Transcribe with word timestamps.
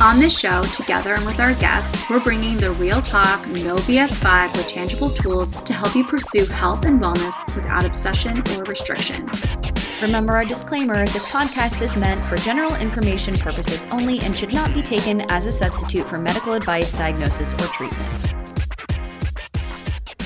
On 0.00 0.18
this 0.18 0.38
show, 0.38 0.62
together 0.62 1.12
and 1.12 1.26
with 1.26 1.40
our 1.40 1.52
guests, 1.56 2.08
we're 2.08 2.20
bringing 2.20 2.56
the 2.56 2.70
real 2.70 3.02
talk, 3.02 3.46
no 3.48 3.76
BS 3.76 4.18
vibe 4.20 4.50
with 4.56 4.66
tangible 4.66 5.10
tools 5.10 5.52
to 5.64 5.74
help 5.74 5.94
you 5.94 6.02
pursue 6.04 6.46
health 6.46 6.86
and 6.86 6.98
wellness 6.98 7.44
without 7.54 7.84
obsession 7.84 8.38
or 8.38 8.64
restriction. 8.64 9.28
Remember 10.00 10.32
our 10.32 10.46
disclaimer 10.46 11.04
this 11.04 11.26
podcast 11.26 11.82
is 11.82 11.96
meant 11.96 12.24
for 12.24 12.38
general 12.38 12.74
information 12.76 13.36
purposes 13.36 13.84
only 13.90 14.20
and 14.20 14.34
should 14.34 14.54
not 14.54 14.72
be 14.72 14.80
taken 14.80 15.20
as 15.30 15.46
a 15.46 15.52
substitute 15.52 16.06
for 16.06 16.16
medical 16.16 16.54
advice, 16.54 16.96
diagnosis, 16.96 17.52
or 17.52 17.66
treatment. 17.66 18.34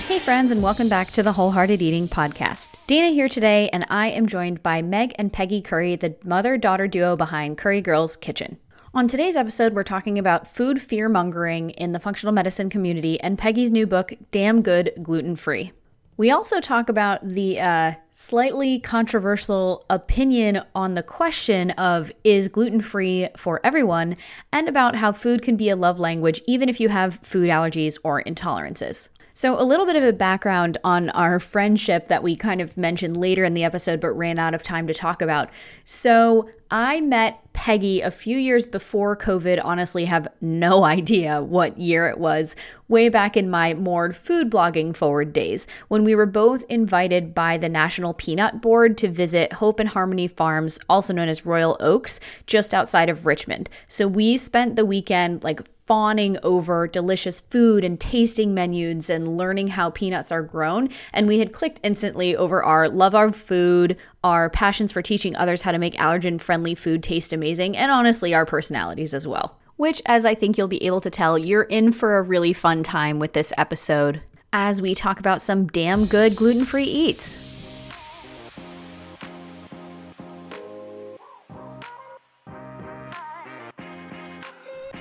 Hey, 0.06 0.20
friends, 0.20 0.52
and 0.52 0.62
welcome 0.62 0.88
back 0.88 1.10
to 1.10 1.24
the 1.24 1.32
Wholehearted 1.32 1.82
Eating 1.82 2.06
Podcast. 2.06 2.78
Dana 2.86 3.08
here 3.08 3.28
today, 3.28 3.70
and 3.72 3.84
I 3.90 4.10
am 4.10 4.28
joined 4.28 4.62
by 4.62 4.82
Meg 4.82 5.14
and 5.18 5.32
Peggy 5.32 5.60
Curry, 5.60 5.96
the 5.96 6.14
mother 6.22 6.56
daughter 6.56 6.86
duo 6.86 7.16
behind 7.16 7.58
Curry 7.58 7.80
Girls 7.80 8.14
Kitchen. 8.14 8.58
On 8.96 9.08
today's 9.08 9.34
episode, 9.34 9.74
we're 9.74 9.82
talking 9.82 10.20
about 10.20 10.46
food 10.46 10.80
fear 10.80 11.08
mongering 11.08 11.70
in 11.70 11.90
the 11.90 11.98
functional 11.98 12.32
medicine 12.32 12.70
community 12.70 13.20
and 13.20 13.36
Peggy's 13.36 13.72
new 13.72 13.88
book, 13.88 14.12
Damn 14.30 14.62
Good 14.62 14.92
Gluten 15.02 15.34
Free. 15.34 15.72
We 16.16 16.30
also 16.30 16.60
talk 16.60 16.88
about 16.88 17.28
the 17.28 17.58
uh, 17.58 17.94
slightly 18.12 18.78
controversial 18.78 19.84
opinion 19.90 20.62
on 20.76 20.94
the 20.94 21.02
question 21.02 21.72
of 21.72 22.12
is 22.22 22.46
gluten 22.46 22.80
free 22.80 23.26
for 23.36 23.60
everyone, 23.64 24.16
and 24.52 24.68
about 24.68 24.94
how 24.94 25.10
food 25.10 25.42
can 25.42 25.56
be 25.56 25.70
a 25.70 25.76
love 25.76 25.98
language 25.98 26.40
even 26.46 26.68
if 26.68 26.78
you 26.78 26.88
have 26.88 27.18
food 27.24 27.50
allergies 27.50 27.98
or 28.04 28.22
intolerances. 28.22 29.08
So, 29.36 29.60
a 29.60 29.64
little 29.64 29.84
bit 29.84 29.96
of 29.96 30.04
a 30.04 30.12
background 30.12 30.78
on 30.84 31.10
our 31.10 31.40
friendship 31.40 32.06
that 32.06 32.22
we 32.22 32.36
kind 32.36 32.60
of 32.60 32.76
mentioned 32.76 33.16
later 33.16 33.42
in 33.42 33.54
the 33.54 33.64
episode, 33.64 33.98
but 33.98 34.12
ran 34.12 34.38
out 34.38 34.54
of 34.54 34.62
time 34.62 34.86
to 34.86 34.94
talk 34.94 35.20
about. 35.20 35.50
So, 35.84 36.48
I 36.70 37.00
met 37.00 37.40
Peggy 37.52 38.00
a 38.00 38.12
few 38.12 38.38
years 38.38 38.64
before 38.64 39.16
COVID, 39.16 39.60
honestly, 39.64 40.04
have 40.04 40.28
no 40.40 40.84
idea 40.84 41.42
what 41.42 41.76
year 41.76 42.06
it 42.06 42.18
was, 42.18 42.54
way 42.86 43.08
back 43.08 43.36
in 43.36 43.50
my 43.50 43.74
more 43.74 44.12
food 44.12 44.52
blogging 44.52 44.94
forward 44.94 45.32
days, 45.32 45.66
when 45.88 46.04
we 46.04 46.14
were 46.14 46.26
both 46.26 46.64
invited 46.68 47.34
by 47.34 47.56
the 47.56 47.68
National 47.68 48.14
Peanut 48.14 48.60
Board 48.60 48.96
to 48.98 49.08
visit 49.08 49.54
Hope 49.54 49.80
and 49.80 49.88
Harmony 49.88 50.28
Farms, 50.28 50.78
also 50.88 51.12
known 51.12 51.28
as 51.28 51.44
Royal 51.44 51.76
Oaks, 51.80 52.20
just 52.46 52.72
outside 52.72 53.08
of 53.08 53.26
Richmond. 53.26 53.68
So, 53.88 54.06
we 54.06 54.36
spent 54.36 54.76
the 54.76 54.86
weekend 54.86 55.42
like 55.42 55.60
fawning 55.86 56.38
over 56.42 56.88
delicious 56.88 57.40
food 57.40 57.84
and 57.84 58.00
tasting 58.00 58.54
menus 58.54 59.10
and 59.10 59.36
learning 59.36 59.68
how 59.68 59.90
peanuts 59.90 60.32
are 60.32 60.42
grown. 60.42 60.88
And 61.12 61.26
we 61.26 61.38
had 61.38 61.52
clicked 61.52 61.80
instantly 61.82 62.34
over 62.36 62.62
our 62.62 62.88
love 62.88 63.14
of 63.14 63.36
food, 63.36 63.96
our 64.22 64.48
passions 64.50 64.92
for 64.92 65.02
teaching 65.02 65.36
others 65.36 65.62
how 65.62 65.72
to 65.72 65.78
make 65.78 65.94
allergen 65.94 66.40
friendly 66.40 66.74
food 66.74 67.02
taste 67.02 67.32
amazing, 67.32 67.76
and 67.76 67.90
honestly, 67.90 68.34
our 68.34 68.46
personalities 68.46 69.14
as 69.14 69.26
well. 69.26 69.58
Which, 69.76 70.00
as 70.06 70.24
I 70.24 70.34
think 70.34 70.56
you'll 70.56 70.68
be 70.68 70.84
able 70.84 71.00
to 71.00 71.10
tell, 71.10 71.36
you're 71.36 71.62
in 71.62 71.92
for 71.92 72.16
a 72.16 72.22
really 72.22 72.52
fun 72.52 72.82
time 72.82 73.18
with 73.18 73.32
this 73.32 73.52
episode 73.58 74.22
as 74.52 74.80
we 74.80 74.94
talk 74.94 75.18
about 75.18 75.42
some 75.42 75.66
damn 75.66 76.06
good 76.06 76.36
gluten 76.36 76.64
free 76.64 76.84
eats. 76.84 77.38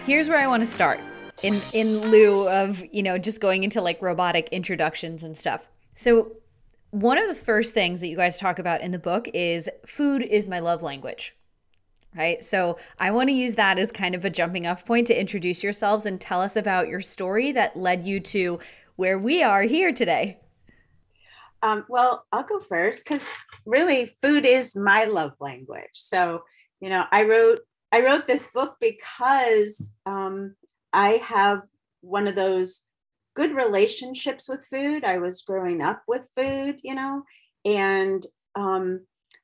Here's 0.05 0.27
where 0.27 0.37
I 0.37 0.47
want 0.47 0.61
to 0.61 0.71
start 0.71 0.99
in 1.41 1.61
in 1.71 1.99
lieu 2.09 2.47
of, 2.49 2.83
you 2.91 3.03
know, 3.03 3.17
just 3.17 3.41
going 3.41 3.63
into 3.63 3.81
like 3.81 4.01
robotic 4.01 4.49
introductions 4.49 5.23
and 5.23 5.37
stuff. 5.37 5.67
So, 5.93 6.33
one 6.91 7.17
of 7.17 7.27
the 7.27 7.35
first 7.35 7.73
things 7.73 8.01
that 8.01 8.07
you 8.07 8.15
guys 8.15 8.37
talk 8.37 8.59
about 8.59 8.81
in 8.81 8.91
the 8.91 8.99
book 8.99 9.27
is 9.33 9.69
food 9.85 10.21
is 10.21 10.47
my 10.47 10.59
love 10.59 10.83
language. 10.83 11.35
Right? 12.15 12.43
So, 12.43 12.77
I 12.99 13.11
want 13.11 13.29
to 13.29 13.33
use 13.33 13.55
that 13.55 13.79
as 13.79 13.91
kind 13.91 14.13
of 14.13 14.25
a 14.25 14.29
jumping 14.29 14.67
off 14.67 14.85
point 14.85 15.07
to 15.07 15.19
introduce 15.19 15.63
yourselves 15.63 16.05
and 16.05 16.19
tell 16.19 16.41
us 16.41 16.55
about 16.55 16.87
your 16.87 17.01
story 17.01 17.51
that 17.53 17.77
led 17.77 18.05
you 18.05 18.19
to 18.19 18.59
where 18.95 19.17
we 19.17 19.41
are 19.41 19.63
here 19.63 19.91
today. 19.91 20.39
Um, 21.61 21.85
well, 21.87 22.25
I'll 22.31 22.43
go 22.43 22.59
first 22.59 23.05
because 23.05 23.27
really 23.65 24.05
food 24.05 24.45
is 24.45 24.75
my 24.75 25.05
love 25.05 25.31
language. 25.39 25.89
So, 25.93 26.43
you 26.81 26.89
know, 26.89 27.05
I 27.11 27.23
wrote 27.23 27.61
I 27.93 27.99
wrote 28.03 28.25
this 28.25 28.47
book 28.47 28.77
because 28.81 29.93
um, 30.07 30.55
I 30.91 31.21
have 31.23 31.61
one 32.01 32.27
of 32.27 32.33
those 32.33 32.81
good 33.35 33.55
relationships 33.55 34.49
with 34.49 34.65
food. 34.65 35.03
I 35.03 35.19
was 35.19 35.43
growing 35.43 35.79
up 35.79 36.01
with 36.07 36.27
food, 36.35 36.79
you 36.81 36.95
know, 36.95 37.21
and 37.65 38.25
um, 38.55 39.01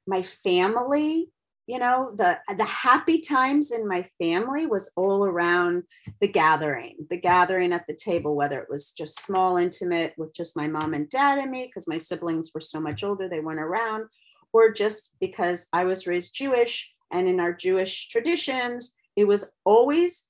my 0.08 0.24
family, 0.24 1.30
you 1.68 1.78
know, 1.78 2.12
the 2.16 2.40
the 2.58 2.66
happy 2.66 3.20
times 3.20 3.70
in 3.72 3.88
my 3.88 4.04
family 4.20 4.66
was 4.66 4.92
all 4.96 5.24
around 5.26 5.84
the 6.20 6.28
gathering, 6.28 6.96
the 7.12 7.18
gathering 7.18 7.72
at 7.72 7.86
the 7.86 7.94
table, 7.94 8.36
whether 8.36 8.60
it 8.60 8.70
was 8.70 8.90
just 8.90 9.22
small, 9.22 9.58
intimate 9.58 10.16
with 10.18 10.34
just 10.34 10.58
my 10.58 10.66
mom 10.66 10.96
and 10.96 11.08
dad 11.12 11.38
and 11.38 11.52
me, 11.52 11.68
because 11.68 11.88
my 11.88 11.98
siblings 11.98 12.50
were 12.56 12.62
so 12.62 12.80
much 12.80 13.04
older, 13.04 13.30
they 13.30 13.42
weren't 13.42 13.60
around, 13.60 14.06
or 14.54 14.72
just 14.72 15.18
because 15.20 15.68
I 15.72 15.84
was 15.84 16.08
raised 16.08 16.34
Jewish 16.34 16.92
and 17.12 17.28
in 17.28 17.40
our 17.40 17.54
Jewish 17.54 18.08
traditions, 18.10 18.96
it 19.16 19.26
was 19.26 19.50
always 19.66 20.30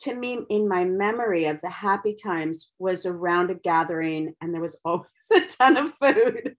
to 0.00 0.14
me 0.14 0.40
in 0.50 0.68
my 0.68 0.84
memory 0.84 1.46
of 1.46 1.60
the 1.62 1.70
happy 1.70 2.14
times 2.14 2.72
was 2.78 3.06
around 3.06 3.50
a 3.50 3.54
gathering 3.54 4.34
and 4.40 4.52
there 4.52 4.60
was 4.60 4.78
always 4.84 5.06
a 5.34 5.40
ton 5.40 5.76
of 5.76 5.92
food. 6.00 6.56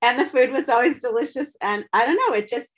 And 0.00 0.18
the 0.18 0.26
food 0.26 0.52
was 0.52 0.68
always 0.68 1.00
delicious. 1.00 1.56
And 1.60 1.84
i 1.92 2.06
don't 2.06 2.16
know 2.16 2.34
it 2.36 2.48
just 2.48 2.70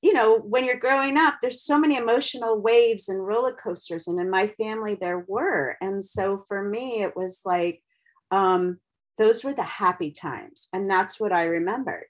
you 0.00 0.14
know 0.14 0.38
when 0.38 0.64
you're 0.64 0.78
growing 0.78 1.18
up 1.18 1.34
there's 1.42 1.62
so 1.62 1.78
many 1.78 1.96
emotional 1.96 2.60
waves 2.60 3.08
and 3.08 3.24
roller 3.24 3.52
coasters. 3.52 4.08
And 4.08 4.20
in 4.20 4.30
my 4.30 4.48
family 4.48 4.96
there 5.00 5.24
were. 5.26 5.76
And 5.80 6.04
so 6.04 6.44
for 6.48 6.62
me 6.62 7.02
it 7.02 7.16
was 7.16 7.42
like 7.44 7.82
um 8.30 8.78
those 9.18 9.44
were 9.44 9.54
the 9.54 9.62
happy 9.62 10.10
times. 10.12 10.68
And 10.72 10.88
that's 10.90 11.20
what 11.20 11.32
i 11.32 11.44
remembered 11.44 12.06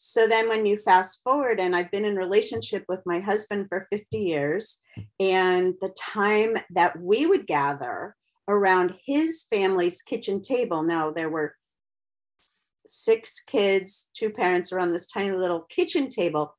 so 0.00 0.28
then 0.28 0.48
when 0.48 0.64
you 0.64 0.76
fast 0.76 1.24
forward 1.24 1.58
and 1.58 1.74
i've 1.74 1.90
been 1.90 2.04
in 2.04 2.14
relationship 2.14 2.84
with 2.88 3.00
my 3.04 3.18
husband 3.18 3.66
for 3.68 3.88
50 3.90 4.16
years 4.16 4.78
and 5.18 5.74
the 5.80 5.92
time 5.98 6.56
that 6.70 7.00
we 7.00 7.26
would 7.26 7.48
gather 7.48 8.14
around 8.46 8.94
his 9.04 9.44
family's 9.50 10.00
kitchen 10.00 10.40
table 10.40 10.84
now 10.84 11.10
there 11.10 11.28
were 11.28 11.52
six 12.86 13.40
kids 13.44 14.10
two 14.14 14.30
parents 14.30 14.72
around 14.72 14.92
this 14.92 15.08
tiny 15.08 15.32
little 15.32 15.62
kitchen 15.62 16.08
table 16.08 16.54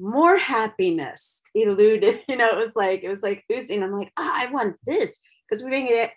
more 0.00 0.36
happiness 0.36 1.42
eluded. 1.54 2.22
You 2.28 2.36
know 2.36 2.48
it 2.48 2.58
was 2.58 2.74
like 2.74 3.04
it 3.04 3.08
was 3.08 3.22
like 3.22 3.44
oozing. 3.52 3.82
I'm 3.82 3.92
like 3.92 4.10
oh, 4.16 4.30
i 4.32 4.46
want 4.50 4.76
this 4.84 5.20
because 5.48 5.62
we've 5.62 5.70
been 5.70 6.08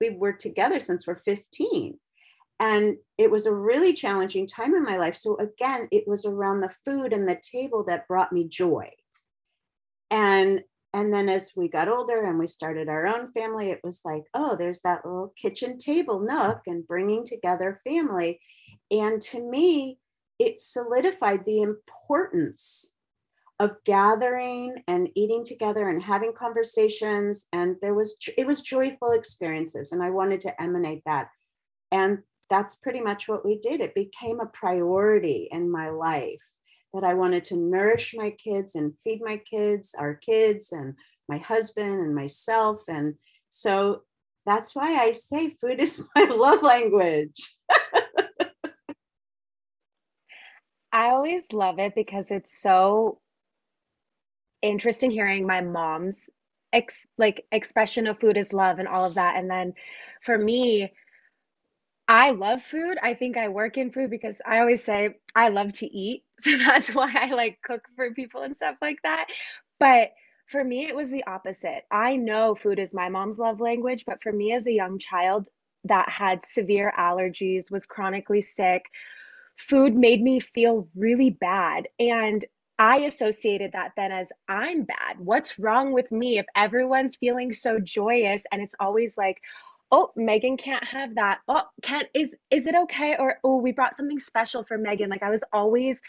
we 0.00 0.10
were 0.10 0.32
together 0.32 0.80
since 0.80 1.06
we're 1.06 1.16
15 1.16 1.98
and 2.64 2.96
it 3.18 3.30
was 3.30 3.44
a 3.44 3.54
really 3.54 3.92
challenging 3.92 4.46
time 4.46 4.74
in 4.74 4.82
my 4.84 4.96
life. 4.96 5.16
So 5.16 5.36
again 5.36 5.86
it 5.92 6.08
was 6.08 6.24
around 6.24 6.60
the 6.60 6.74
food 6.84 7.12
and 7.12 7.28
the 7.28 7.38
table 7.42 7.84
that 7.84 8.08
brought 8.08 8.32
me 8.32 8.48
joy. 8.48 8.90
And 10.10 10.62
and 10.94 11.12
then 11.12 11.28
as 11.28 11.52
we 11.54 11.68
got 11.68 11.88
older 11.88 12.24
and 12.24 12.38
we 12.38 12.46
started 12.46 12.88
our 12.88 13.06
own 13.06 13.32
family 13.32 13.70
it 13.70 13.80
was 13.84 14.00
like 14.04 14.22
oh 14.32 14.56
there's 14.56 14.80
that 14.80 15.04
little 15.04 15.34
kitchen 15.36 15.76
table 15.76 16.20
nook 16.20 16.60
and 16.66 16.86
bringing 16.86 17.24
together 17.24 17.82
family. 17.84 18.40
And 18.90 19.20
to 19.22 19.42
me 19.42 19.98
it 20.38 20.58
solidified 20.58 21.44
the 21.44 21.60
importance 21.60 22.92
of 23.60 23.76
gathering 23.84 24.82
and 24.88 25.08
eating 25.14 25.44
together 25.44 25.88
and 25.88 26.02
having 26.02 26.32
conversations. 26.32 27.46
And 27.52 27.76
there 27.82 27.94
was 27.94 28.16
it 28.38 28.46
was 28.46 28.62
joyful 28.62 29.10
experiences 29.10 29.92
and 29.92 30.02
i 30.02 30.08
wanted 30.08 30.40
to 30.42 30.62
emanate 30.62 31.02
that. 31.04 31.28
And 31.92 32.22
that's 32.50 32.76
pretty 32.76 33.00
much 33.00 33.28
what 33.28 33.44
we 33.44 33.58
did. 33.58 33.80
It 33.80 33.94
became 33.94 34.40
a 34.40 34.46
priority 34.46 35.48
in 35.50 35.70
my 35.70 35.90
life 35.90 36.42
that 36.92 37.04
I 37.04 37.14
wanted 37.14 37.44
to 37.44 37.56
nourish 37.56 38.14
my 38.16 38.30
kids 38.30 38.74
and 38.74 38.94
feed 39.02 39.20
my 39.22 39.38
kids, 39.38 39.94
our 39.98 40.14
kids, 40.14 40.72
and 40.72 40.94
my 41.28 41.38
husband 41.38 42.00
and 42.00 42.14
myself. 42.14 42.82
And 42.88 43.14
so 43.48 44.02
that's 44.46 44.74
why 44.74 44.96
I 44.96 45.12
say 45.12 45.56
food 45.60 45.80
is 45.80 46.08
my 46.14 46.24
love 46.24 46.62
language. 46.62 47.56
I 50.92 51.08
always 51.08 51.44
love 51.52 51.80
it 51.80 51.94
because 51.96 52.30
it's 52.30 52.60
so 52.60 53.20
interesting 54.62 55.10
hearing 55.10 55.44
my 55.46 55.60
mom's 55.60 56.30
ex- 56.72 57.06
like 57.18 57.44
expression 57.52 58.06
of 58.06 58.18
food 58.20 58.36
is 58.36 58.52
love 58.52 58.78
and 58.78 58.88
all 58.88 59.04
of 59.04 59.14
that 59.14 59.36
and 59.36 59.50
then 59.50 59.74
for 60.22 60.38
me 60.38 60.92
I 62.08 62.30
love 62.32 62.62
food. 62.62 62.98
I 63.02 63.14
think 63.14 63.36
I 63.36 63.48
work 63.48 63.78
in 63.78 63.90
food 63.90 64.10
because 64.10 64.36
I 64.44 64.58
always 64.58 64.84
say 64.84 65.16
I 65.34 65.48
love 65.48 65.72
to 65.74 65.86
eat. 65.86 66.24
So 66.40 66.56
that's 66.58 66.92
why 66.92 67.12
I 67.14 67.28
like 67.32 67.60
cook 67.62 67.82
for 67.96 68.12
people 68.12 68.42
and 68.42 68.56
stuff 68.56 68.76
like 68.82 68.98
that. 69.04 69.26
But 69.78 70.10
for 70.46 70.62
me, 70.64 70.86
it 70.86 70.96
was 70.96 71.08
the 71.08 71.24
opposite. 71.26 71.84
I 71.90 72.16
know 72.16 72.54
food 72.56 72.78
is 72.80 72.92
my 72.92 73.08
mom's 73.08 73.38
love 73.38 73.60
language, 73.60 74.04
but 74.04 74.22
for 74.22 74.32
me 74.32 74.52
as 74.52 74.66
a 74.66 74.72
young 74.72 74.98
child 74.98 75.48
that 75.84 76.08
had 76.08 76.44
severe 76.44 76.92
allergies, 76.98 77.70
was 77.70 77.86
chronically 77.86 78.40
sick, 78.40 78.86
food 79.56 79.94
made 79.94 80.22
me 80.22 80.40
feel 80.40 80.88
really 80.96 81.30
bad. 81.30 81.88
And 81.98 82.44
I 82.78 82.98
associated 83.00 83.72
that 83.72 83.92
then 83.96 84.10
as 84.10 84.28
I'm 84.48 84.82
bad. 84.82 85.18
What's 85.18 85.58
wrong 85.58 85.92
with 85.92 86.10
me 86.10 86.38
if 86.38 86.46
everyone's 86.56 87.16
feeling 87.16 87.52
so 87.52 87.78
joyous 87.78 88.42
and 88.50 88.60
it's 88.60 88.74
always 88.80 89.16
like, 89.16 89.40
oh, 89.90 90.10
Megan 90.16 90.56
can't 90.56 90.84
have 90.84 91.14
that. 91.16 91.38
Oh, 91.48 91.62
can't 91.82 92.08
is 92.14 92.34
is 92.50 92.66
it 92.66 92.74
okay? 92.74 93.16
Or 93.18 93.38
oh, 93.44 93.58
we 93.58 93.72
brought 93.72 93.96
something 93.96 94.18
special 94.18 94.64
for 94.64 94.78
Megan. 94.78 95.10
Like 95.10 95.22
I 95.22 95.30
was 95.30 95.44
always 95.52 96.00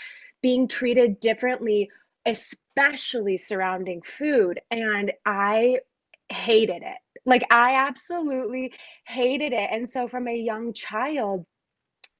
being 0.41 0.67
treated 0.67 1.19
differently, 1.19 1.89
especially 2.25 3.37
surrounding 3.37 4.01
food. 4.01 4.59
And 4.71 5.11
I 5.25 5.79
hated 6.29 6.81
it. 6.83 6.97
Like 7.25 7.45
I 7.51 7.75
absolutely 7.87 8.73
hated 9.07 9.53
it. 9.53 9.69
And 9.71 9.89
so 9.89 10.07
from 10.07 10.27
a 10.27 10.35
young 10.35 10.73
child, 10.73 11.45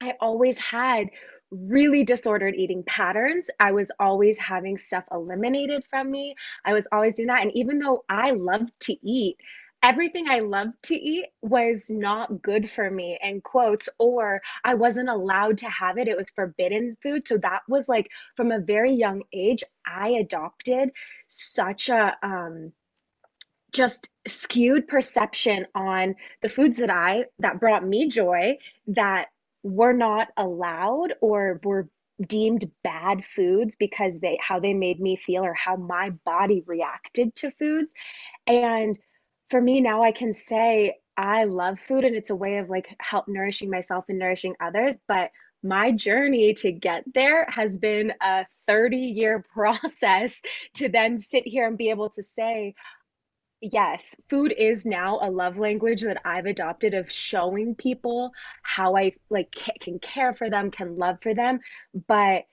I 0.02 0.14
always 0.20 0.58
had 0.58 1.10
really 1.52 2.04
disordered 2.04 2.56
eating 2.56 2.84
patterns. 2.86 3.50
I 3.60 3.72
was 3.72 3.92
always 4.00 4.38
having 4.38 4.78
stuff 4.78 5.06
eliminated 5.12 5.84
from 5.90 6.12
me. 6.12 6.36
I 6.66 6.74
was 6.74 6.88
always 6.92 7.16
doing 7.16 7.28
that. 7.28 7.44
And 7.44 7.52
even 7.56 7.80
though 7.80 8.04
I 8.10 8.32
loved 8.32 8.72
to 8.82 8.94
eat, 9.08 9.38
everything 9.86 10.28
I 10.28 10.40
loved 10.40 10.82
to 10.86 10.96
eat 10.96 11.28
was 11.44 11.92
not 11.92 12.42
good 12.42 12.68
for 12.68 12.90
me, 12.90 13.20
in 13.22 13.42
quotes, 13.42 13.88
or 14.00 14.42
I 14.64 14.74
wasn't 14.74 15.10
allowed 15.10 15.60
to 15.60 15.70
have 15.70 16.00
it. 16.00 16.08
It 16.08 16.18
was 16.18 16.32
forbidden 16.32 16.98
food. 17.04 17.28
So 17.28 17.38
that 17.38 17.62
was 17.70 17.88
like 17.88 18.10
from 18.36 18.52
a 18.52 18.60
very 18.60 18.94
young 18.94 19.22
age, 19.32 19.64
I 19.86 20.10
adopted 20.10 20.90
such 21.30 21.90
a, 21.90 22.16
um, 22.24 22.74
just 23.72 24.10
skewed 24.26 24.88
perception 24.88 25.68
on 25.76 26.16
the 26.42 26.50
foods 26.50 26.78
that 26.78 26.90
I 26.90 27.26
that 27.40 27.60
brought 27.60 27.86
me 27.86 28.08
joy 28.08 28.58
that 28.88 29.28
were 29.64 29.94
not 29.94 30.30
allowed 30.38 31.14
or 31.22 31.60
were 31.64 31.90
deemed 32.26 32.72
bad 32.84 33.26
foods 33.26 33.76
because 33.76 34.20
they 34.20 34.40
how 34.42 34.62
they 34.62 34.74
made 34.74 35.02
me 35.02 35.18
feel 35.18 35.44
or 35.44 35.54
how 35.54 35.76
my 35.76 36.12
body 36.26 36.64
reacted 36.66 37.36
to 37.36 37.52
foods 37.52 37.92
and 38.48 38.98
for 39.50 39.62
me 39.62 39.82
now 39.82 40.04
i 40.04 40.12
can 40.12 40.34
say 40.34 40.96
i 41.18 41.44
love 41.44 41.80
food 41.80 42.04
and 42.04 42.16
it's 42.16 42.30
a 42.30 42.36
way 42.36 42.58
of 42.58 42.70
like 42.70 42.96
help 43.00 43.28
nourishing 43.28 43.70
myself 43.70 44.06
and 44.10 44.20
nourishing 44.20 44.56
others 44.60 44.98
but 45.08 45.30
my 45.64 45.92
journey 45.92 46.54
to 46.54 46.72
get 46.72 47.04
there 47.14 47.46
has 47.50 47.78
been 47.78 48.14
a 48.22 48.46
30 48.68 48.98
year 48.98 49.44
process 49.54 50.42
to 50.74 50.90
then 50.90 51.18
sit 51.18 51.48
here 51.48 51.68
and 51.68 51.78
be 51.78 51.90
able 51.90 52.10
to 52.10 52.24
say 52.24 52.74
Yes, 53.62 54.16
food 54.30 54.54
is 54.56 54.86
now 54.86 55.20
a 55.22 55.32
love 55.32 55.58
language 55.58 56.02
that 56.04 56.22
I've 56.26 56.46
adopted 56.46 56.94
of 56.94 57.12
showing 57.12 57.74
people 57.74 58.32
how 58.64 58.96
I 58.96 59.14
like 59.30 59.52
can 59.80 59.98
care 60.00 60.36
for 60.36 60.50
them, 60.50 60.70
can 60.70 60.98
love 60.98 61.18
for 61.24 61.34
them, 61.34 61.60
but 62.08 62.44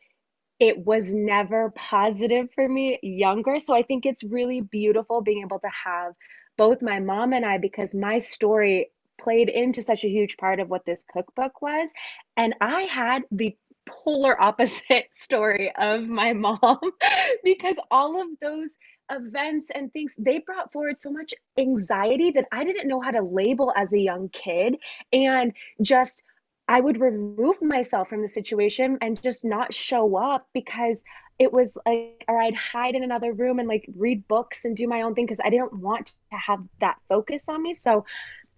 it 0.60 0.78
was 0.78 1.12
never 1.12 1.70
positive 1.76 2.48
for 2.54 2.68
me 2.68 2.98
younger. 3.02 3.58
So 3.58 3.74
I 3.74 3.82
think 3.82 4.06
it's 4.06 4.24
really 4.24 4.60
beautiful 4.60 5.20
being 5.20 5.42
able 5.42 5.58
to 5.58 5.70
have 5.84 6.14
both 6.56 6.82
my 6.82 7.00
mom 7.00 7.32
and 7.32 7.44
I 7.44 7.58
because 7.58 7.94
my 7.94 8.18
story 8.18 8.90
played 9.18 9.48
into 9.48 9.82
such 9.82 10.04
a 10.04 10.08
huge 10.08 10.36
part 10.36 10.60
of 10.60 10.68
what 10.68 10.84
this 10.84 11.04
cookbook 11.04 11.62
was. 11.62 11.92
And 12.36 12.54
I 12.60 12.82
had 12.82 13.22
the 13.30 13.56
polar 13.86 14.40
opposite 14.48 15.08
story 15.12 15.72
of 15.76 16.02
my 16.02 16.32
mom 16.32 16.78
because 17.44 17.76
all 17.90 18.20
of 18.20 18.28
those 18.40 18.78
events 19.10 19.70
and 19.70 19.92
things 19.92 20.14
they 20.16 20.38
brought 20.38 20.72
forward 20.72 21.00
so 21.00 21.10
much 21.10 21.34
anxiety 21.58 22.30
that 22.30 22.46
I 22.50 22.64
didn't 22.64 22.88
know 22.88 23.00
how 23.00 23.10
to 23.10 23.22
label 23.22 23.72
as 23.76 23.92
a 23.92 23.98
young 23.98 24.28
kid 24.30 24.76
and 25.12 25.52
just 25.82 26.22
I 26.68 26.80
would 26.80 27.00
remove 27.00 27.60
myself 27.60 28.08
from 28.08 28.22
the 28.22 28.28
situation 28.28 28.96
and 29.02 29.20
just 29.20 29.44
not 29.44 29.74
show 29.74 30.16
up 30.16 30.48
because 30.54 31.02
it 31.38 31.52
was 31.52 31.76
like 31.86 32.24
or 32.28 32.40
I'd 32.40 32.54
hide 32.54 32.94
in 32.94 33.02
another 33.02 33.32
room 33.32 33.58
and 33.58 33.68
like 33.68 33.88
read 33.96 34.26
books 34.28 34.64
and 34.64 34.76
do 34.76 34.86
my 34.86 35.02
own 35.02 35.14
thing 35.14 35.26
because 35.26 35.40
I 35.44 35.50
didn't 35.50 35.72
want 35.72 36.12
to 36.30 36.36
have 36.36 36.60
that 36.80 36.96
focus 37.08 37.48
on 37.48 37.62
me 37.62 37.74
so 37.74 38.04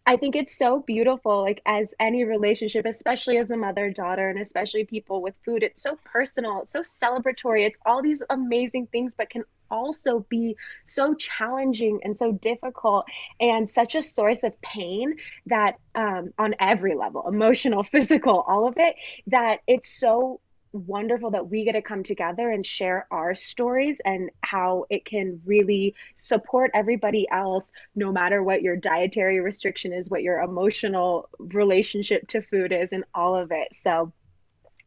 I 0.07 0.17
think 0.19 0.37
it's 0.37 0.57
so 0.57 0.81
beautiful, 0.81 1.41
like 1.41 1.63
as 1.65 1.95
any 1.99 2.25
relationship, 2.25 2.85
especially 2.85 3.39
as 3.39 3.51
a 3.51 3.57
mother 3.57 3.91
daughter, 3.91 4.29
and 4.29 4.39
especially 4.39 4.85
people 4.85 5.23
with 5.23 5.35
food. 5.47 5.63
It's 5.63 5.83
so 5.83 5.99
personal, 6.05 6.61
it's 6.63 6.73
so 6.73 6.81
celebratory, 6.81 7.67
it's 7.67 7.79
all 7.87 8.03
these 8.03 8.23
amazing 8.29 8.89
things, 8.89 9.13
but 9.17 9.31
can 9.31 9.45
also 9.71 10.27
be 10.29 10.57
so 10.85 11.15
challenging 11.15 12.01
and 12.05 12.17
so 12.17 12.33
difficult 12.33 13.07
and 13.41 13.69
such 13.69 13.95
a 13.95 14.03
source 14.03 14.45
of 14.45 14.61
pain 14.61 15.17
that 15.47 15.79
um, 15.95 16.35
on 16.39 16.55
every 16.61 16.95
level 16.95 17.27
emotional, 17.27 17.83
physical, 17.95 18.45
all 18.47 18.69
of 18.69 18.75
it 18.77 18.97
that 19.29 19.61
it's 19.67 19.89
so 19.99 20.41
wonderful 20.75 21.31
that 21.31 21.49
we 21.49 21.65
get 21.65 21.73
to 21.73 21.83
come 21.83 22.03
together 22.03 22.51
and 22.51 22.67
share 22.67 23.07
our 23.11 23.35
stories 23.35 24.01
and 24.05 24.31
how 24.43 24.85
it 24.91 25.05
can 25.05 25.41
really 25.47 25.95
support 26.17 26.71
everybody 26.75 27.27
else, 27.31 27.73
no 27.95 28.13
matter 28.13 28.43
what 28.43 28.63
your 28.63 28.77
dietary 28.77 29.41
restriction 29.41 29.93
is, 29.93 30.11
what 30.11 30.23
your 30.23 30.41
emotional 30.41 31.29
relationship 31.39 32.27
to 32.29 32.43
food 32.43 32.73
is, 32.73 32.93
and 32.93 33.05
all 33.15 33.37
of 33.37 33.53
it. 33.53 33.69
So 33.73 34.13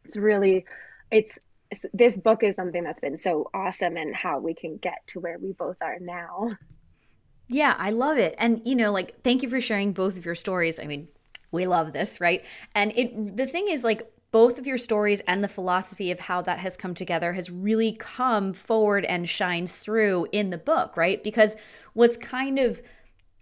it's 0.03 0.17
really, 0.17 0.65
it's, 1.09 1.39
this 1.93 2.17
book 2.17 2.43
is 2.43 2.55
something 2.55 2.83
that's 2.83 3.01
been 3.01 3.17
so 3.17 3.49
awesome 3.53 3.97
and 3.97 4.15
how 4.15 4.39
we 4.39 4.53
can 4.53 4.77
get 4.77 5.05
to 5.07 5.19
where 5.19 5.37
we 5.37 5.53
both 5.53 5.77
are 5.81 5.99
now. 5.99 6.57
Yeah, 7.49 7.75
I 7.77 7.91
love 7.91 8.17
it. 8.17 8.35
And 8.37 8.61
you 8.65 8.75
know, 8.75 8.91
like 8.91 9.23
thank 9.23 9.41
you 9.41 9.49
for 9.49 9.61
sharing 9.61 9.93
both 9.93 10.17
of 10.17 10.25
your 10.25 10.35
stories. 10.35 10.79
I 10.79 10.85
mean, 10.85 11.07
we 11.51 11.65
love 11.65 11.93
this, 11.93 12.19
right? 12.19 12.43
And 12.75 12.91
it 12.97 13.37
the 13.37 13.47
thing 13.47 13.67
is 13.69 13.83
like 13.83 14.01
both 14.37 14.59
of 14.59 14.67
your 14.67 14.77
stories 14.77 15.19
and 15.21 15.43
the 15.43 15.47
philosophy 15.47 16.11
of 16.11 16.19
how 16.19 16.43
that 16.43 16.59
has 16.59 16.77
come 16.77 16.93
together 16.93 17.33
has 17.33 17.49
really 17.49 17.93
come 17.93 18.53
forward 18.53 19.03
and 19.05 19.27
shines 19.27 19.75
through 19.77 20.27
in 20.31 20.51
the 20.51 20.59
book, 20.59 20.95
right? 20.95 21.23
Because 21.23 21.55
what's 21.93 22.17
kind 22.17 22.59
of 22.59 22.79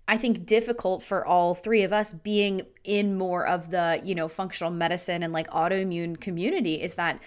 I 0.07 0.15
think 0.15 0.45
difficult 0.45 1.03
for 1.03 1.25
all 1.25 1.53
three 1.53 1.83
of 1.83 1.91
us 1.91 2.13
being 2.13 2.61
in 2.85 3.17
more 3.17 3.45
of 3.45 3.71
the, 3.71 3.99
you 4.05 4.15
know, 4.15 4.29
functional 4.29 4.71
medicine 4.71 5.21
and 5.21 5.33
like 5.33 5.49
autoimmune 5.49 6.17
community 6.17 6.81
is 6.81 6.95
that 6.95 7.21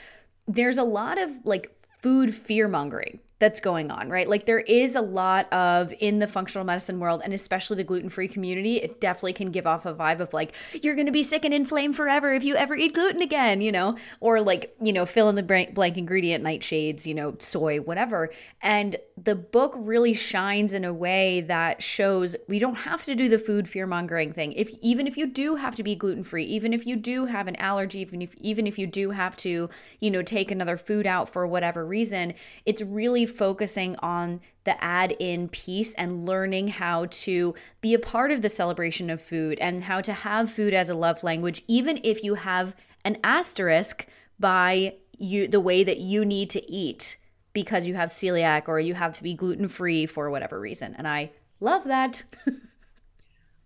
there's 0.47 0.79
a 0.79 0.83
lot 0.83 1.19
of 1.19 1.31
like 1.45 1.71
food 2.01 2.35
fear 2.35 2.69
mongering 2.69 3.21
that's 3.39 3.61
going 3.61 3.91
on, 3.91 4.09
right? 4.09 4.29
Like 4.29 4.47
there 4.47 4.59
is 4.59 4.97
a 4.97 5.01
lot 5.01 5.53
of 5.53 5.95
in 6.01 6.19
the 6.19 6.27
functional 6.27 6.65
medicine 6.65 6.99
world 6.99 7.23
and 7.25 7.33
especially 7.33 7.77
the 7.77 7.85
gluten-free 7.85 8.29
community, 8.29 8.79
it 8.79 9.01
definitely 9.01 9.33
can 9.33 9.51
give 9.51 9.67
off 9.67 9.87
a 9.87 9.95
vibe 9.95 10.21
of 10.21 10.33
like 10.33 10.55
you're 10.83 10.97
going 10.97 11.07
to 11.07 11.13
be 11.13 11.23
sick 11.23 11.45
and 11.45 11.55
inflamed 11.55 11.97
forever 11.97 12.33
if 12.33 12.43
you 12.43 12.57
ever 12.57 12.75
eat 12.75 12.95
gluten 12.95 13.23
again, 13.23 13.61
you 13.61 13.71
know, 13.71 13.97
or 14.21 14.41
like, 14.41 14.75
you 14.83 14.93
know, 14.93 15.07
fill 15.07 15.29
in 15.29 15.37
the 15.37 15.43
blank 15.43 15.97
ingredient 15.97 16.43
nightshades, 16.43 17.07
you 17.07 17.15
know, 17.15 17.37
soy, 17.39 17.81
whatever. 17.81 18.31
And 18.61 18.97
the 19.17 19.37
book 19.37 19.75
really 19.77 20.15
shines 20.15 20.73
in 20.75 20.85
a 20.85 20.93
way 20.93 21.43
that 21.43 21.83
shows 21.83 22.35
we 22.49 22.59
don't 22.59 22.79
have 22.79 23.05
to 23.05 23.15
do 23.15 23.29
the 23.29 23.39
food 23.39 23.69
fear 23.69 23.87
mongering 23.87 24.33
thing. 24.33 24.53
If 24.53 24.71
even 24.83 25.07
if 25.07 25.17
you 25.17 25.27
do 25.27 25.55
have 25.55 25.77
to 25.77 25.85
be 25.85 25.95
gluten-free, 25.95 26.45
even 26.45 26.73
if 26.73 26.87
you 26.87 26.97
do 26.97 27.27
have 27.27 27.47
an 27.47 27.57
allergy, 27.57 28.01
even 28.01 28.23
if 28.23 28.35
even 28.37 28.67
if 28.67 28.79
you 28.79 28.87
do 28.87 29.11
have 29.11 29.37
to, 29.37 29.69
you 30.01 30.11
know, 30.11 30.23
take 30.23 30.51
another 30.51 30.77
food 30.77 31.07
out 31.07 31.29
for 31.29 31.47
whatever 31.47 31.87
reason, 31.87 32.35
it's 32.67 32.83
really 32.83 33.28
focusing 33.31 33.97
on 33.97 34.41
the 34.65 34.83
add 34.83 35.13
in 35.19 35.49
piece 35.49 35.95
and 35.95 36.27
learning 36.27 36.69
how 36.69 37.07
to 37.11 37.55
be 37.81 37.95
a 37.95 37.99
part 37.99 38.31
of 38.31 38.43
the 38.43 38.49
celebration 38.49 39.11
of 39.11 39.21
food 39.21 39.59
and 39.61 39.85
how 39.85 40.01
to 40.01 40.13
have 40.13 40.51
food 40.51 40.75
as 40.75 40.91
a 40.91 40.95
love 40.95 41.23
language, 41.23 41.63
even 41.67 42.01
if 42.05 42.23
you 42.23 42.35
have 42.35 42.75
an 43.05 43.19
asterisk 43.25 44.07
by 44.39 44.95
you 45.19 45.49
the 45.49 45.61
way 45.61 45.85
that 45.85 45.99
you 45.99 46.25
need 46.25 46.51
to 46.51 46.71
eat 46.71 47.17
because 47.53 47.87
you 47.87 47.95
have 47.95 48.11
celiac 48.11 48.69
or 48.69 48.79
you 48.79 48.95
have 48.95 49.17
to 49.17 49.23
be 49.23 49.35
gluten 49.35 49.69
free 49.69 50.07
for 50.07 50.31
whatever 50.31 50.61
reason. 50.61 50.95
And 50.97 51.09
I 51.09 51.31
love 51.61 51.85
that. 51.85 52.23
oh 52.47 52.53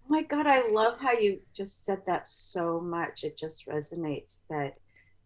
my 0.09 0.23
God, 0.23 0.47
I 0.47 0.69
love 0.71 0.99
how 0.99 1.12
you 1.12 1.40
just 1.52 1.85
said 1.85 2.02
that 2.07 2.26
so 2.26 2.81
much. 2.81 3.25
It 3.25 3.37
just 3.37 3.66
resonates 3.66 4.40
that 4.49 4.75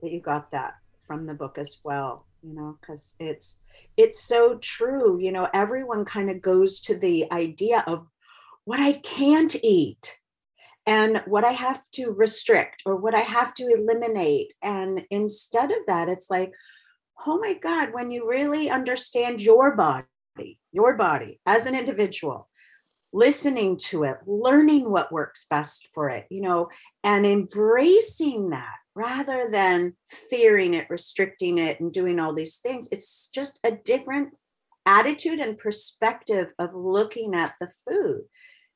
that 0.03 0.11
you 0.11 0.21
got 0.21 0.51
that 0.51 0.75
from 1.07 1.27
the 1.27 1.35
book 1.35 1.59
as 1.59 1.79
well 1.85 2.26
you 2.43 2.55
know 2.55 2.77
because 2.81 3.15
it's 3.19 3.59
it's 3.97 4.23
so 4.23 4.57
true 4.59 5.19
you 5.19 5.33
know 5.33 5.49
everyone 5.55 6.05
kind 6.05 6.31
of 6.31 6.41
goes 6.41 6.81
to 6.81 6.97
the 6.97 7.31
idea 7.33 7.83
of 7.87 8.07
what 8.65 8.81
i 8.81 8.93
can't 8.93 9.57
eat 9.63 10.19
and 10.87 11.23
what 11.27 11.45
i 11.45 11.53
have 11.53 11.83
to 11.91 12.11
restrict 12.11 12.83
or 12.87 12.97
what 12.97 13.15
i 13.15 13.21
have 13.21 13.53
to 13.55 13.65
eliminate. 13.65 14.53
And 14.63 15.05
instead 15.11 15.71
of 15.71 15.79
that 15.87 16.09
it's 16.09 16.31
like 16.31 16.53
oh 17.27 17.39
my 17.39 17.55
god 17.55 17.93
when 17.93 18.11
you 18.11 18.29
really 18.29 18.71
understand 18.71 19.41
your 19.41 19.75
body 19.75 20.05
your 20.73 20.95
body 20.95 21.41
as 21.47 21.67
an 21.67 21.75
individual 21.75 22.49
listening 23.17 23.79
to 23.79 24.05
it, 24.05 24.19
learning 24.27 24.91
what 24.91 25.11
works 25.11 25.47
best 25.49 25.89
for 25.95 26.11
it, 26.11 26.27
you 26.29 26.43
know, 26.43 26.69
and 27.03 27.25
embracing 27.25 28.51
that 28.51 28.77
rather 28.97 29.49
than 29.53 29.93
fearing 30.31 30.73
it, 30.73 30.89
restricting 30.89 31.59
it, 31.59 31.79
and 31.81 31.93
doing 31.93 32.19
all 32.19 32.35
these 32.35 32.57
things. 32.57 32.89
It's 32.91 33.29
just 33.29 33.61
a 33.63 33.71
different 33.71 34.31
attitude 34.87 35.39
and 35.39 35.59
perspective 35.59 36.49
of 36.59 36.75
looking 36.75 37.35
at 37.35 37.53
the 37.61 37.69
food, 37.87 38.23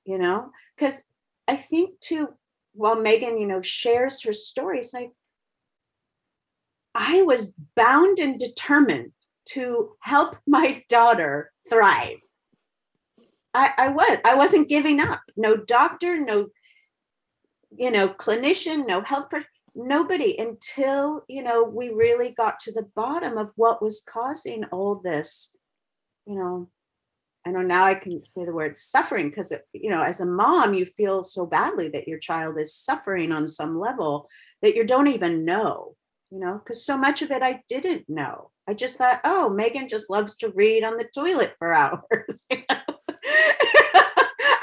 you 0.04 0.18
know, 0.18 0.50
because 0.76 1.02
I 1.48 1.56
think 1.56 1.98
too, 2.00 2.28
while 2.74 3.00
Megan, 3.00 3.38
you 3.38 3.46
know, 3.46 3.62
shares 3.62 4.22
her 4.24 4.34
stories, 4.34 4.92
like 4.92 5.12
I 6.94 7.22
was 7.22 7.54
bound 7.74 8.18
and 8.18 8.38
determined 8.38 9.12
to 9.52 9.92
help 10.00 10.36
my 10.46 10.84
daughter 10.90 11.50
thrive. 11.68 12.18
I, 13.54 13.70
I 13.78 13.88
was, 13.88 14.18
I 14.24 14.34
wasn't 14.34 14.68
giving 14.68 15.00
up. 15.00 15.22
No 15.34 15.56
doctor, 15.56 16.20
no, 16.20 16.48
you 17.74 17.90
know, 17.90 18.10
clinician, 18.10 18.86
no 18.86 19.00
health, 19.00 19.28
nobody 19.74 20.38
until, 20.38 21.24
you 21.28 21.42
know, 21.42 21.64
we 21.64 21.90
really 21.90 22.30
got 22.30 22.60
to 22.60 22.72
the 22.72 22.88
bottom 22.94 23.38
of 23.38 23.50
what 23.56 23.82
was 23.82 24.02
causing 24.06 24.64
all 24.64 24.96
this, 24.96 25.54
you 26.26 26.34
know, 26.36 26.68
I 27.46 27.50
know 27.50 27.62
now 27.62 27.84
I 27.84 27.94
can 27.94 28.22
say 28.22 28.44
the 28.44 28.52
word 28.52 28.76
suffering 28.76 29.30
because, 29.30 29.52
you 29.72 29.90
know, 29.90 30.02
as 30.02 30.20
a 30.20 30.26
mom, 30.26 30.74
you 30.74 30.84
feel 30.84 31.24
so 31.24 31.46
badly 31.46 31.88
that 31.90 32.06
your 32.06 32.18
child 32.18 32.58
is 32.58 32.74
suffering 32.74 33.32
on 33.32 33.48
some 33.48 33.78
level 33.78 34.28
that 34.60 34.76
you 34.76 34.84
don't 34.84 35.08
even 35.08 35.44
know, 35.46 35.96
you 36.30 36.38
know, 36.38 36.60
because 36.62 36.84
so 36.84 36.98
much 36.98 37.22
of 37.22 37.30
it 37.30 37.42
I 37.42 37.62
didn't 37.68 38.08
know. 38.08 38.50
I 38.68 38.74
just 38.74 38.96
thought, 38.96 39.20
oh, 39.24 39.48
Megan 39.48 39.88
just 39.88 40.10
loves 40.10 40.36
to 40.36 40.50
read 40.50 40.84
on 40.84 40.98
the 40.98 41.08
toilet 41.14 41.54
for 41.58 41.72
hours. 41.74 42.46
You 42.50 42.58
know? 42.68 42.80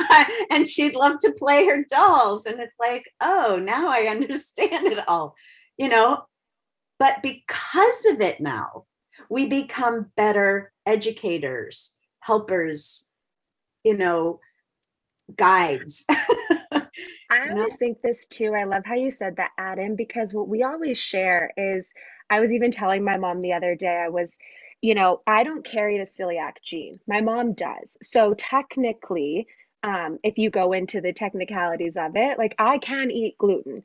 and 0.52 0.68
she'd 0.68 0.96
love 0.96 1.20
to 1.20 1.32
play 1.32 1.66
her 1.66 1.84
dolls. 1.90 2.46
And 2.46 2.60
it's 2.60 2.78
like, 2.80 3.12
oh, 3.22 3.60
now 3.62 3.90
I 3.90 4.08
understand 4.08 4.88
it 4.88 5.00
all, 5.08 5.36
you 5.78 5.90
know. 5.90 6.24
But 7.00 7.22
because 7.22 8.06
of 8.12 8.22
it 8.22 8.40
now, 8.42 8.86
we 9.30 9.46
become 9.46 10.12
better 10.16 10.72
educators, 10.86 11.96
helpers, 12.22 13.08
you 13.84 13.96
know, 13.96 14.40
guides. 15.36 16.06
I 17.30 17.50
always 17.52 17.76
think 17.76 18.02
this 18.02 18.28
too. 18.28 18.54
I 18.54 18.64
love 18.64 18.84
how 18.86 18.96
you 18.96 19.12
said 19.12 19.36
that, 19.38 19.52
Adam, 19.58 19.96
because 19.96 20.34
what 20.34 20.48
we 20.48 20.64
always 20.64 21.00
share 21.00 21.52
is 21.58 21.90
I 22.30 22.40
was 22.40 22.52
even 22.52 22.72
telling 22.72 23.04
my 23.04 23.18
mom 23.18 23.42
the 23.42 23.54
other 23.54 23.76
day, 23.76 24.04
I 24.06 24.10
was, 24.10 24.36
you 24.82 24.96
know, 24.96 25.22
I 25.28 25.44
don't 25.44 25.66
carry 25.66 25.98
the 25.98 26.06
celiac 26.06 26.62
gene. 26.64 26.96
My 27.08 27.22
mom 27.22 27.54
does. 27.54 27.98
So 28.02 28.34
technically, 28.34 29.48
um, 29.84 30.18
if 30.24 30.38
you 30.38 30.50
go 30.50 30.74
into 30.74 31.02
the 31.02 31.14
technicalities 31.14 31.98
of 31.98 32.16
it, 32.16 32.38
like 32.38 32.56
I 32.58 32.78
can 32.78 33.12
eat 33.12 33.38
gluten. 33.38 33.84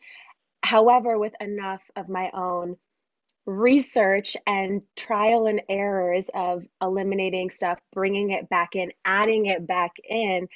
However, 0.63 1.19
with 1.19 1.35
enough 1.41 1.83
of 1.97 2.09
my 2.09 2.31
own 2.33 2.77
research 3.47 4.37
and 4.47 4.83
trial 4.97 5.47
and 5.47 5.63
errors 5.69 6.31
of 6.33 6.65
eliminating 6.81 7.51
stuff, 7.51 7.79
bringing 7.93 8.31
it 8.31 8.49
back 8.49 8.77
in, 8.77 8.93
adding 9.05 9.47
it 9.47 9.67
back 9.67 9.93
in, 10.09 10.49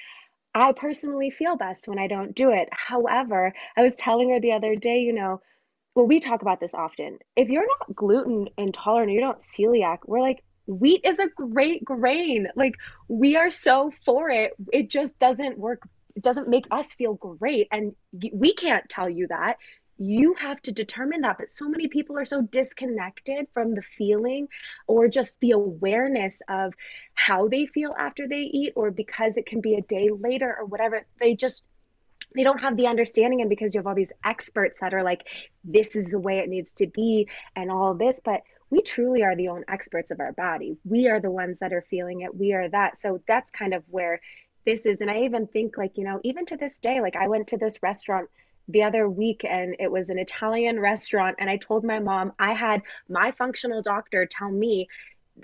I 0.55 0.73
personally 0.73 1.31
feel 1.31 1.57
best 1.57 1.89
when 1.89 1.99
I 1.99 2.07
don't 2.07 2.35
do 2.35 2.51
it. 2.51 2.69
However, 2.73 3.53
I 3.77 3.83
was 3.83 3.95
telling 3.97 4.31
her 4.31 4.41
the 4.41 4.53
other 4.53 4.75
day, 4.75 5.01
you 5.01 5.13
know, 5.13 5.43
well, 5.95 6.07
we 6.07 6.21
talk 6.21 6.43
about 6.43 6.61
this 6.61 6.75
often. 6.75 7.19
If 7.37 7.49
you're 7.49 7.67
not 7.67 7.97
gluten 7.97 8.49
intolerant, 8.57 9.13
you're 9.13 9.23
not 9.23 9.41
celiac, 9.41 9.99
we're 10.07 10.21
like, 10.21 10.43
wheat 10.67 11.03
is 11.05 11.19
a 11.19 11.29
great 11.29 11.85
grain. 11.85 12.47
Like, 12.55 12.75
we 13.09 13.37
are 13.37 13.51
so 13.51 13.91
for 13.91 14.31
it. 14.31 14.53
It 14.73 14.91
just 14.91 15.19
doesn't 15.19 15.59
work, 15.59 15.83
it 16.15 16.23
doesn't 16.23 16.49
make 16.49 16.67
us 16.71 16.93
feel 16.95 17.15
great. 17.15 17.69
And 17.71 17.95
we 18.33 18.55
can't 18.55 18.89
tell 18.89 19.09
you 19.09 19.29
that. 19.29 19.59
You 19.99 20.35
have 20.35 20.61
to 20.63 20.73
determine 20.73 21.23
that. 21.23 21.39
But 21.39 21.51
so 21.51 21.69
many 21.69 21.89
people 21.89 22.19
are 22.19 22.27
so 22.27 22.43
disconnected 22.43 23.47
from 23.55 23.75
the 23.75 23.83
feeling 23.83 24.49
or 24.87 25.09
just 25.09 25.41
the 25.41 25.53
awareness 25.53 26.43
of 26.49 26.75
how 27.15 27.49
they 27.49 27.65
feel 27.65 27.95
after 27.99 28.29
they 28.29 28.43
eat, 28.43 28.75
or 28.77 28.91
because 28.91 29.39
it 29.39 29.47
can 29.47 29.63
be 29.63 29.75
a 29.75 29.81
day 29.81 30.11
later 30.11 30.55
or 30.59 30.67
whatever. 30.67 31.07
They 31.19 31.35
just 31.35 31.65
they 32.35 32.43
don't 32.43 32.59
have 32.59 32.77
the 32.77 32.87
understanding 32.87 33.41
and 33.41 33.49
because 33.49 33.75
you 33.75 33.79
have 33.79 33.87
all 33.87 33.95
these 33.95 34.13
experts 34.25 34.81
that 34.81 34.93
are 34.93 35.03
like 35.03 35.23
this 35.65 35.97
is 35.97 36.09
the 36.09 36.19
way 36.19 36.39
it 36.39 36.49
needs 36.49 36.73
to 36.75 36.87
be 36.87 37.29
and 37.55 37.71
all 37.71 37.95
this 37.95 38.21
but 38.25 38.43
we 38.71 38.83
truly 38.83 39.23
are 39.23 39.37
the 39.37 39.49
own 39.49 39.65
experts 39.69 40.11
of 40.11 40.21
our 40.21 40.33
body. 40.33 40.77
We 40.85 41.09
are 41.09 41.21
the 41.21 41.31
ones 41.31 41.59
that 41.61 41.73
are 41.73 41.85
feeling 41.89 42.23
it. 42.23 42.37
We 42.37 42.53
are 42.53 42.69
that. 42.69 43.01
So 43.01 43.21
that's 43.27 43.51
kind 43.51 43.75
of 43.75 43.85
where 43.89 44.21
this 44.65 44.85
is. 44.85 45.01
And 45.01 45.11
i 45.11 45.21
even 45.21 45.47
think 45.47 45.79
like 45.79 45.97
you 45.97 46.05
know 46.05 46.21
even 46.25 46.45
to 46.47 46.57
this 46.57 46.79
day 46.79 47.01
like 47.01 47.17
i 47.17 47.29
went 47.29 47.47
to 47.49 47.57
this 47.57 47.83
restaurant 47.83 48.29
the 48.69 48.83
other 48.83 49.09
week 49.09 49.45
and 49.49 49.77
it 49.79 49.91
was 49.91 50.11
an 50.11 50.19
italian 50.19 50.79
restaurant. 50.79 51.37
And 51.39 51.49
i 51.49 51.57
told 51.57 51.85
my 51.85 52.01
mom 52.01 52.33
i 52.39 52.53
had 52.53 52.83
my 53.09 53.31
functional 53.33 53.81
doctor 53.81 54.27
tell 54.27 54.51
me 54.51 54.89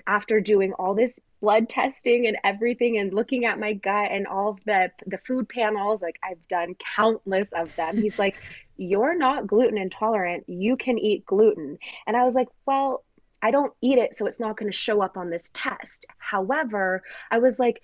after 0.07 0.41
doing 0.41 0.73
all 0.73 0.93
this 0.93 1.19
blood 1.39 1.69
testing 1.69 2.27
and 2.27 2.37
everything 2.43 2.97
and 2.97 3.13
looking 3.13 3.45
at 3.45 3.59
my 3.59 3.73
gut 3.73 4.11
and 4.11 4.27
all 4.27 4.51
of 4.51 4.59
the 4.65 4.89
the 5.07 5.17
food 5.19 5.47
panels 5.49 6.01
like 6.01 6.17
I've 6.23 6.47
done 6.47 6.75
countless 6.95 7.51
of 7.51 7.75
them. 7.75 7.97
He's 7.97 8.17
like 8.19 8.37
you're 8.77 9.15
not 9.15 9.45
gluten 9.45 9.77
intolerant. 9.77 10.45
You 10.47 10.75
can 10.77 10.97
eat 10.97 11.25
gluten. 11.25 11.77
And 12.07 12.17
I 12.17 12.23
was 12.23 12.33
like 12.33 12.47
well 12.65 13.03
I 13.43 13.51
don't 13.51 13.73
eat 13.81 13.99
it 13.99 14.15
so 14.15 14.25
it's 14.25 14.39
not 14.39 14.57
going 14.57 14.71
to 14.71 14.77
show 14.77 15.01
up 15.01 15.17
on 15.17 15.29
this 15.29 15.51
test 15.53 16.05
however 16.17 17.03
I 17.29 17.37
was 17.39 17.59
like 17.59 17.81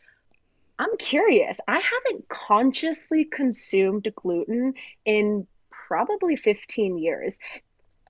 I'm 0.80 0.98
curious 0.98 1.60
I 1.68 1.80
haven't 1.80 2.30
consciously 2.30 3.26
consumed 3.26 4.08
gluten 4.16 4.74
in 5.06 5.46
probably 5.70 6.36
15 6.36 6.98
years 6.98 7.40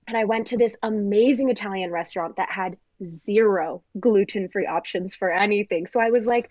and 0.06 0.16
I 0.16 0.24
went 0.24 0.48
to 0.48 0.56
this 0.56 0.76
amazing 0.82 1.50
Italian 1.50 1.90
restaurant 1.90 2.36
that 2.36 2.50
had 2.50 2.76
zero 3.06 3.82
gluten 3.98 4.48
free 4.48 4.66
options 4.66 5.14
for 5.14 5.30
anything. 5.30 5.86
So 5.86 6.00
I 6.00 6.10
was 6.10 6.26
like, 6.26 6.50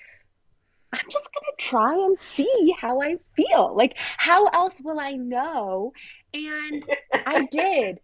I'm 0.92 1.06
just 1.10 1.30
going 1.34 1.46
to 1.46 1.66
try 1.66 1.94
and 1.94 2.20
see 2.20 2.74
how 2.80 3.02
I 3.02 3.18
feel. 3.36 3.76
Like, 3.76 3.98
how 4.18 4.48
else 4.48 4.82
will 4.82 5.00
I 5.00 5.12
know? 5.12 5.94
And 6.34 6.84
I 7.14 7.46
did. 7.52 8.00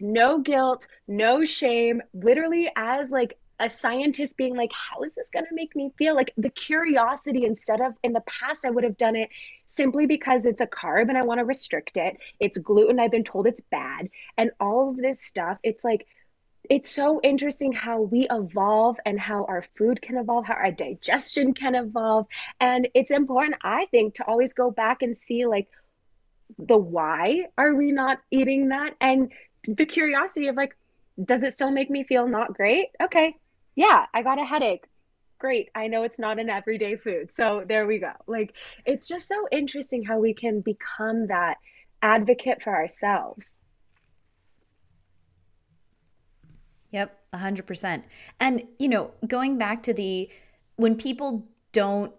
No 0.00 0.38
guilt, 0.38 0.86
no 1.06 1.44
shame, 1.44 2.02
literally 2.12 2.70
as 2.76 3.10
like 3.10 3.38
a 3.60 3.68
scientist 3.68 4.36
being 4.36 4.56
like, 4.56 4.72
how 4.72 5.02
is 5.02 5.12
this 5.14 5.28
going 5.30 5.46
to 5.46 5.54
make 5.54 5.74
me 5.74 5.92
feel? 5.98 6.14
Like 6.14 6.32
the 6.36 6.50
curiosity 6.50 7.44
instead 7.44 7.80
of 7.80 7.94
in 8.04 8.12
the 8.12 8.20
past, 8.20 8.64
I 8.64 8.70
would 8.70 8.84
have 8.84 8.96
done 8.96 9.16
it 9.16 9.30
simply 9.66 10.06
because 10.06 10.46
it's 10.46 10.60
a 10.60 10.66
carb 10.66 11.08
and 11.08 11.18
I 11.18 11.24
want 11.24 11.38
to 11.38 11.44
restrict 11.44 11.96
it. 11.96 12.16
It's 12.38 12.58
gluten. 12.58 13.00
I've 13.00 13.10
been 13.10 13.24
told 13.24 13.46
it's 13.46 13.60
bad. 13.60 14.10
And 14.36 14.52
all 14.60 14.90
of 14.90 14.96
this 14.96 15.20
stuff, 15.20 15.58
it's 15.62 15.82
like, 15.82 16.06
it's 16.70 16.90
so 16.90 17.20
interesting 17.22 17.72
how 17.72 18.02
we 18.02 18.26
evolve 18.30 18.98
and 19.06 19.18
how 19.18 19.44
our 19.46 19.64
food 19.76 20.02
can 20.02 20.16
evolve, 20.18 20.44
how 20.44 20.54
our 20.54 20.70
digestion 20.70 21.54
can 21.54 21.74
evolve. 21.74 22.26
And 22.60 22.88
it's 22.94 23.10
important, 23.10 23.56
I 23.62 23.86
think, 23.86 24.14
to 24.14 24.24
always 24.24 24.52
go 24.52 24.70
back 24.70 25.02
and 25.02 25.16
see 25.16 25.46
like 25.46 25.68
the 26.58 26.76
why 26.76 27.46
are 27.56 27.74
we 27.74 27.92
not 27.92 28.18
eating 28.30 28.68
that? 28.68 28.94
And 29.00 29.32
the 29.68 29.86
curiosity 29.86 30.48
of 30.48 30.56
like, 30.56 30.76
does 31.22 31.42
it 31.42 31.54
still 31.54 31.70
make 31.70 31.90
me 31.90 32.04
feel 32.04 32.26
not 32.26 32.54
great? 32.54 32.88
Okay. 33.02 33.36
Yeah, 33.74 34.06
I 34.14 34.22
got 34.22 34.40
a 34.40 34.44
headache. 34.44 34.84
Great. 35.38 35.68
I 35.74 35.86
know 35.86 36.02
it's 36.02 36.18
not 36.18 36.40
an 36.40 36.48
everyday 36.50 36.96
food. 36.96 37.30
So 37.30 37.62
there 37.66 37.86
we 37.86 37.98
go. 37.98 38.12
Like, 38.26 38.54
it's 38.84 39.06
just 39.06 39.28
so 39.28 39.46
interesting 39.52 40.04
how 40.04 40.18
we 40.18 40.34
can 40.34 40.60
become 40.62 41.28
that 41.28 41.58
advocate 42.02 42.62
for 42.62 42.74
ourselves. 42.74 43.58
Yep, 46.90 47.16
100%. 47.34 48.02
And, 48.40 48.64
you 48.78 48.88
know, 48.88 49.12
going 49.26 49.58
back 49.58 49.82
to 49.84 49.92
the 49.92 50.28
when 50.76 50.96
people 50.96 51.46
don't 51.72 52.12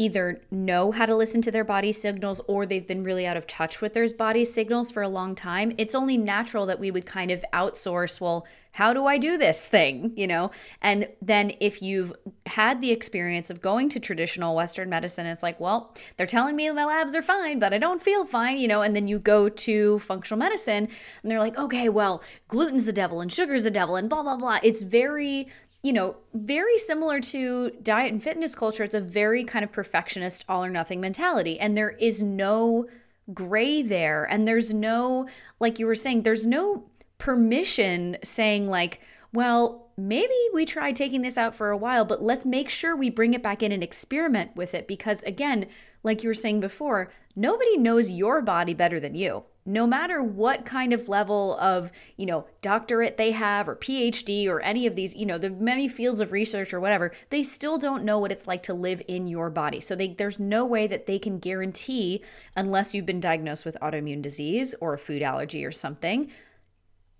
either 0.00 0.40
know 0.50 0.90
how 0.90 1.04
to 1.04 1.14
listen 1.14 1.42
to 1.42 1.50
their 1.50 1.62
body 1.62 1.92
signals 1.92 2.40
or 2.48 2.64
they've 2.64 2.86
been 2.86 3.04
really 3.04 3.26
out 3.26 3.36
of 3.36 3.46
touch 3.46 3.82
with 3.82 3.92
their 3.92 4.08
body 4.14 4.46
signals 4.46 4.90
for 4.90 5.02
a 5.02 5.08
long 5.08 5.34
time, 5.34 5.72
it's 5.76 5.94
only 5.94 6.16
natural 6.16 6.64
that 6.64 6.80
we 6.80 6.90
would 6.90 7.04
kind 7.04 7.30
of 7.30 7.44
outsource, 7.52 8.18
well, 8.18 8.46
how 8.72 8.94
do 8.94 9.04
I 9.04 9.18
do 9.18 9.36
this 9.36 9.66
thing, 9.66 10.12
you 10.16 10.26
know? 10.26 10.52
And 10.80 11.08
then 11.20 11.52
if 11.60 11.82
you've 11.82 12.14
had 12.46 12.80
the 12.80 12.92
experience 12.92 13.50
of 13.50 13.60
going 13.60 13.90
to 13.90 14.00
traditional 14.00 14.56
Western 14.56 14.88
medicine, 14.88 15.26
it's 15.26 15.42
like, 15.42 15.60
well, 15.60 15.94
they're 16.16 16.26
telling 16.26 16.56
me 16.56 16.70
my 16.70 16.86
labs 16.86 17.14
are 17.14 17.20
fine, 17.20 17.58
but 17.58 17.74
I 17.74 17.78
don't 17.78 18.00
feel 18.00 18.24
fine, 18.24 18.56
you 18.56 18.68
know? 18.68 18.80
And 18.80 18.96
then 18.96 19.06
you 19.06 19.18
go 19.18 19.50
to 19.50 19.98
functional 19.98 20.38
medicine 20.38 20.88
and 21.22 21.30
they're 21.30 21.40
like, 21.40 21.58
okay, 21.58 21.90
well, 21.90 22.22
gluten's 22.48 22.86
the 22.86 22.92
devil 22.92 23.20
and 23.20 23.30
sugar's 23.30 23.64
the 23.64 23.70
devil 23.70 23.96
and 23.96 24.08
blah, 24.08 24.22
blah, 24.22 24.36
blah. 24.36 24.60
It's 24.62 24.82
very 24.82 25.48
you 25.82 25.92
know, 25.92 26.16
very 26.34 26.76
similar 26.78 27.20
to 27.20 27.70
diet 27.82 28.12
and 28.12 28.22
fitness 28.22 28.54
culture. 28.54 28.84
It's 28.84 28.94
a 28.94 29.00
very 29.00 29.44
kind 29.44 29.64
of 29.64 29.72
perfectionist, 29.72 30.44
all 30.48 30.64
or 30.64 30.70
nothing 30.70 31.00
mentality. 31.00 31.58
And 31.58 31.76
there 31.76 31.90
is 31.90 32.22
no 32.22 32.86
gray 33.32 33.82
there. 33.82 34.24
And 34.24 34.46
there's 34.46 34.74
no, 34.74 35.26
like 35.58 35.78
you 35.78 35.86
were 35.86 35.94
saying, 35.94 36.22
there's 36.22 36.46
no 36.46 36.84
permission 37.18 38.18
saying, 38.22 38.68
like, 38.68 39.00
well, 39.32 39.90
maybe 39.96 40.34
we 40.52 40.66
try 40.66 40.92
taking 40.92 41.22
this 41.22 41.38
out 41.38 41.54
for 41.54 41.70
a 41.70 41.76
while, 41.76 42.04
but 42.04 42.22
let's 42.22 42.44
make 42.44 42.68
sure 42.68 42.96
we 42.96 43.08
bring 43.10 43.32
it 43.32 43.42
back 43.42 43.62
in 43.62 43.72
and 43.72 43.82
experiment 43.82 44.56
with 44.56 44.74
it 44.74 44.88
because, 44.88 45.22
again, 45.22 45.66
like 46.02 46.22
you 46.22 46.28
were 46.28 46.34
saying 46.34 46.60
before, 46.60 47.10
nobody 47.36 47.76
knows 47.76 48.10
your 48.10 48.42
body 48.42 48.74
better 48.74 48.98
than 48.98 49.14
you. 49.14 49.44
No 49.66 49.86
matter 49.86 50.22
what 50.22 50.64
kind 50.64 50.92
of 50.92 51.08
level 51.08 51.56
of, 51.58 51.92
you 52.16 52.26
know, 52.26 52.46
doctorate 52.62 53.16
they 53.16 53.32
have 53.32 53.68
or 53.68 53.76
PhD 53.76 54.48
or 54.48 54.60
any 54.60 54.86
of 54.86 54.96
these, 54.96 55.14
you 55.14 55.26
know, 55.26 55.38
the 55.38 55.50
many 55.50 55.88
fields 55.88 56.20
of 56.20 56.32
research 56.32 56.72
or 56.72 56.80
whatever, 56.80 57.12
they 57.28 57.42
still 57.42 57.78
don't 57.78 58.04
know 58.04 58.18
what 58.18 58.32
it's 58.32 58.46
like 58.46 58.62
to 58.64 58.74
live 58.74 59.02
in 59.06 59.26
your 59.26 59.50
body. 59.50 59.80
So 59.80 59.94
they, 59.94 60.08
there's 60.08 60.38
no 60.38 60.64
way 60.64 60.86
that 60.86 61.06
they 61.06 61.18
can 61.18 61.38
guarantee, 61.38 62.22
unless 62.56 62.94
you've 62.94 63.06
been 63.06 63.20
diagnosed 63.20 63.64
with 63.64 63.76
autoimmune 63.82 64.22
disease 64.22 64.74
or 64.80 64.94
a 64.94 64.98
food 64.98 65.22
allergy 65.22 65.64
or 65.64 65.72
something, 65.72 66.30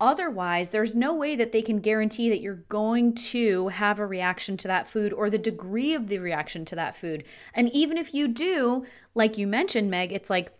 Otherwise, 0.01 0.69
there's 0.69 0.95
no 0.95 1.13
way 1.13 1.35
that 1.35 1.51
they 1.51 1.61
can 1.61 1.79
guarantee 1.79 2.27
that 2.27 2.41
you're 2.41 2.65
going 2.69 3.13
to 3.13 3.67
have 3.67 3.99
a 3.99 4.05
reaction 4.05 4.57
to 4.57 4.67
that 4.67 4.87
food 4.87 5.13
or 5.13 5.29
the 5.29 5.37
degree 5.37 5.93
of 5.93 6.07
the 6.07 6.17
reaction 6.17 6.65
to 6.65 6.75
that 6.75 6.97
food. 6.97 7.23
And 7.53 7.71
even 7.71 7.99
if 7.99 8.11
you 8.11 8.27
do, 8.27 8.83
like 9.13 9.37
you 9.37 9.45
mentioned, 9.45 9.91
Meg, 9.91 10.11
it's 10.11 10.31
like, 10.31 10.51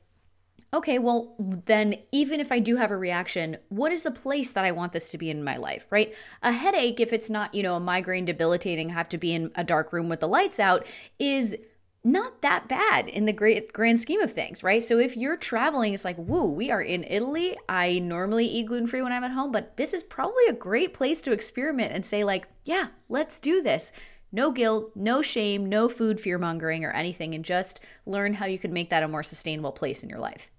okay, 0.74 1.00
well, 1.00 1.36
then 1.38 1.96
even 2.12 2.40
if 2.40 2.51
I 2.51 2.60
do 2.60 2.78
have 2.78 2.92
a 2.92 2.98
reaction, 2.98 3.58
what 3.70 3.92
is 3.92 4.04
the 4.04 4.12
place 4.12 4.51
that 4.51 4.63
I 4.63 4.72
want 4.72 4.94
this 4.94 5.12
to 5.12 5.18
be 5.18 5.30
in 5.30 5.44
my 5.44 5.58
life, 5.58 5.86
right? 5.90 6.13
A 6.44 6.51
headache, 6.51 7.00
if 7.00 7.12
it's 7.12 7.30
not, 7.30 7.54
you 7.54 7.62
know, 7.62 7.75
a 7.75 7.80
migraine 7.80 8.25
debilitating, 8.25 8.90
have 8.90 9.10
to 9.10 9.18
be 9.18 9.34
in 9.34 9.51
a 9.56 9.66
dark 9.66 9.92
room 9.92 10.08
with 10.08 10.22
the 10.22 10.30
lights 10.30 10.60
out, 10.60 10.88
is 11.20 11.58
not 12.04 12.42
that 12.42 12.68
bad 12.68 13.08
in 13.10 13.25
the 13.25 13.34
great 13.34 13.74
grand 13.74 14.00
scheme 14.00 14.22
of 14.22 14.32
things, 14.32 14.63
right? 14.63 14.84
So 14.84 14.98
if 14.98 15.16
you're 15.18 15.38
traveling, 15.38 15.94
it's 15.94 16.06
like, 16.06 16.18
woo, 16.18 16.51
we 16.51 16.72
are 16.72 16.82
in 16.82 17.04
Italy. 17.04 17.58
I 17.68 18.00
normally 18.00 18.46
eat 18.48 18.68
gluten 18.68 18.88
free 18.88 19.01
when 19.01 19.12
I'm 19.12 19.25
at 19.25 19.32
home, 19.32 19.51
but 19.51 19.78
this 19.78 19.94
is 19.94 20.04
probably 20.04 20.46
a 20.48 20.54
great 20.54 20.94
place 20.94 21.22
to 21.24 21.34
experiment 21.34 21.92
and 21.94 22.06
say, 22.06 22.24
like, 22.24 22.48
yeah, 22.63 22.88
let's 23.10 23.40
do 23.40 23.62
this. 23.62 23.92
No 24.32 24.51
guilt, 24.51 24.92
no 24.96 25.22
shame, 25.22 25.68
no 25.68 25.90
food 25.90 26.20
fear 26.20 26.40
mongering 26.40 26.86
or 26.86 26.92
anything, 26.92 27.36
and 27.36 27.44
just 27.44 27.82
learn 28.06 28.34
how 28.34 28.46
you 28.46 28.58
can 28.58 28.72
make 28.72 28.90
that 28.90 29.04
a 29.04 29.08
more 29.08 29.24
sustainable 29.24 29.74
place 29.74 30.01
in 30.01 30.10
your 30.10 30.20
life. 30.20 30.50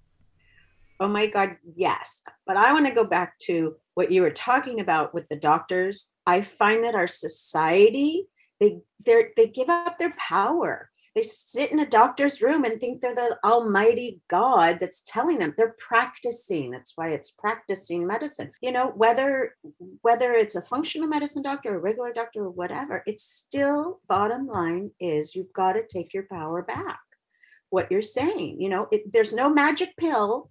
Oh 1.03 1.09
my 1.09 1.27
God, 1.27 1.57
yes. 1.75 2.23
But 2.47 2.57
I 2.57 2.73
want 2.73 2.87
to 2.87 2.93
go 2.93 3.05
back 3.05 3.39
to 3.41 3.77
what 3.95 4.13
you 4.13 4.23
were 4.23 4.31
talking 4.31 4.81
about 4.81 5.13
with 5.15 5.29
the 5.29 5.37
doctors. 5.37 6.11
I 6.27 6.43
find 6.43 6.85
that 6.85 6.95
our 6.95 7.09
society, 7.09 8.29
they 8.61 8.79
they 9.05 9.49
give 9.53 9.69
up 9.69 9.99
their 9.99 10.15
power 10.17 10.91
they 11.15 11.23
sit 11.23 11.71
in 11.71 11.81
a 11.81 11.89
doctor's 11.89 12.41
room 12.41 12.65
and 12.65 12.81
think 12.81 13.01
they're 13.01 13.15
the 13.15 13.39
almighty 13.45 14.23
God 14.29 14.79
that's 14.81 15.03
telling 15.07 15.39
them 15.39 15.53
they're 15.57 15.77
practicing. 15.79 16.71
That's 16.71 16.93
why 16.97 17.11
it's 17.11 17.33
practicing 17.33 18.07
medicine. 18.07 18.51
You 18.63 18.73
know, 18.73 18.89
whether 18.97 19.55
whether 20.01 20.33
it's 20.33 20.55
a 20.55 20.63
functional 20.63 21.09
medicine 21.09 21.43
doctor, 21.43 21.75
a 21.75 21.79
regular 21.79 22.13
doctor, 22.15 22.45
or 22.45 22.51
whatever, 22.51 23.03
it's 23.07 23.25
still 23.25 24.01
bottom 24.09 24.47
line 24.47 24.91
is 25.01 25.35
you've 25.35 25.53
got 25.53 25.75
to 25.75 25.87
take 25.87 26.15
your 26.15 26.27
power 26.31 26.63
back. 26.63 27.01
What 27.69 27.91
you're 27.91 28.03
saying, 28.03 28.61
you 28.61 28.69
know, 28.69 28.89
it, 28.91 29.13
there's 29.13 29.35
no 29.35 29.51
magic 29.51 29.97
pill. 29.99 30.51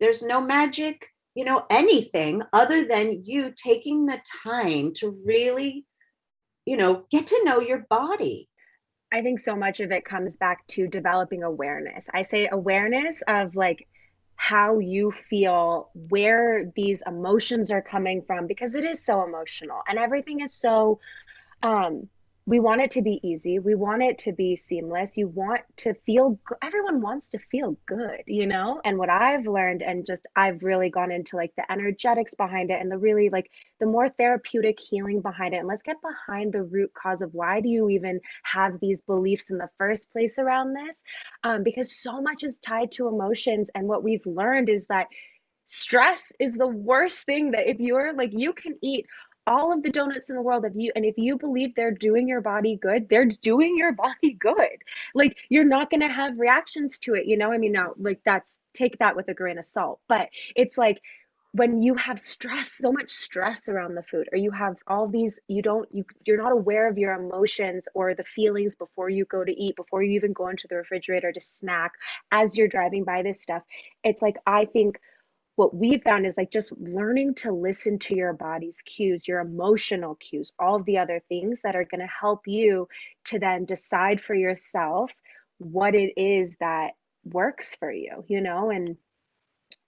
There's 0.00 0.22
no 0.22 0.40
magic, 0.40 1.06
you 1.34 1.44
know, 1.44 1.64
anything 1.70 2.42
other 2.52 2.84
than 2.84 3.22
you 3.24 3.52
taking 3.56 4.06
the 4.06 4.20
time 4.44 4.92
to 4.96 5.18
really, 5.24 5.86
you 6.64 6.76
know, 6.76 7.06
get 7.10 7.26
to 7.28 7.42
know 7.44 7.60
your 7.60 7.86
body 7.88 8.48
I 9.12 9.22
think 9.22 9.40
so 9.40 9.56
much 9.56 9.80
of 9.80 9.92
it 9.92 10.04
comes 10.04 10.36
back 10.36 10.66
to 10.68 10.88
developing 10.88 11.42
awareness. 11.42 12.08
I 12.12 12.22
say 12.22 12.48
awareness 12.50 13.22
of 13.28 13.54
like 13.54 13.86
how 14.34 14.78
you 14.78 15.12
feel, 15.12 15.90
where 15.94 16.70
these 16.76 17.02
emotions 17.06 17.70
are 17.70 17.80
coming 17.80 18.22
from, 18.26 18.46
because 18.46 18.74
it 18.74 18.84
is 18.84 19.04
so 19.04 19.24
emotional 19.24 19.80
and 19.88 19.98
everything 19.98 20.40
is 20.40 20.54
so 20.54 21.00
um 21.62 22.08
we 22.46 22.60
want 22.60 22.80
it 22.80 22.92
to 22.92 23.02
be 23.02 23.20
easy. 23.22 23.58
We 23.58 23.74
want 23.74 24.02
it 24.02 24.18
to 24.18 24.32
be 24.32 24.56
seamless. 24.56 25.18
You 25.18 25.28
want 25.28 25.62
to 25.78 25.94
feel 26.06 26.38
everyone 26.62 27.00
wants 27.00 27.30
to 27.30 27.38
feel 27.38 27.76
good 27.86 28.22
you 28.26 28.46
know? 28.46 28.80
And 28.84 28.98
what 28.98 29.10
i've 29.10 29.46
learned 29.46 29.82
and 29.82 30.06
just 30.06 30.26
i've 30.36 30.62
really 30.62 30.90
gone 30.90 31.10
into 31.10 31.36
like 31.36 31.52
the 31.56 31.70
energetics 31.70 32.34
behind 32.34 32.70
it 32.70 32.80
and 32.80 32.90
the 32.90 32.98
really 32.98 33.30
like 33.30 33.50
the 33.78 33.86
more 33.86 34.08
therapeutic 34.08 34.78
healing 34.80 35.20
behind 35.20 35.54
it. 35.54 35.58
And 35.58 35.68
let's 35.68 35.82
get 35.82 35.96
behind 36.00 36.52
the 36.52 36.62
root 36.62 36.92
cause 36.94 37.22
of 37.22 37.34
why 37.34 37.60
do 37.60 37.68
you 37.68 37.90
even 37.90 38.20
have 38.42 38.80
these 38.80 39.02
beliefs 39.02 39.50
in 39.50 39.58
the 39.58 39.68
first 39.78 40.10
place 40.12 40.38
around 40.38 40.74
this? 40.74 40.96
Um, 41.44 41.62
because 41.62 42.00
so 42.00 42.20
much 42.20 42.42
is 42.42 42.58
tied 42.58 42.92
to 42.92 43.08
emotions. 43.08 43.70
And 43.74 43.86
what 43.86 44.02
we've 44.02 44.24
learned 44.24 44.68
is 44.68 44.86
that 44.86 45.08
stress 45.66 46.32
is 46.38 46.54
the 46.54 46.66
worst 46.66 47.26
thing 47.26 47.50
that 47.50 47.68
if 47.68 47.80
you're 47.80 48.14
like 48.14 48.30
you 48.32 48.52
can 48.52 48.78
eat 48.82 49.04
all 49.46 49.72
of 49.72 49.82
the 49.82 49.90
donuts 49.90 50.30
in 50.30 50.36
the 50.36 50.42
world 50.42 50.64
if 50.64 50.72
you 50.74 50.92
and 50.96 51.04
if 51.04 51.16
you 51.18 51.38
believe 51.38 51.74
they're 51.74 51.92
doing 51.92 52.28
your 52.28 52.40
body 52.40 52.76
good 52.76 53.08
they're 53.08 53.30
doing 53.42 53.76
your 53.76 53.92
body 54.06 54.34
good. 54.38 54.82
Like 55.14 55.36
you're 55.48 55.64
not 55.64 55.90
going 55.90 56.00
to 56.00 56.08
have 56.08 56.38
reactions 56.38 56.98
to 57.00 57.14
it 57.14 57.26
you 57.26 57.36
know? 57.36 57.52
I 57.52 57.58
mean 57.58 57.72
now 57.72 57.94
like 57.98 58.20
that's 58.24 58.58
take 58.74 58.98
that 58.98 59.16
with 59.16 59.28
a 59.28 59.34
grain 59.34 59.58
of 59.58 59.66
salt. 59.66 60.00
But 60.08 60.28
it's 60.54 60.78
like 60.78 61.00
when 61.52 61.80
you 61.80 61.94
have 61.94 62.18
stress 62.18 62.70
so 62.72 62.92
much 62.92 63.10
stress 63.10 63.68
around 63.68 63.94
the 63.94 64.02
food 64.02 64.28
or 64.30 64.36
you 64.36 64.50
have 64.50 64.76
all 64.86 65.08
these 65.08 65.38
you 65.48 65.62
don't 65.62 65.88
you 65.92 66.04
you're 66.26 66.42
not 66.42 66.52
aware 66.52 66.86
of 66.88 66.98
your 66.98 67.14
emotions 67.14 67.88
or 67.94 68.14
the 68.14 68.24
feelings 68.24 68.74
before 68.74 69.08
you 69.08 69.24
go 69.24 69.42
to 69.42 69.52
eat 69.52 69.74
before 69.76 70.02
you 70.02 70.12
even 70.12 70.34
go 70.34 70.48
into 70.48 70.66
the 70.68 70.76
refrigerator 70.76 71.32
to 71.32 71.40
snack 71.40 71.92
as 72.30 72.58
you're 72.58 72.68
driving 72.68 73.04
by 73.04 73.22
this 73.22 73.40
stuff 73.40 73.62
it's 74.04 74.20
like 74.20 74.36
i 74.46 74.66
think 74.66 74.98
what 75.56 75.74
we 75.74 75.98
found 75.98 76.26
is 76.26 76.36
like 76.36 76.50
just 76.50 76.72
learning 76.78 77.34
to 77.34 77.52
listen 77.52 77.98
to 77.98 78.14
your 78.14 78.32
body's 78.34 78.82
cues, 78.82 79.26
your 79.26 79.40
emotional 79.40 80.14
cues, 80.16 80.52
all 80.58 80.82
the 80.82 80.98
other 80.98 81.22
things 81.28 81.60
that 81.62 81.74
are 81.74 81.84
going 81.84 82.00
to 82.00 82.06
help 82.20 82.42
you 82.46 82.88
to 83.24 83.38
then 83.38 83.64
decide 83.64 84.20
for 84.20 84.34
yourself 84.34 85.12
what 85.58 85.94
it 85.94 86.12
is 86.18 86.56
that 86.60 86.90
works 87.24 87.74
for 87.74 87.90
you, 87.90 88.24
you 88.28 88.40
know? 88.40 88.70
And 88.70 88.96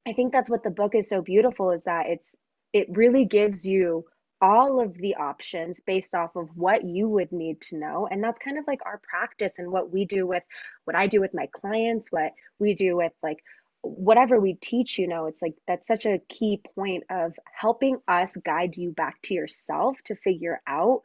I 0.07 0.15
think 0.15 0.33
that's 0.33 0.51
what 0.51 0.63
the 0.65 0.71
book 0.71 0.95
is 0.95 1.09
so 1.09 1.21
beautiful 1.21 1.71
is 1.71 1.83
that 1.85 2.07
it's 2.09 2.35
it 2.73 2.87
really 2.97 3.25
gives 3.27 3.67
you 3.67 4.05
all 4.41 4.81
of 4.81 4.95
the 4.95 5.17
options 5.17 5.81
based 5.81 6.15
off 6.15 6.37
of 6.37 6.49
what 6.55 6.85
you 6.85 7.09
would 7.09 7.33
need 7.33 7.61
to 7.61 7.77
know 7.77 8.09
and 8.11 8.23
that's 8.23 8.39
kind 8.39 8.57
of 8.57 8.65
like 8.69 8.81
our 8.87 9.01
practice 9.09 9.59
and 9.59 9.71
what 9.71 9.93
we 9.93 10.05
do 10.05 10.27
with 10.27 10.45
what 10.85 10.95
I 10.95 11.09
do 11.09 11.21
with 11.21 11.35
my 11.35 11.49
clients 11.53 12.13
what 12.13 12.33
we 12.61 12.75
do 12.75 12.97
with 12.97 13.13
like 13.23 13.39
whatever 13.83 14.41
we 14.41 14.55
teach 14.55 14.99
you 14.99 15.07
know 15.07 15.27
it's 15.27 15.41
like 15.41 15.55
that's 15.67 15.87
such 15.87 16.05
a 16.05 16.21
key 16.29 16.61
point 16.75 17.05
of 17.11 17.33
helping 17.53 17.99
us 18.09 18.37
guide 18.39 18.77
you 18.77 18.91
back 18.91 19.21
to 19.23 19.35
yourself 19.35 19.97
to 20.05 20.17
figure 20.17 20.61
out 20.67 21.03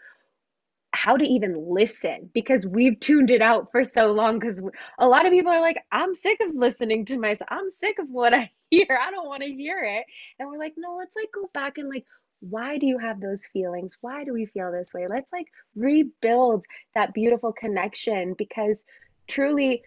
how 0.92 1.18
to 1.18 1.24
even 1.24 1.56
listen 1.70 2.30
because 2.34 2.66
we've 2.66 3.00
tuned 3.00 3.32
it 3.32 3.42
out 3.42 3.72
for 3.72 3.84
so 3.84 4.12
long 4.12 4.38
because 4.38 4.62
a 5.00 5.08
lot 5.08 5.26
of 5.26 5.32
people 5.32 5.52
are 5.52 5.62
like 5.62 5.84
i'm 5.92 6.14
sick 6.14 6.40
of 6.42 6.54
listening 6.56 7.06
to 7.06 7.18
myself 7.18 7.48
i'm 7.52 7.70
sick 7.70 8.00
of 8.00 8.10
what 8.10 8.34
i 8.34 8.52
hear 8.70 9.00
i 9.02 9.12
don't 9.12 9.28
want 9.28 9.44
to 9.44 9.50
hear 9.50 9.84
it. 9.84 10.06
And 10.40 10.50
we're 10.50 10.60
like 10.60 10.74
no 10.78 10.96
let's 10.98 11.16
like 11.16 11.32
go 11.34 11.50
back 11.54 11.78
and 11.78 11.90
like 11.90 12.06
why 12.50 12.78
do 12.78 12.86
you 12.86 12.98
have 12.98 13.22
those 13.22 13.46
feelings? 13.54 13.98
Why 14.02 14.26
do 14.26 14.34
we 14.34 14.46
feel 14.46 14.70
this 14.70 14.94
way? 14.94 15.08
Let's 15.08 15.32
like 15.32 15.48
rebuild 15.78 16.66
that 16.94 17.14
beautiful 17.14 17.54
connection 17.54 18.34
because 18.38 18.84
truly 19.28 19.82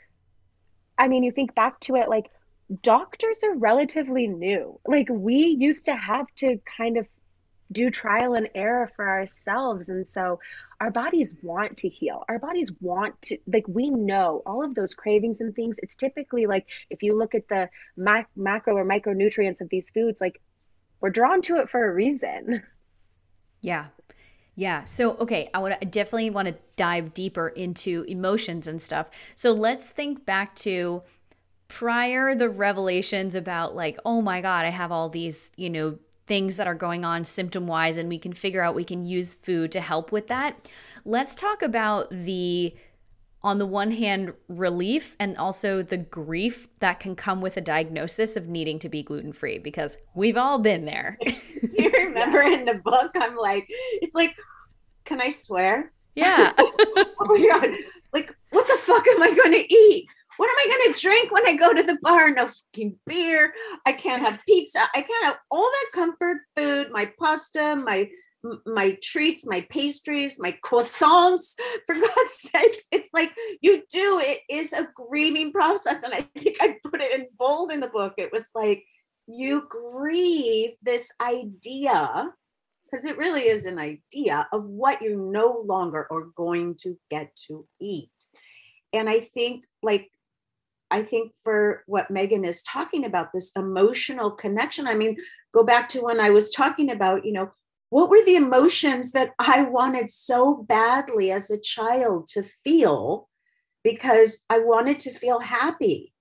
i 0.98 1.08
mean 1.08 1.22
you 1.22 1.30
think 1.30 1.54
back 1.54 1.78
to 1.80 1.96
it 1.96 2.08
like 2.08 2.30
doctors 2.82 3.42
are 3.44 3.54
relatively 3.54 4.26
new. 4.26 4.78
Like 4.86 5.08
we 5.10 5.56
used 5.58 5.84
to 5.86 5.96
have 5.96 6.26
to 6.36 6.58
kind 6.78 6.96
of 6.96 7.06
do 7.72 7.90
trial 7.90 8.34
and 8.34 8.48
error 8.54 8.90
for 8.94 9.08
ourselves. 9.08 9.88
And 9.88 10.06
so 10.06 10.38
our 10.80 10.90
bodies 10.90 11.34
want 11.42 11.78
to 11.78 11.88
heal. 11.88 12.24
Our 12.28 12.38
bodies 12.38 12.70
want 12.80 13.20
to, 13.22 13.38
like, 13.46 13.66
we 13.66 13.90
know 13.90 14.42
all 14.46 14.64
of 14.64 14.74
those 14.74 14.94
cravings 14.94 15.40
and 15.40 15.54
things. 15.54 15.76
It's 15.82 15.96
typically 15.96 16.46
like 16.46 16.66
if 16.90 17.02
you 17.02 17.16
look 17.16 17.34
at 17.34 17.48
the 17.48 17.68
mac- 17.96 18.30
macro 18.36 18.76
or 18.76 18.84
micronutrients 18.84 19.60
of 19.60 19.68
these 19.68 19.90
foods, 19.90 20.20
like 20.20 20.40
we're 21.00 21.10
drawn 21.10 21.42
to 21.42 21.56
it 21.56 21.70
for 21.70 21.88
a 21.88 21.92
reason. 21.92 22.62
Yeah. 23.62 23.86
Yeah. 24.54 24.84
So, 24.84 25.16
okay, 25.16 25.50
I 25.52 25.58
want 25.58 25.80
to 25.80 25.86
definitely 25.86 26.30
want 26.30 26.48
to 26.48 26.54
dive 26.76 27.14
deeper 27.14 27.48
into 27.48 28.04
emotions 28.06 28.68
and 28.68 28.80
stuff. 28.80 29.08
So, 29.34 29.52
let's 29.52 29.90
think 29.90 30.24
back 30.24 30.54
to 30.56 31.02
prior 31.68 32.34
the 32.34 32.48
revelations 32.48 33.34
about 33.34 33.74
like 33.74 33.98
oh 34.04 34.22
my 34.22 34.40
god 34.40 34.64
i 34.64 34.70
have 34.70 34.92
all 34.92 35.08
these 35.08 35.50
you 35.56 35.68
know 35.68 35.98
things 36.26 36.56
that 36.56 36.66
are 36.66 36.74
going 36.74 37.04
on 37.04 37.24
symptom 37.24 37.66
wise 37.66 37.96
and 37.96 38.08
we 38.08 38.18
can 38.18 38.32
figure 38.32 38.62
out 38.62 38.74
we 38.74 38.84
can 38.84 39.04
use 39.04 39.34
food 39.34 39.70
to 39.72 39.80
help 39.80 40.12
with 40.12 40.26
that. 40.28 40.68
Let's 41.04 41.34
talk 41.34 41.62
about 41.62 42.10
the 42.10 42.74
on 43.42 43.58
the 43.58 43.66
one 43.66 43.92
hand 43.92 44.32
relief 44.48 45.16
and 45.20 45.36
also 45.36 45.80
the 45.80 45.98
grief 45.98 46.66
that 46.80 46.98
can 46.98 47.14
come 47.14 47.40
with 47.40 47.56
a 47.56 47.60
diagnosis 47.60 48.36
of 48.36 48.48
needing 48.48 48.78
to 48.80 48.88
be 48.88 49.04
gluten 49.04 49.32
free 49.32 49.58
because 49.58 49.96
we've 50.14 50.36
all 50.36 50.58
been 50.58 50.84
there. 50.84 51.16
Do 51.24 51.82
you 51.82 51.90
remember 51.90 52.42
in 52.42 52.64
the 52.64 52.80
book 52.84 53.12
i'm 53.14 53.36
like 53.36 53.66
it's 53.68 54.14
like 54.14 54.34
can 55.04 55.20
i 55.20 55.30
swear? 55.30 55.92
Yeah. 56.14 56.52
Oh 57.18 57.26
my 57.26 57.60
god. 57.60 57.70
Like 58.12 58.34
what 58.50 58.66
the 58.66 58.76
fuck 58.76 59.06
am 59.08 59.22
i 59.22 59.34
going 59.34 59.52
to 59.52 59.74
eat 59.74 60.06
what 60.36 60.50
am 60.50 60.56
I 60.58 60.66
going 60.68 60.94
to 60.94 61.00
drink 61.00 61.32
when 61.32 61.46
I 61.46 61.54
go 61.54 61.72
to 61.72 61.82
the 61.82 61.98
bar? 62.02 62.30
No 62.30 62.48
fucking 62.48 62.98
beer. 63.06 63.52
I 63.84 63.92
can't 63.92 64.22
have 64.22 64.40
pizza. 64.46 64.80
I 64.94 65.02
can't 65.02 65.24
have 65.24 65.36
all 65.50 65.62
that 65.62 65.90
comfort 65.92 66.38
food, 66.56 66.90
my 66.90 67.10
pasta, 67.18 67.76
my 67.76 68.08
my 68.64 68.96
treats, 69.02 69.44
my 69.46 69.66
pastries, 69.70 70.38
my 70.38 70.56
croissants. 70.64 71.56
For 71.86 71.94
God's 71.94 72.32
sakes, 72.32 72.86
it's 72.92 73.10
like 73.12 73.30
you 73.60 73.82
do. 73.90 74.20
It 74.22 74.40
is 74.48 74.72
a 74.72 74.88
grieving 74.94 75.52
process. 75.52 76.02
And 76.02 76.14
I 76.14 76.28
think 76.38 76.56
I 76.60 76.76
put 76.84 77.00
it 77.00 77.12
in 77.12 77.26
bold 77.36 77.72
in 77.72 77.80
the 77.80 77.88
book. 77.88 78.14
It 78.18 78.32
was 78.32 78.48
like 78.54 78.84
you 79.26 79.66
grieve 79.68 80.72
this 80.82 81.10
idea, 81.20 82.30
because 82.84 83.04
it 83.04 83.18
really 83.18 83.42
is 83.42 83.66
an 83.66 83.78
idea 83.78 84.46
of 84.52 84.64
what 84.64 85.02
you 85.02 85.16
no 85.16 85.62
longer 85.66 86.06
are 86.10 86.28
going 86.36 86.76
to 86.76 86.96
get 87.10 87.34
to 87.48 87.66
eat. 87.80 88.10
And 88.92 89.08
I 89.08 89.20
think, 89.20 89.64
like, 89.82 90.10
I 90.90 91.02
think 91.02 91.32
for 91.42 91.82
what 91.86 92.10
Megan 92.10 92.44
is 92.44 92.62
talking 92.62 93.04
about, 93.04 93.32
this 93.32 93.52
emotional 93.56 94.30
connection. 94.30 94.86
I 94.86 94.94
mean, 94.94 95.16
go 95.52 95.64
back 95.64 95.88
to 95.90 96.00
when 96.00 96.20
I 96.20 96.30
was 96.30 96.50
talking 96.50 96.90
about, 96.90 97.24
you 97.24 97.32
know, 97.32 97.50
what 97.90 98.10
were 98.10 98.24
the 98.24 98.36
emotions 98.36 99.12
that 99.12 99.32
I 99.38 99.62
wanted 99.62 100.10
so 100.10 100.64
badly 100.68 101.30
as 101.30 101.50
a 101.50 101.60
child 101.60 102.26
to 102.32 102.42
feel 102.42 103.28
because 103.84 104.44
I 104.50 104.58
wanted 104.58 104.98
to 105.00 105.12
feel 105.12 105.38
happy. 105.40 106.12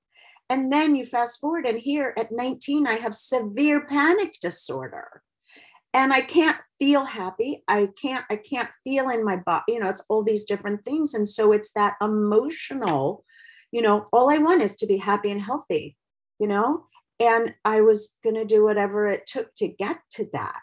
And 0.50 0.72
then 0.72 0.96
you 0.96 1.04
fast 1.04 1.42
forward, 1.42 1.66
and 1.66 1.80
here 1.80 2.14
at 2.18 2.32
19, 2.32 2.86
I 2.86 2.94
have 2.94 3.16
severe 3.16 3.88
panic 3.88 4.36
disorder. 4.40 5.24
And 5.92 6.14
I 6.14 6.22
can't 6.22 6.58
feel 6.78 7.06
happy. 7.06 7.64
I 7.68 7.90
can't, 8.00 8.26
I 8.30 8.36
can't 8.36 8.70
feel 8.84 9.10
in 9.10 9.24
my 9.24 9.38
body, 9.38 9.64
you 9.70 9.80
know, 9.80 9.90
it's 9.90 10.04
all 10.10 10.24
these 10.24 10.44
different 10.44 10.86
things. 10.86 11.14
And 11.14 11.28
so 11.28 11.52
it's 11.52 11.72
that 11.72 11.94
emotional, 12.02 13.24
you 13.72 13.82
know, 13.82 14.08
all 14.14 14.32
I 14.32 14.38
want 14.38 14.62
is 14.62 14.76
to 14.78 14.88
be 14.88 14.98
happy 14.98 15.32
and 15.32 15.42
healthy, 15.42 15.96
you 16.40 16.48
know? 16.48 16.86
And 17.20 17.54
I 17.64 17.82
was 17.82 18.18
going 18.24 18.36
to 18.36 18.46
do 18.46 18.64
whatever 18.64 19.08
it 19.08 19.26
took 19.26 19.54
to 19.56 19.68
get 19.68 20.00
to 20.12 20.28
that 20.34 20.62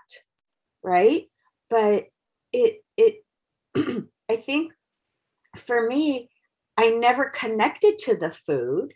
right 0.82 1.24
but 1.70 2.04
it 2.52 2.84
it 2.96 3.24
i 4.30 4.36
think 4.36 4.72
for 5.56 5.86
me 5.86 6.28
i 6.76 6.90
never 6.90 7.30
connected 7.30 7.98
to 7.98 8.16
the 8.16 8.30
food 8.30 8.92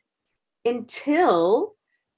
until 0.64 1.74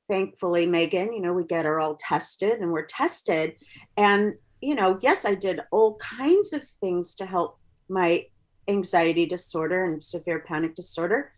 thankfully 0.08 0.66
megan 0.66 1.12
you 1.12 1.20
know 1.20 1.32
we 1.32 1.44
get 1.44 1.64
her 1.64 1.80
all 1.80 1.96
tested 1.98 2.60
and 2.60 2.72
we're 2.72 2.86
tested 2.86 3.54
and 3.96 4.34
you 4.60 4.74
know 4.74 4.98
yes 5.02 5.24
i 5.24 5.34
did 5.34 5.60
all 5.70 5.96
kinds 5.96 6.52
of 6.52 6.66
things 6.80 7.14
to 7.14 7.26
help 7.26 7.58
my 7.88 8.24
anxiety 8.68 9.26
disorder 9.26 9.84
and 9.84 10.02
severe 10.02 10.44
panic 10.46 10.74
disorder 10.74 11.32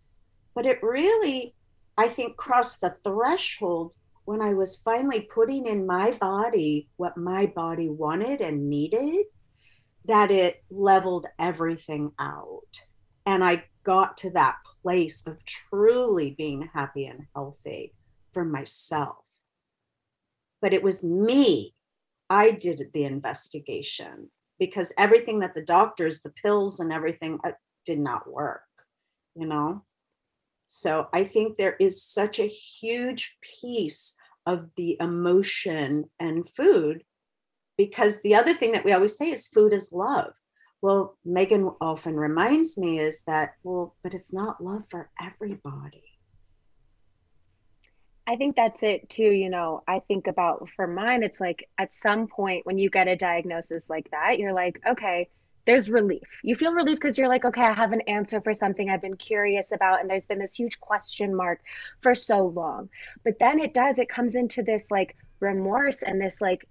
but 0.55 0.67
it 0.67 0.83
really 0.83 1.55
i 1.97 2.09
think 2.09 2.37
crossed 2.37 2.81
the 2.81 2.97
threshold 3.05 3.93
when 4.31 4.41
I 4.41 4.55
was 4.55 4.77
finally 4.85 5.23
putting 5.23 5.67
in 5.67 5.85
my 5.85 6.13
body 6.13 6.89
what 6.99 7.17
my 7.17 7.47
body 7.47 7.89
wanted 7.89 8.41
and 8.41 8.71
needed, 8.71 9.27
that 10.05 10.31
it 10.31 10.63
leveled 10.71 11.27
everything 11.41 12.13
out. 12.21 12.81
And 13.27 13.43
I 13.43 13.65
got 13.83 14.17
to 14.19 14.31
that 14.31 14.59
place 14.83 15.27
of 15.27 15.45
truly 15.45 16.37
being 16.39 16.71
happy 16.73 17.07
and 17.07 17.27
healthy 17.35 17.93
for 18.33 18.45
myself. 18.45 19.17
But 20.63 20.75
it 20.75 20.83
was 20.85 21.03
me. 21.03 21.75
I 22.29 22.53
did 22.53 22.91
the 22.95 23.03
investigation 23.03 24.31
because 24.61 24.93
everything 24.97 25.41
that 25.41 25.55
the 25.55 25.65
doctors, 25.65 26.21
the 26.21 26.31
pills, 26.31 26.79
and 26.79 26.93
everything 26.93 27.41
uh, 27.43 27.51
did 27.85 27.99
not 27.99 28.31
work, 28.31 28.63
you 29.35 29.47
know? 29.49 29.83
So 30.73 31.09
I 31.13 31.25
think 31.25 31.57
there 31.57 31.75
is 31.81 32.01
such 32.01 32.39
a 32.39 32.47
huge 32.47 33.39
piece 33.41 34.17
of 34.47 34.69
the 34.77 34.97
emotion 35.01 36.09
and 36.21 36.49
food 36.49 37.03
because 37.77 38.23
the 38.23 38.37
other 38.37 38.55
thing 38.55 38.71
that 38.73 38.85
we 38.85 38.93
always 38.93 39.17
say 39.17 39.33
is 39.33 39.49
food 39.49 39.73
is 39.73 39.93
love 39.93 40.33
well 40.81 41.19
megan 41.25 41.71
often 41.81 42.17
reminds 42.17 42.79
me 42.79 43.01
is 43.01 43.23
that 43.27 43.55
well 43.65 43.97
but 44.03 44.15
it's 44.15 44.33
not 44.33 44.63
love 44.63 44.85
for 44.89 45.11
everybody 45.21 46.05
I 48.27 48.37
think 48.37 48.55
that's 48.55 48.81
it 48.85 49.11
too. 49.11 49.25
You 49.25 49.51
know, 49.51 49.83
I 49.89 49.99
think 49.99 50.29
about 50.29 50.69
for 50.77 50.87
mine, 50.87 51.25
it's 51.25 51.41
like 51.41 51.69
at 51.79 51.93
some 51.93 52.29
point 52.29 52.65
when 52.65 52.79
you 52.79 52.89
get 52.89 53.09
a 53.09 53.17
diagnosis 53.17 53.91
like 53.91 54.09
that, 54.13 54.39
you're 54.39 54.53
like, 54.53 54.81
okay, 54.89 55.29
there's 55.66 55.90
relief. 55.90 56.23
You 56.42 56.55
feel 56.55 56.73
relief 56.73 56.96
because 56.96 57.18
you're 57.18 57.29
like, 57.29 57.44
okay, 57.44 57.62
I 57.62 57.73
have 57.73 57.92
an 57.92 58.01
answer 58.03 58.40
for 58.40 58.55
something 58.55 58.88
I've 58.88 59.03
been 59.03 59.16
curious 59.16 59.73
about. 59.73 60.01
And 60.01 60.09
there's 60.09 60.27
been 60.27 60.38
this 60.38 60.55
huge 60.55 60.81
question 60.81 61.35
mark 61.35 61.61
for 62.01 62.14
so 62.14 62.46
long. 62.46 62.88
But 63.25 63.38
then 63.38 63.59
it 63.59 63.75
does, 63.75 63.99
it 63.99 64.09
comes 64.09 64.35
into 64.35 64.62
this 64.62 64.90
like 64.90 65.16
remorse 65.38 66.03
and 66.03 66.20
this 66.20 66.40
like 66.40 66.66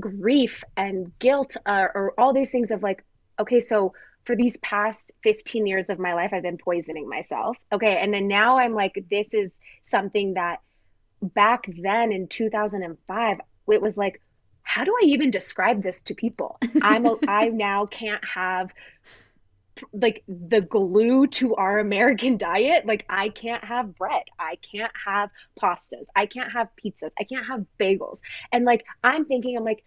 grief 0.00 0.62
and 0.76 1.16
guilt 1.18 1.56
uh, 1.66 1.88
or 1.94 2.14
all 2.18 2.32
these 2.32 2.50
things 2.50 2.70
of 2.70 2.82
like, 2.82 3.04
okay, 3.40 3.60
so 3.60 3.94
for 4.24 4.36
these 4.36 4.56
past 4.58 5.10
15 5.22 5.66
years 5.66 5.90
of 5.90 5.98
my 5.98 6.14
life, 6.14 6.30
I've 6.32 6.42
been 6.42 6.58
poisoning 6.58 7.08
myself. 7.08 7.56
Okay. 7.72 7.96
And 7.96 8.12
then 8.12 8.28
now 8.28 8.58
I'm 8.58 8.74
like, 8.74 9.04
this 9.10 9.32
is 9.32 9.52
something 9.84 10.34
that 10.34 10.60
back 11.22 11.66
then 11.66 12.12
in 12.12 12.28
2005, 12.28 13.40
it 13.70 13.82
was 13.82 13.96
like, 13.96 14.20
how 14.78 14.84
do 14.84 14.94
I 15.02 15.06
even 15.06 15.32
describe 15.32 15.82
this 15.82 16.02
to 16.02 16.14
people? 16.14 16.56
I'm 16.82 17.04
a, 17.04 17.16
I 17.28 17.48
now 17.48 17.86
can't 17.86 18.24
have 18.24 18.72
like 19.92 20.22
the 20.28 20.60
glue 20.60 21.26
to 21.26 21.56
our 21.56 21.80
American 21.80 22.36
diet. 22.36 22.86
Like 22.86 23.04
I 23.08 23.30
can't 23.30 23.64
have 23.64 23.96
bread. 23.96 24.22
I 24.38 24.54
can't 24.62 24.92
have 25.04 25.30
pastas. 25.60 26.04
I 26.14 26.26
can't 26.26 26.52
have 26.52 26.68
pizzas. 26.80 27.10
I 27.18 27.24
can't 27.24 27.44
have 27.44 27.66
bagels. 27.80 28.20
And 28.52 28.64
like 28.64 28.84
I'm 29.02 29.24
thinking 29.24 29.56
I'm 29.56 29.64
like 29.64 29.82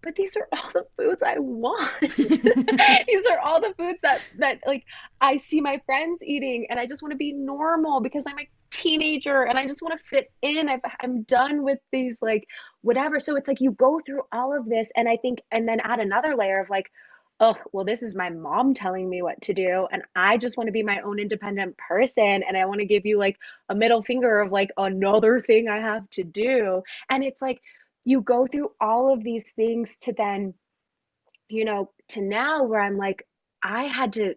but 0.00 0.14
these 0.14 0.36
are 0.36 0.46
all 0.52 0.70
the 0.72 0.86
foods 0.96 1.24
I 1.24 1.38
want. 1.38 1.90
these 2.16 3.26
are 3.26 3.40
all 3.40 3.60
the 3.60 3.74
foods 3.76 3.98
that 4.02 4.20
that 4.38 4.60
like 4.64 4.84
I 5.20 5.38
see 5.38 5.60
my 5.60 5.80
friends 5.86 6.22
eating 6.22 6.68
and 6.70 6.78
I 6.78 6.86
just 6.86 7.02
want 7.02 7.10
to 7.10 7.18
be 7.18 7.32
normal 7.32 8.00
because 8.00 8.24
I'm 8.28 8.38
a 8.38 8.48
teenager 8.74 9.42
and 9.42 9.58
I 9.58 9.66
just 9.66 9.82
want 9.82 9.98
to 9.98 10.04
fit 10.04 10.32
in. 10.42 10.68
I've, 10.68 10.80
I'm 11.00 11.22
done 11.22 11.62
with 11.62 11.78
these 11.92 12.16
like 12.20 12.46
whatever. 12.82 13.20
So 13.20 13.36
it's 13.36 13.48
like 13.48 13.60
you 13.60 13.72
go 13.72 14.00
through 14.04 14.22
all 14.32 14.56
of 14.56 14.68
this 14.68 14.90
and 14.96 15.08
I 15.08 15.16
think 15.16 15.42
and 15.50 15.68
then 15.68 15.80
add 15.80 16.00
another 16.00 16.36
layer 16.36 16.60
of 16.60 16.70
like 16.70 16.90
oh, 17.40 17.56
well, 17.72 17.84
this 17.84 18.04
is 18.04 18.14
my 18.14 18.30
mom 18.30 18.72
telling 18.72 19.10
me 19.10 19.20
what 19.20 19.42
to 19.42 19.52
do. 19.52 19.88
And 19.90 20.04
I 20.14 20.38
just 20.38 20.56
want 20.56 20.68
to 20.68 20.72
be 20.72 20.84
my 20.84 21.00
own 21.00 21.18
independent 21.18 21.76
person. 21.76 22.44
And 22.46 22.56
I 22.56 22.64
want 22.64 22.78
to 22.78 22.86
give 22.86 23.04
you 23.04 23.18
like 23.18 23.36
a 23.68 23.74
middle 23.74 24.02
finger 24.02 24.38
of 24.38 24.52
like 24.52 24.70
another 24.76 25.40
thing 25.40 25.68
I 25.68 25.78
have 25.78 26.08
to 26.10 26.22
do. 26.22 26.80
And 27.10 27.24
it's 27.24 27.42
like, 27.42 27.60
you 28.04 28.20
go 28.20 28.46
through 28.46 28.70
all 28.80 29.12
of 29.12 29.24
these 29.24 29.50
things 29.56 29.98
to 30.00 30.12
then 30.12 30.54
you 31.48 31.64
know 31.64 31.90
to 32.08 32.22
now 32.22 32.64
where 32.64 32.80
i'm 32.80 32.96
like 32.96 33.26
i 33.62 33.84
had 33.84 34.12
to 34.12 34.34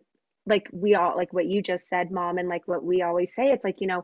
like 0.48 0.70
we 0.72 0.96
all 0.96 1.16
like 1.16 1.34
what 1.34 1.46
you 1.46 1.62
just 1.62 1.88
said 1.88 2.12
mom 2.12 2.38
and 2.38 2.50
like 2.50 2.68
what 2.68 2.84
we 2.84 3.02
always 3.04 3.34
say 3.36 3.52
it's 3.52 3.64
like 3.64 3.82
you 3.82 3.88
know 3.88 4.04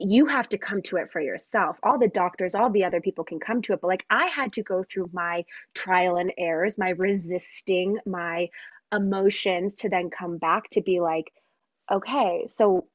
you 0.00 0.24
have 0.26 0.48
to 0.48 0.58
come 0.58 0.80
to 0.80 0.96
it 0.96 1.12
for 1.12 1.20
yourself. 1.20 1.78
All 1.82 1.98
the 1.98 2.08
doctors, 2.08 2.54
all 2.54 2.70
the 2.70 2.84
other 2.84 3.02
people 3.02 3.22
can 3.22 3.38
come 3.38 3.60
to 3.62 3.74
it, 3.74 3.82
but 3.82 3.88
like 3.88 4.06
I 4.08 4.26
had 4.26 4.54
to 4.54 4.62
go 4.62 4.82
through 4.82 5.10
my 5.12 5.44
trial 5.74 6.16
and 6.16 6.32
errors, 6.38 6.78
my 6.78 6.90
resisting, 6.90 7.98
my 8.06 8.48
emotions 8.92 9.76
to 9.76 9.90
then 9.90 10.08
come 10.08 10.38
back 10.38 10.70
to 10.70 10.80
be 10.80 11.00
like, 11.00 11.30
okay, 11.92 12.44
so 12.46 12.86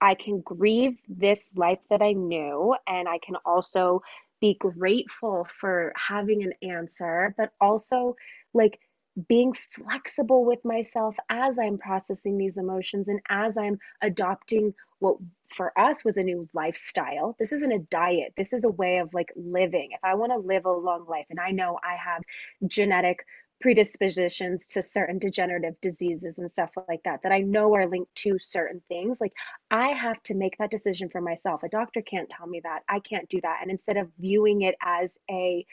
I 0.00 0.16
can 0.16 0.40
grieve 0.40 0.98
this 1.08 1.52
life 1.54 1.78
that 1.88 2.02
I 2.02 2.12
knew, 2.12 2.74
and 2.86 3.08
I 3.08 3.18
can 3.18 3.36
also 3.46 4.02
be 4.40 4.54
grateful 4.54 5.46
for 5.60 5.92
having 5.96 6.42
an 6.42 6.52
answer, 6.68 7.32
but 7.38 7.52
also 7.60 8.16
like 8.52 8.80
being 9.28 9.54
flexible 9.72 10.44
with 10.44 10.64
myself 10.64 11.16
as 11.28 11.58
I'm 11.58 11.78
processing 11.78 12.36
these 12.36 12.58
emotions 12.58 13.08
and 13.08 13.20
as 13.28 13.56
I'm 13.56 13.78
adopting 14.02 14.74
what 14.98 15.16
for 15.52 15.78
us 15.78 16.04
was 16.04 16.16
a 16.16 16.22
new 16.22 16.48
lifestyle. 16.52 17.36
This 17.38 17.52
isn't 17.52 17.72
a 17.72 17.78
diet. 17.78 18.32
This 18.36 18.52
is 18.52 18.64
a 18.64 18.70
way 18.70 18.98
of 18.98 19.14
like 19.14 19.32
living. 19.36 19.90
If 19.92 20.00
I 20.02 20.14
want 20.14 20.32
to 20.32 20.38
live 20.38 20.64
a 20.64 20.72
long 20.72 21.06
life 21.08 21.26
and 21.30 21.38
I 21.38 21.50
know 21.50 21.78
I 21.84 21.96
have 21.96 22.22
genetic 22.68 23.24
predispositions 23.60 24.68
to 24.68 24.82
certain 24.82 25.18
degenerative 25.18 25.80
diseases 25.80 26.38
and 26.38 26.50
stuff 26.50 26.70
like 26.88 27.00
that 27.04 27.20
that 27.22 27.32
I 27.32 27.38
know 27.38 27.74
are 27.74 27.86
linked 27.86 28.14
to 28.16 28.36
certain 28.40 28.82
things. 28.88 29.20
Like 29.20 29.32
I 29.70 29.88
have 29.88 30.22
to 30.24 30.34
make 30.34 30.58
that 30.58 30.70
decision 30.70 31.08
for 31.08 31.20
myself. 31.20 31.62
A 31.62 31.68
doctor 31.68 32.02
can't 32.02 32.28
tell 32.28 32.46
me 32.46 32.60
that. 32.64 32.80
I 32.88 32.98
can't 32.98 33.28
do 33.28 33.40
that. 33.42 33.60
And 33.62 33.70
instead 33.70 33.96
of 33.96 34.08
viewing 34.18 34.62
it 34.62 34.74
as 34.82 35.18
a 35.30 35.64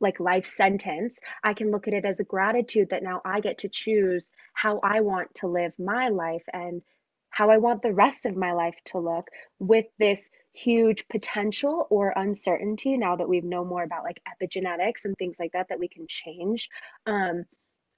like 0.00 0.20
life 0.20 0.46
sentence, 0.46 1.20
I 1.42 1.54
can 1.54 1.70
look 1.70 1.88
at 1.88 1.94
it 1.94 2.04
as 2.04 2.20
a 2.20 2.24
gratitude 2.24 2.90
that 2.90 3.02
now 3.02 3.20
I 3.24 3.40
get 3.40 3.58
to 3.58 3.68
choose 3.68 4.32
how 4.52 4.80
I 4.82 5.00
want 5.00 5.34
to 5.36 5.48
live 5.48 5.72
my 5.78 6.08
life 6.08 6.44
and 6.52 6.82
how 7.30 7.50
I 7.50 7.58
want 7.58 7.82
the 7.82 7.92
rest 7.92 8.26
of 8.26 8.36
my 8.36 8.52
life 8.52 8.76
to 8.86 8.98
look 8.98 9.28
with 9.58 9.86
this 9.98 10.30
huge 10.52 11.06
potential 11.08 11.86
or 11.90 12.12
uncertainty 12.16 12.96
now 12.96 13.16
that 13.16 13.28
we've 13.28 13.44
know 13.44 13.64
more 13.64 13.82
about 13.82 14.02
like 14.02 14.20
epigenetics 14.26 15.04
and 15.04 15.16
things 15.16 15.36
like 15.38 15.52
that 15.52 15.68
that 15.68 15.78
we 15.78 15.88
can 15.88 16.06
change 16.08 16.68
um, 17.06 17.44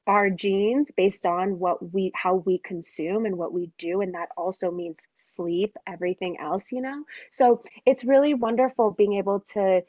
our 0.07 0.29
genes 0.29 0.91
based 0.97 1.25
on 1.25 1.59
what 1.59 1.93
we 1.93 2.11
how 2.15 2.37
we 2.47 2.59
consume 2.59 3.25
and 3.27 3.37
what 3.37 3.53
we 3.53 3.71
do 3.79 4.01
and 4.01 4.15
that 4.15 4.29
also 4.37 4.71
means 4.71 4.97
sleep 5.17 5.77
everything 5.87 6.39
else 6.41 6.65
you 6.73 6.83
know? 6.83 7.05
So 7.31 7.63
it's 7.87 8.05
really 8.05 8.35
wonderful 8.35 8.91
being 8.91 9.15
able 9.15 9.41
to 9.53 9.83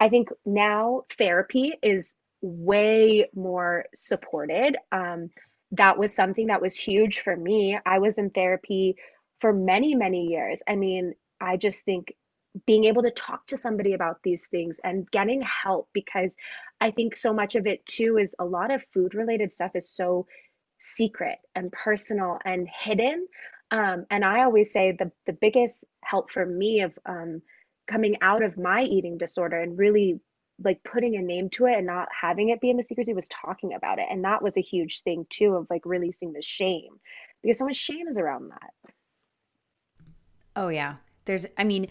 i 0.00 0.08
think 0.08 0.28
now 0.44 1.02
therapy 1.16 1.74
is 1.82 2.14
way 2.42 3.28
more 3.34 3.86
supported. 3.94 4.76
Um, 4.92 5.30
that 5.72 5.98
was 5.98 6.14
something 6.14 6.46
that 6.46 6.62
was 6.62 6.78
huge 6.78 7.20
for 7.20 7.36
me. 7.36 7.78
I 7.84 7.98
was 7.98 8.18
in 8.18 8.30
therapy 8.30 8.96
for 9.40 9.52
many, 9.52 9.94
many 9.94 10.26
years. 10.26 10.62
I 10.68 10.76
mean, 10.76 11.14
I 11.40 11.56
just 11.56 11.84
think 11.84 12.14
being 12.66 12.84
able 12.84 13.02
to 13.02 13.10
talk 13.10 13.46
to 13.48 13.56
somebody 13.56 13.92
about 13.92 14.22
these 14.22 14.46
things 14.46 14.78
and 14.82 15.10
getting 15.10 15.42
help 15.42 15.88
because 15.92 16.34
I 16.80 16.90
think 16.90 17.16
so 17.16 17.32
much 17.34 17.54
of 17.54 17.66
it 17.66 17.84
too 17.84 18.16
is 18.16 18.34
a 18.38 18.44
lot 18.44 18.70
of 18.70 18.84
food 18.94 19.14
related 19.14 19.52
stuff 19.52 19.72
is 19.74 19.90
so 19.90 20.26
secret 20.80 21.38
and 21.54 21.70
personal 21.72 22.38
and 22.44 22.66
hidden. 22.68 23.26
Um, 23.70 24.06
and 24.10 24.24
I 24.24 24.44
always 24.44 24.72
say 24.72 24.92
the 24.92 25.10
the 25.26 25.32
biggest 25.34 25.84
help 26.02 26.30
for 26.30 26.46
me 26.46 26.82
of 26.82 26.96
um, 27.04 27.42
coming 27.86 28.16
out 28.20 28.42
of 28.42 28.58
my 28.58 28.82
eating 28.82 29.18
disorder 29.18 29.60
and 29.60 29.78
really 29.78 30.20
like 30.62 30.82
putting 30.84 31.16
a 31.16 31.22
name 31.22 31.50
to 31.50 31.66
it 31.66 31.76
and 31.76 31.86
not 31.86 32.08
having 32.18 32.48
it 32.48 32.60
be 32.60 32.70
in 32.70 32.76
the 32.76 32.82
secrecy 32.82 33.12
was 33.12 33.28
talking 33.28 33.74
about 33.74 33.98
it. 33.98 34.06
And 34.10 34.24
that 34.24 34.42
was 34.42 34.56
a 34.56 34.62
huge 34.62 35.02
thing 35.02 35.26
too 35.28 35.54
of 35.54 35.66
like 35.68 35.84
releasing 35.84 36.32
the 36.32 36.42
shame 36.42 36.98
because 37.42 37.58
so 37.58 37.66
much 37.66 37.76
shame 37.76 38.08
is 38.08 38.18
around 38.18 38.50
that. 38.50 38.92
Oh 40.54 40.68
yeah. 40.68 40.96
There's 41.26 41.46
I 41.58 41.64
mean 41.64 41.88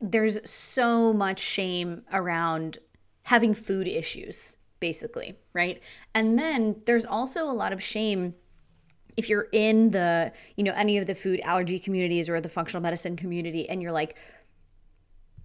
there's 0.00 0.38
so 0.48 1.12
much 1.12 1.40
shame 1.40 2.02
around 2.12 2.78
having 3.22 3.52
food 3.52 3.86
issues, 3.86 4.56
basically, 4.80 5.34
right? 5.52 5.82
And 6.14 6.38
then 6.38 6.80
there's 6.86 7.04
also 7.04 7.50
a 7.50 7.52
lot 7.52 7.72
of 7.72 7.82
shame 7.82 8.34
if 9.16 9.28
you're 9.28 9.48
in 9.52 9.90
the, 9.90 10.32
you 10.56 10.64
know, 10.64 10.72
any 10.74 10.96
of 10.96 11.06
the 11.06 11.14
food 11.14 11.40
allergy 11.40 11.78
communities 11.78 12.30
or 12.30 12.40
the 12.40 12.48
functional 12.48 12.80
medicine 12.80 13.16
community 13.16 13.68
and 13.68 13.82
you're 13.82 13.92
like, 13.92 14.16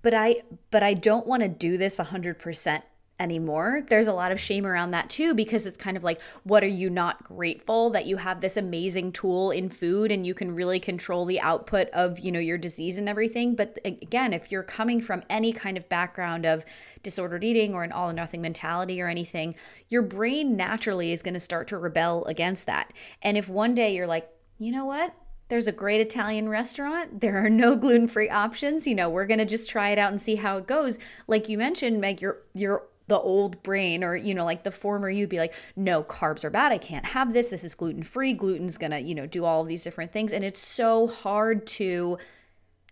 but 0.05 0.13
I 0.13 0.43
but 0.69 0.83
I 0.83 0.93
don't 0.93 1.25
want 1.25 1.41
to 1.41 1.49
do 1.49 1.79
this 1.79 1.97
100% 1.97 2.83
anymore. 3.19 3.83
There's 3.87 4.05
a 4.05 4.13
lot 4.13 4.31
of 4.31 4.39
shame 4.39 4.67
around 4.67 4.91
that 4.91 5.09
too 5.09 5.33
because 5.33 5.65
it's 5.65 5.79
kind 5.79 5.97
of 5.97 6.03
like 6.03 6.21
what 6.43 6.63
are 6.63 6.67
you 6.67 6.91
not 6.91 7.23
grateful 7.23 7.89
that 7.89 8.05
you 8.05 8.17
have 8.17 8.39
this 8.39 8.55
amazing 8.55 9.13
tool 9.13 9.49
in 9.49 9.67
food 9.67 10.11
and 10.11 10.23
you 10.23 10.35
can 10.35 10.53
really 10.53 10.79
control 10.79 11.25
the 11.25 11.39
output 11.39 11.89
of, 11.89 12.19
you 12.19 12.31
know, 12.31 12.39
your 12.39 12.59
disease 12.59 12.99
and 12.99 13.09
everything. 13.09 13.55
But 13.55 13.79
again, 13.83 14.31
if 14.31 14.51
you're 14.51 14.61
coming 14.61 15.01
from 15.01 15.23
any 15.27 15.51
kind 15.51 15.75
of 15.75 15.89
background 15.89 16.45
of 16.45 16.63
disordered 17.01 17.43
eating 17.43 17.73
or 17.73 17.83
an 17.83 17.91
all 17.91 18.11
or 18.11 18.13
nothing 18.13 18.43
mentality 18.43 19.01
or 19.01 19.07
anything, 19.07 19.55
your 19.89 20.03
brain 20.03 20.55
naturally 20.55 21.13
is 21.13 21.23
going 21.23 21.33
to 21.33 21.39
start 21.39 21.67
to 21.69 21.79
rebel 21.79 22.25
against 22.25 22.67
that. 22.67 22.93
And 23.23 23.37
if 23.37 23.49
one 23.49 23.73
day 23.73 23.95
you're 23.95 24.05
like, 24.05 24.29
"You 24.59 24.71
know 24.71 24.85
what? 24.85 25.15
There's 25.47 25.67
a 25.67 25.71
great 25.71 26.01
Italian 26.01 26.49
restaurant. 26.49 27.21
There 27.21 27.43
are 27.43 27.49
no 27.49 27.75
gluten-free 27.75 28.29
options. 28.29 28.87
You 28.87 28.95
know, 28.95 29.09
we're 29.09 29.27
going 29.27 29.39
to 29.39 29.45
just 29.45 29.69
try 29.69 29.89
it 29.89 29.99
out 29.99 30.11
and 30.11 30.19
see 30.19 30.35
how 30.35 30.57
it 30.57 30.67
goes. 30.67 30.97
Like 31.27 31.49
you 31.49 31.57
mentioned, 31.57 32.01
Meg, 32.01 32.21
you're 32.21 32.41
you're 32.53 32.83
the 33.07 33.19
old 33.19 33.61
brain 33.61 34.03
or 34.03 34.15
you 34.15 34.33
know 34.33 34.45
like 34.45 34.63
the 34.63 34.71
former 34.71 35.09
you'd 35.09 35.29
be 35.29 35.37
like 35.37 35.53
no 35.75 36.03
carbs 36.03 36.43
are 36.43 36.49
bad 36.49 36.71
i 36.71 36.77
can't 36.79 37.05
have 37.05 37.33
this 37.33 37.49
this 37.49 37.63
is 37.63 37.75
gluten 37.75 38.01
free 38.01 38.33
gluten's 38.33 38.79
gonna 38.79 38.97
you 38.97 39.13
know 39.13 39.27
do 39.27 39.45
all 39.45 39.63
these 39.63 39.83
different 39.83 40.11
things 40.11 40.33
and 40.33 40.43
it's 40.43 40.59
so 40.59 41.07
hard 41.07 41.67
to 41.67 42.17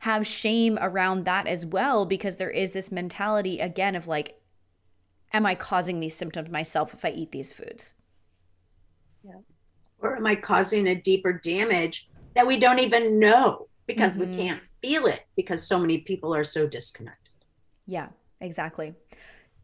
have 0.02 0.28
shame 0.28 0.78
around 0.82 1.26
that 1.26 1.48
as 1.48 1.66
well 1.66 2.06
because 2.06 2.36
there 2.36 2.52
is 2.52 2.72
this 2.72 2.92
mentality 2.92 3.60
again 3.60 3.96
of 3.96 4.08
like 4.08 4.38
am 5.32 5.46
i 5.48 5.56
causing 5.56 6.00
these 6.00 6.16
symptoms 6.16 6.50
myself 6.50 6.94
if 6.94 7.04
i 7.04 7.10
eat 7.10 7.32
these 7.32 7.52
foods 7.52 7.96
yeah 9.24 9.32
or 9.98 10.16
am 10.16 10.28
i 10.28 10.36
causing 10.36 10.86
a 10.88 10.96
deeper 10.96 11.34
damage 11.34 12.08
that 12.34 12.48
we 12.48 12.58
don't 12.58 12.80
even 12.80 13.19
know 13.19 13.67
because 13.86 14.15
mm-hmm. 14.15 14.32
we 14.32 14.38
can't 14.38 14.62
feel 14.82 15.06
it 15.06 15.22
because 15.36 15.65
so 15.65 15.80
many 15.80 16.00
people 16.00 16.36
are 16.36 16.43
so 16.43 16.67
disconnected 16.67 17.34
yeah 17.86 18.08
exactly 18.41 18.93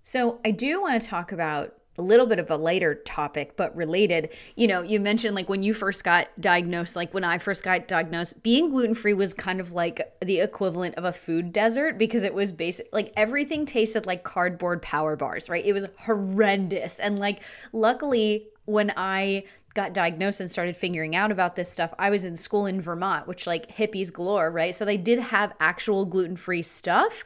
so 0.04 0.40
I 0.44 0.50
do 0.50 0.82
want 0.82 1.00
to 1.00 1.08
talk 1.08 1.32
about 1.32 1.76
a 2.00 2.02
little 2.02 2.26
bit 2.26 2.40
of 2.40 2.50
a 2.50 2.58
later 2.58 2.96
topic, 2.96 3.56
but 3.58 3.76
related. 3.76 4.30
You 4.56 4.68
know, 4.68 4.82
you 4.82 5.00
mentioned 5.00 5.36
like 5.36 5.50
when 5.50 5.62
you 5.62 5.74
first 5.74 6.04
got 6.04 6.30
diagnosed, 6.40 6.96
like 6.96 7.14
when 7.14 7.26
I 7.26 7.38
first 7.38 7.64
got 7.64 7.88
diagnosed, 7.88 8.42
being 8.42 8.70
gluten 8.70 8.96
free 8.96 9.14
was 9.14 9.34
kind 9.34 9.60
of 9.60 9.74
like 9.74 10.02
the 10.26 10.40
equivalent 10.40 10.96
of 10.96 11.04
a 11.04 11.12
food 11.12 11.52
desert 11.52 11.98
because 11.98 12.24
it 12.24 12.34
was 12.34 12.52
basic, 12.52 12.88
like 12.94 13.12
everything 13.18 13.66
tasted 13.66 14.06
like 14.06 14.24
cardboard 14.24 14.82
power 14.82 15.16
bars, 15.16 15.50
right? 15.50 15.64
It 15.64 15.74
was 15.74 15.86
horrendous. 15.98 17.00
And 17.00 17.20
like, 17.20 17.44
luckily, 17.74 18.48
when 18.70 18.94
I 18.96 19.44
got 19.74 19.94
diagnosed 19.94 20.40
and 20.40 20.50
started 20.50 20.76
figuring 20.76 21.16
out 21.16 21.32
about 21.32 21.56
this 21.56 21.72
stuff, 21.72 21.94
I 22.00 22.10
was 22.10 22.26
in 22.26 22.36
school 22.36 22.66
in 22.66 22.82
Vermont, 22.82 23.28
which 23.28 23.48
like 23.48 23.76
hippies 23.76 24.12
galore, 24.12 24.52
right? 24.52 24.74
So 24.74 24.86
they 24.86 24.98
did 24.98 25.20
have 25.20 25.54
actual 25.60 26.06
gluten 26.06 26.36
free 26.36 26.62
stuff 26.62 27.24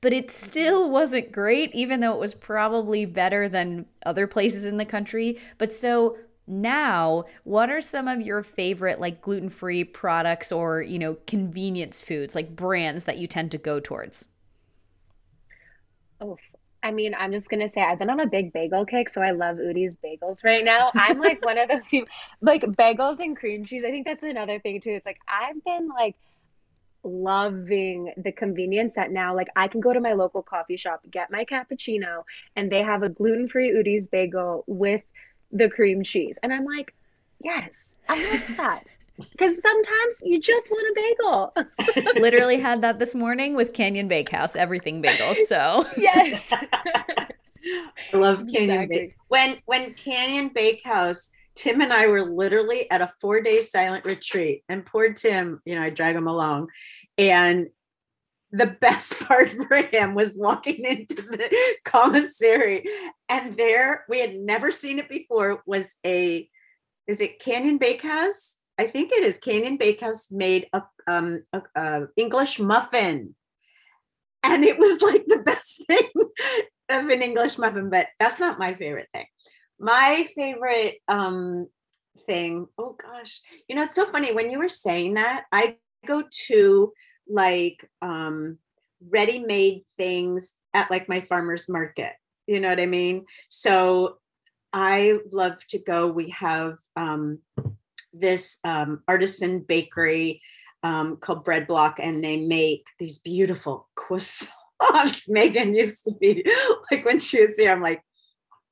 but 0.00 0.12
it 0.12 0.30
still 0.30 0.90
wasn't 0.90 1.32
great, 1.32 1.74
even 1.74 2.00
though 2.00 2.12
it 2.12 2.20
was 2.20 2.34
probably 2.34 3.04
better 3.06 3.48
than 3.48 3.86
other 4.04 4.26
places 4.26 4.66
in 4.66 4.76
the 4.76 4.84
country. 4.84 5.38
But 5.58 5.72
so 5.72 6.16
now, 6.46 7.24
what 7.44 7.70
are 7.70 7.80
some 7.80 8.06
of 8.06 8.20
your 8.20 8.42
favorite 8.42 9.00
like 9.00 9.20
gluten-free 9.20 9.84
products 9.84 10.52
or, 10.52 10.82
you 10.82 10.98
know, 10.98 11.16
convenience 11.26 12.00
foods, 12.00 12.34
like 12.34 12.54
brands 12.54 13.04
that 13.04 13.18
you 13.18 13.26
tend 13.26 13.50
to 13.52 13.58
go 13.58 13.80
towards? 13.80 14.28
Oh, 16.20 16.38
I 16.86 16.92
mean, 16.92 17.16
I'm 17.18 17.32
just 17.32 17.48
gonna 17.48 17.68
say 17.68 17.82
I've 17.82 17.98
been 17.98 18.10
on 18.10 18.20
a 18.20 18.28
big 18.28 18.52
bagel 18.52 18.86
kick, 18.86 19.12
so 19.12 19.20
I 19.20 19.32
love 19.32 19.56
Udi's 19.56 19.96
bagels 19.96 20.44
right 20.44 20.64
now. 20.64 20.92
I'm 20.94 21.18
like 21.18 21.44
one 21.44 21.58
of 21.58 21.68
those 21.68 21.84
people, 21.88 22.08
like 22.40 22.62
bagels 22.62 23.18
and 23.18 23.36
cream 23.36 23.64
cheese. 23.64 23.84
I 23.84 23.90
think 23.90 24.06
that's 24.06 24.22
another 24.22 24.60
thing 24.60 24.80
too. 24.80 24.92
It's 24.92 25.04
like 25.04 25.18
I've 25.26 25.64
been 25.64 25.88
like 25.88 26.14
loving 27.02 28.12
the 28.16 28.30
convenience 28.30 28.92
that 28.94 29.10
now 29.10 29.34
like 29.34 29.48
I 29.56 29.66
can 29.66 29.80
go 29.80 29.92
to 29.92 29.98
my 30.00 30.12
local 30.12 30.42
coffee 30.42 30.76
shop, 30.76 31.00
get 31.10 31.28
my 31.28 31.44
cappuccino, 31.44 32.22
and 32.54 32.70
they 32.70 32.82
have 32.84 33.02
a 33.02 33.08
gluten-free 33.08 33.72
Udi's 33.72 34.06
bagel 34.06 34.62
with 34.68 35.02
the 35.50 35.68
cream 35.68 36.04
cheese. 36.04 36.38
And 36.40 36.52
I'm 36.52 36.64
like, 36.64 36.94
yes, 37.42 37.96
I 38.08 38.14
love 38.30 38.56
that. 38.58 38.84
Because 39.18 39.60
sometimes 39.60 40.14
you 40.22 40.40
just 40.40 40.70
want 40.70 40.86
a 40.90 41.64
bagel. 41.94 42.12
Literally 42.20 42.58
had 42.58 42.82
that 42.82 42.98
this 42.98 43.14
morning 43.14 43.54
with 43.54 43.72
Canyon 43.72 44.08
Bakehouse, 44.08 44.56
everything 44.56 45.02
bagels. 45.02 45.36
So 45.46 45.86
yes. 45.96 46.52
I 48.12 48.16
love 48.16 48.44
Canyon 48.46 48.70
exactly. 48.70 48.98
Bake. 48.98 49.14
When 49.28 49.58
when 49.64 49.94
Canyon 49.94 50.50
Bakehouse 50.54 51.32
Tim 51.54 51.80
and 51.80 51.92
I 51.92 52.06
were 52.06 52.30
literally 52.30 52.88
at 52.90 53.00
a 53.00 53.06
four 53.06 53.40
day 53.40 53.60
silent 53.62 54.04
retreat, 54.04 54.62
and 54.68 54.84
poor 54.84 55.12
Tim, 55.14 55.60
you 55.64 55.74
know, 55.74 55.82
I 55.82 55.90
drag 55.90 56.14
him 56.14 56.26
along. 56.26 56.68
And 57.16 57.68
the 58.52 58.66
best 58.66 59.18
part 59.20 59.50
for 59.50 59.76
him 59.76 60.14
was 60.14 60.36
walking 60.36 60.84
into 60.84 61.14
the 61.14 61.50
commissary, 61.84 62.84
and 63.28 63.56
there 63.56 64.04
we 64.08 64.20
had 64.20 64.36
never 64.36 64.70
seen 64.70 64.98
it 64.98 65.08
before 65.08 65.62
was 65.66 65.96
a 66.04 66.48
is 67.06 67.20
it 67.20 67.40
Canyon 67.40 67.78
Bakehouse? 67.78 68.58
I 68.78 68.86
think 68.86 69.12
it 69.12 69.22
is 69.24 69.38
Canyon 69.38 69.76
Bakehouse 69.76 70.30
made 70.30 70.66
a, 70.72 70.82
um, 71.06 71.42
a, 71.52 71.62
a 71.74 72.06
English 72.16 72.58
muffin. 72.58 73.34
And 74.42 74.64
it 74.64 74.78
was 74.78 75.00
like 75.02 75.24
the 75.26 75.38
best 75.44 75.86
thing 75.86 76.08
of 76.88 77.08
an 77.08 77.22
English 77.22 77.58
muffin, 77.58 77.90
but 77.90 78.08
that's 78.18 78.38
not 78.38 78.58
my 78.58 78.74
favorite 78.74 79.08
thing 79.12 79.26
my 79.78 80.26
favorite 80.34 80.96
um 81.08 81.66
thing 82.26 82.66
oh 82.78 82.96
gosh 83.00 83.40
you 83.68 83.76
know 83.76 83.82
it's 83.82 83.94
so 83.94 84.06
funny 84.06 84.32
when 84.32 84.50
you 84.50 84.58
were 84.58 84.68
saying 84.68 85.14
that 85.14 85.44
i 85.52 85.76
go 86.06 86.22
to 86.46 86.92
like 87.28 87.88
um 88.02 88.58
ready-made 89.10 89.82
things 89.96 90.54
at 90.72 90.90
like 90.90 91.08
my 91.08 91.20
farmers 91.20 91.68
market 91.68 92.12
you 92.46 92.58
know 92.58 92.70
what 92.70 92.80
i 92.80 92.86
mean 92.86 93.24
so 93.48 94.16
i 94.72 95.18
love 95.30 95.58
to 95.68 95.78
go 95.78 96.06
we 96.06 96.30
have 96.30 96.78
um 96.96 97.38
this 98.18 98.58
um 98.64 99.02
artisan 99.08 99.60
bakery 99.60 100.42
um 100.82 101.16
called 101.16 101.44
Bread 101.44 101.66
Bloc 101.66 101.98
and 102.00 102.22
they 102.22 102.38
make 102.38 102.86
these 102.98 103.18
beautiful 103.18 103.88
croissants 103.98 104.48
megan 105.28 105.74
used 105.74 106.04
to 106.04 106.12
be 106.20 106.44
like 106.90 107.04
when 107.04 107.18
she 107.18 107.42
was 107.42 107.56
here 107.56 107.72
i'm 107.72 107.82
like 107.82 108.02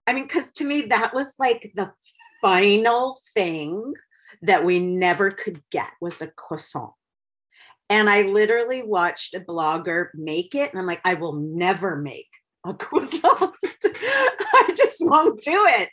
I 0.06 0.12
mean, 0.12 0.24
because 0.24 0.52
to 0.52 0.64
me, 0.64 0.82
that 0.82 1.14
was 1.14 1.34
like 1.38 1.72
the 1.74 1.92
final 2.40 3.18
thing 3.32 3.94
that 4.42 4.64
we 4.64 4.78
never 4.78 5.30
could 5.30 5.62
get 5.70 5.90
was 6.00 6.20
a 6.20 6.26
croissant. 6.26 6.92
And 7.88 8.08
I 8.08 8.22
literally 8.22 8.82
watched 8.82 9.34
a 9.34 9.40
blogger 9.40 10.08
make 10.14 10.54
it, 10.54 10.70
and 10.70 10.80
I'm 10.80 10.86
like, 10.86 11.00
I 11.04 11.14
will 11.14 11.34
never 11.34 11.96
make 11.96 12.28
croissant. 12.72 13.52
I 13.64 14.72
just 14.74 14.96
won't 15.00 15.42
do 15.42 15.66
it. 15.68 15.90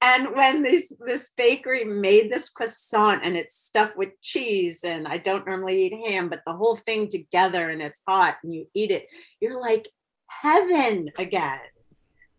And 0.00 0.34
when 0.34 0.62
this 0.62 0.92
this 1.06 1.30
bakery 1.36 1.84
made 1.84 2.32
this 2.32 2.48
croissant 2.48 3.22
and 3.24 3.36
it's 3.36 3.54
stuffed 3.54 3.96
with 3.96 4.20
cheese, 4.22 4.84
and 4.84 5.06
I 5.06 5.18
don't 5.18 5.46
normally 5.46 5.86
eat 5.86 6.10
ham, 6.10 6.28
but 6.28 6.42
the 6.46 6.54
whole 6.54 6.76
thing 6.76 7.08
together 7.08 7.68
and 7.68 7.82
it's 7.82 8.02
hot 8.08 8.36
and 8.42 8.54
you 8.54 8.66
eat 8.74 8.90
it, 8.90 9.06
you're 9.40 9.60
like 9.60 9.88
heaven 10.28 11.10
again. 11.18 11.60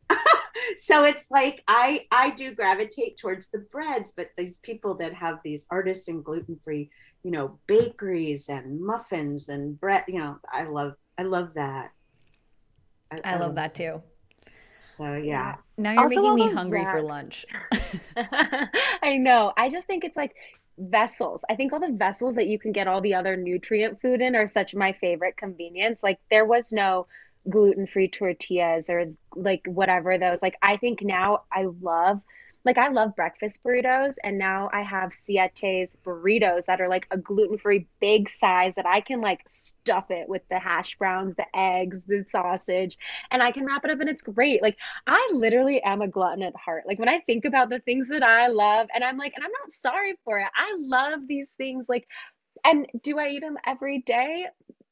so 0.78 1.04
it's 1.04 1.30
like 1.30 1.64
I 1.68 2.06
I 2.12 2.32
do 2.32 2.56
gravitate 2.56 3.18
towards 3.18 3.50
the 3.50 3.60
breads, 3.72 4.14
but 4.16 4.30
these 4.38 4.60
people 4.60 4.96
that 4.96 5.14
have 5.14 5.40
these 5.44 5.66
artisan 5.70 6.22
gluten 6.22 6.58
free, 6.64 6.90
you 7.24 7.32
know, 7.32 7.60
bakeries 7.68 8.50
and 8.50 8.82
muffins 8.82 9.50
and 9.50 9.80
bread, 9.80 10.06
you 10.08 10.20
know, 10.20 10.38
I 10.52 10.64
love 10.64 10.94
I 11.18 11.24
love 11.24 11.50
that. 11.56 11.92
I, 13.12 13.22
I 13.24 13.36
love 13.38 13.50
um, 13.50 13.56
that 13.56 13.76
too. 13.76 14.02
So 14.78 15.16
yeah. 15.16 15.56
Now 15.78 15.94
you're 15.94 16.04
Also, 16.04 16.22
making 16.22 16.36
me 16.36 16.48
hungry 16.48 16.86
for 16.86 17.02
lunch. 17.02 17.46
I 18.16 19.18
know. 19.18 19.54
I 19.58 19.70
just 19.70 19.88
think 19.88 20.04
it's 20.04 20.18
like 20.18 20.36
vessels. 20.78 21.44
I 21.50 21.56
think 21.56 21.74
all 21.74 21.80
the 21.80 21.92
vessels 21.92 22.36
that 22.36 22.48
you 22.48 22.60
can 22.60 22.72
get 22.72 22.88
all 22.88 23.02
the 23.02 23.16
other 23.16 23.36
nutrient 23.36 24.02
food 24.02 24.22
in 24.22 24.36
are 24.36 24.48
such 24.48 24.76
my 24.76 24.94
favorite 24.94 25.38
convenience. 25.38 26.04
Like 26.04 26.20
there 26.30 26.46
was 26.46 26.72
no 26.72 27.08
gluten-free 27.50 28.10
tortillas 28.10 28.90
or 28.90 29.06
like 29.36 29.62
whatever 29.68 30.18
those. 30.18 30.42
Like 30.42 30.58
I 30.62 30.78
think 30.78 31.02
now 31.02 31.44
I 31.52 31.68
love 31.82 32.22
like 32.68 32.78
I 32.78 32.90
love 32.90 33.16
breakfast 33.16 33.64
burritos 33.64 34.18
and 34.24 34.38
now 34.38 34.70
I 34.74 34.84
have 34.84 35.12
Siete's 35.12 35.96
burritos 36.06 36.66
that 36.66 36.82
are 36.82 36.90
like 36.90 37.08
a 37.12 37.18
gluten-free 37.18 37.88
big 38.02 38.30
size 38.30 38.74
that 38.76 38.86
I 38.86 39.02
can 39.02 39.22
like 39.22 39.42
stuff 39.48 40.12
it 40.12 40.30
with 40.30 40.42
the 40.50 40.60
hash 40.60 40.98
browns, 40.98 41.34
the 41.36 41.46
eggs, 41.56 42.04
the 42.04 42.26
sausage, 42.30 42.98
and 43.32 43.42
I 43.42 43.52
can 43.54 43.66
wrap 43.66 43.86
it 43.86 43.92
up 43.92 44.02
and 44.02 44.10
it's 44.10 44.22
great. 44.22 44.62
Like 44.62 44.78
I 45.08 45.30
literally 45.34 45.82
am 45.82 46.02
a 46.02 46.10
glutton 46.10 46.44
at 46.44 46.56
heart. 46.56 46.84
Like 46.86 47.00
when 47.00 47.10
I 47.10 47.22
think 47.22 47.46
about 47.46 47.70
the 47.70 47.80
things 47.80 48.10
that 48.10 48.24
I 48.24 48.48
love, 48.48 48.88
and 48.94 49.04
I'm 49.04 49.18
like, 49.18 49.34
and 49.36 49.46
I'm 49.46 49.52
not 49.62 49.72
sorry 49.72 50.16
for 50.26 50.38
it. 50.40 50.48
I 50.56 50.76
love 50.80 51.22
these 51.28 51.54
things. 51.54 51.86
Like, 51.88 52.08
and 52.66 52.88
do 53.02 53.18
I 53.18 53.30
eat 53.30 53.42
them 53.42 53.58
every 53.66 54.02
day? 54.02 54.48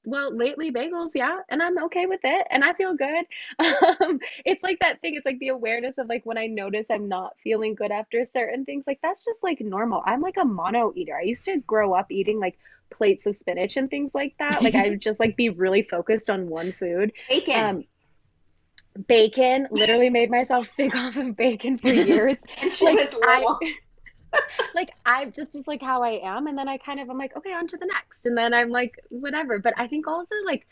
Well, 0.06 0.36
lately 0.36 0.72
bagels, 0.72 1.12
yeah, 1.16 1.40
and 1.50 1.62
I'm 1.64 1.84
okay 1.86 2.06
with 2.06 2.20
it, 2.24 2.48
and 2.52 2.64
I 2.64 2.74
feel 2.74 2.96
good. 2.96 3.26
Um, 4.02 4.20
it's 4.46 4.64
like 4.64 4.80
that 4.80 5.02
thing. 5.02 5.16
It's 5.16 5.26
like 5.26 5.40
the 5.40 5.50
awareness 5.50 5.98
of 5.98 6.08
like 6.08 6.26
when 6.26 6.38
I 6.38 6.48
notice 6.48 6.90
I'm 6.92 7.08
not 7.08 7.34
feeling 7.44 7.76
good 7.76 7.92
after 7.92 8.24
certain 8.26 8.66
things. 8.66 8.84
Like 8.86 9.00
that's 9.02 9.24
just 9.26 9.42
like 9.44 9.60
normal. 9.62 10.04
I'm 10.06 10.22
like 10.22 10.38
a 10.38 10.46
mono 10.46 10.92
eater. 10.96 11.16
I 11.18 11.22
used 11.24 11.46
to 11.46 11.58
grow 11.62 11.94
up 11.94 12.12
eating 12.12 12.40
like 12.40 12.58
plates 12.90 13.26
of 13.26 13.36
spinach 13.36 13.78
and 13.78 13.90
things 13.90 14.14
like 14.14 14.36
that. 14.40 14.62
Like 14.64 14.76
I 14.76 14.90
would 14.90 15.02
just 15.02 15.20
like 15.20 15.36
be 15.36 15.50
really 15.50 15.82
focused 15.82 16.30
on 16.30 16.50
one 16.50 16.72
food. 16.72 17.14
Bacon. 17.30 17.66
Um, 17.66 17.84
bacon, 19.08 19.68
literally 19.72 20.10
made 20.10 20.30
myself 20.30 20.68
sick 20.72 20.96
off 20.96 21.18
of 21.18 21.36
bacon 21.36 21.78
for 21.78 21.90
years. 21.90 22.38
and 22.62 22.72
she 22.72 22.86
like, 22.86 22.98
was 23.00 23.16
I- 23.24 23.38
little. 23.40 23.60
like 24.76 24.92
I 25.06 25.26
just 25.26 25.56
is 25.56 25.68
like 25.68 25.82
how 25.82 26.04
I 26.04 26.22
am, 26.24 26.48
and 26.48 26.58
then 26.58 26.68
I 26.68 26.78
kind 26.78 27.00
of 27.00 27.10
I'm 27.10 27.18
like 27.18 27.36
okay, 27.38 27.54
on 27.54 27.68
to 27.68 27.78
the 27.78 27.86
next, 27.86 28.26
and 28.26 28.38
then 28.38 28.54
I'm 28.54 28.70
like 28.70 29.00
whatever. 29.10 29.60
But 29.60 29.74
I 29.78 29.88
think 29.88 30.08
all 30.08 30.22
of 30.22 30.30
the 30.30 30.44
like 30.46 30.68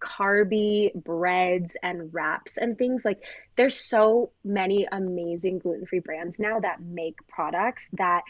carby 0.00 0.94
breads 0.94 1.76
and 1.82 2.12
wraps 2.12 2.56
and 2.56 2.78
things 2.78 3.04
like 3.04 3.22
there's 3.56 3.78
so 3.78 4.30
many 4.42 4.88
amazing 4.90 5.58
gluten-free 5.58 5.98
brands 5.98 6.40
now 6.40 6.58
that 6.58 6.80
make 6.80 7.16
products 7.28 7.86
that 7.92 8.22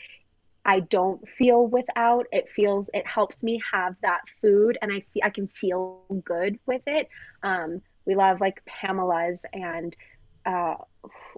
I 0.65 0.81
don't 0.81 1.27
feel 1.29 1.67
without. 1.67 2.27
It 2.33 2.49
feels 2.51 2.91
it 2.93 3.07
helps 3.07 3.43
me 3.43 3.63
have 3.73 3.95
that 4.03 4.23
food 4.41 4.79
and 4.83 4.93
I 4.93 5.01
feel 5.13 5.23
I 5.25 5.31
can 5.31 5.49
feel 5.49 6.03
good 6.25 6.59
with 6.67 6.83
it. 6.87 7.09
Um, 7.43 7.81
we 8.05 8.15
love 8.15 8.41
like 8.41 8.65
Pamela's 8.67 9.47
and 9.53 9.97
uh, 10.45 10.75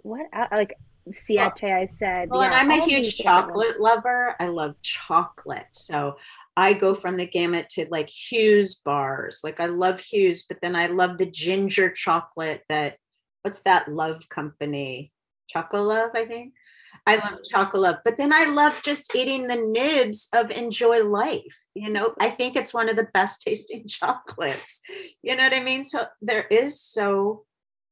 what 0.03 0.27
uh, 0.33 0.47
like 0.51 0.77
Siete. 1.15 1.65
Oh. 1.65 1.73
I 1.73 1.85
said, 1.85 2.31
Well, 2.31 2.43
and 2.43 2.55
I'm 2.55 2.71
a 2.71 2.85
huge 2.85 3.17
chocolate 3.17 3.81
lover. 3.81 4.37
I 4.39 4.49
love 4.49 4.75
chocolate. 4.83 5.67
So 5.73 6.17
I 6.57 6.75
go 6.75 6.95
from 6.95 7.17
the 7.17 7.27
gamut 7.27 7.69
to 7.71 7.87
like 7.91 8.11
Hu's 8.11 8.77
bars. 8.77 9.41
Like 9.43 9.61
I 9.61 9.67
love 9.67 10.01
Hu's, 10.01 10.45
but 10.45 10.59
then 10.61 10.77
I 10.77 10.87
love 10.87 11.19
the 11.19 11.31
ginger 11.31 11.91
chocolate 11.91 12.63
that 12.69 12.97
what's 13.43 13.63
that 13.63 13.89
love 13.89 14.29
company? 14.29 15.13
Chocolove, 15.55 16.15
I 16.15 16.27
think. 16.27 16.55
I 17.07 17.17
love 17.17 17.41
chocolate, 17.43 17.99
but 18.05 18.17
then 18.17 18.33
I 18.33 18.45
love 18.45 18.81
just 18.85 19.15
eating 19.15 19.47
the 19.49 19.57
nibs 19.57 20.29
of 20.33 20.51
enjoy 20.51 21.03
life. 21.03 21.67
You 21.75 21.91
know, 21.91 22.15
I 22.21 22.31
think 22.31 22.55
it's 22.55 22.73
one 22.73 22.89
of 22.89 22.97
the 22.97 23.09
best 23.13 23.43
tasting 23.43 23.85
chocolates. 23.89 24.81
You 25.23 25.35
know 25.37 25.43
what 25.45 25.55
I 25.55 25.61
mean? 25.61 25.85
So 25.85 26.05
there 26.21 26.45
is 26.45 26.81
so 26.81 27.45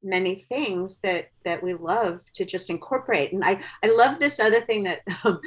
many 0.03 0.37
things 0.37 0.99
that 0.99 1.31
that 1.45 1.63
we 1.63 1.75
love 1.75 2.21
to 2.35 2.45
just 2.45 2.71
incorporate. 2.71 3.33
And 3.33 3.45
I 3.45 3.61
I 3.83 3.89
love 3.89 4.19
this 4.19 4.41
other 4.41 4.61
thing 4.61 4.85
that 4.85 5.01
um, 5.25 5.41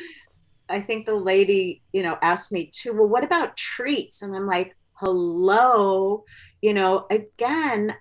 I 0.70 0.82
think 0.82 1.06
the 1.06 1.16
lady, 1.16 1.82
you 1.92 2.04
know, 2.04 2.18
asked 2.22 2.52
me 2.52 2.72
too. 2.74 2.94
Well, 2.94 3.08
what 3.08 3.24
about 3.24 3.58
treats? 3.58 4.22
And 4.22 4.36
I'm 4.36 4.48
like, 4.48 4.76
hello, 4.94 6.24
you 6.62 6.74
know, 6.74 7.06
again, 7.10 7.96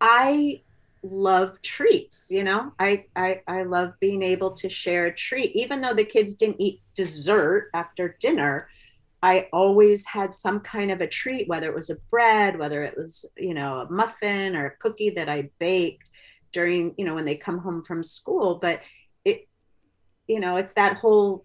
I 0.00 0.62
love 1.02 1.62
treats 1.62 2.26
you 2.28 2.42
know 2.42 2.72
I, 2.78 3.04
I 3.14 3.40
i 3.46 3.62
love 3.62 3.92
being 4.00 4.22
able 4.22 4.52
to 4.54 4.68
share 4.68 5.06
a 5.06 5.14
treat 5.14 5.54
even 5.54 5.80
though 5.80 5.94
the 5.94 6.04
kids 6.04 6.34
didn't 6.34 6.60
eat 6.60 6.82
dessert 6.94 7.70
after 7.72 8.16
dinner 8.20 8.68
i 9.22 9.46
always 9.52 10.06
had 10.06 10.32
some 10.32 10.60
kind 10.60 10.90
of 10.90 11.00
a 11.00 11.06
treat 11.06 11.48
whether 11.48 11.68
it 11.68 11.74
was 11.74 11.90
a 11.90 11.98
bread 12.10 12.58
whether 12.58 12.82
it 12.82 12.94
was 12.96 13.24
you 13.36 13.54
know 13.54 13.80
a 13.80 13.90
muffin 13.90 14.56
or 14.56 14.66
a 14.66 14.76
cookie 14.76 15.10
that 15.10 15.28
i 15.28 15.48
baked 15.58 16.10
during 16.52 16.94
you 16.96 17.04
know 17.04 17.14
when 17.14 17.24
they 17.24 17.36
come 17.36 17.58
home 17.58 17.82
from 17.82 18.02
school 18.02 18.58
but 18.60 18.80
it 19.24 19.48
you 20.26 20.40
know 20.40 20.56
it's 20.56 20.72
that 20.72 20.96
whole 20.96 21.44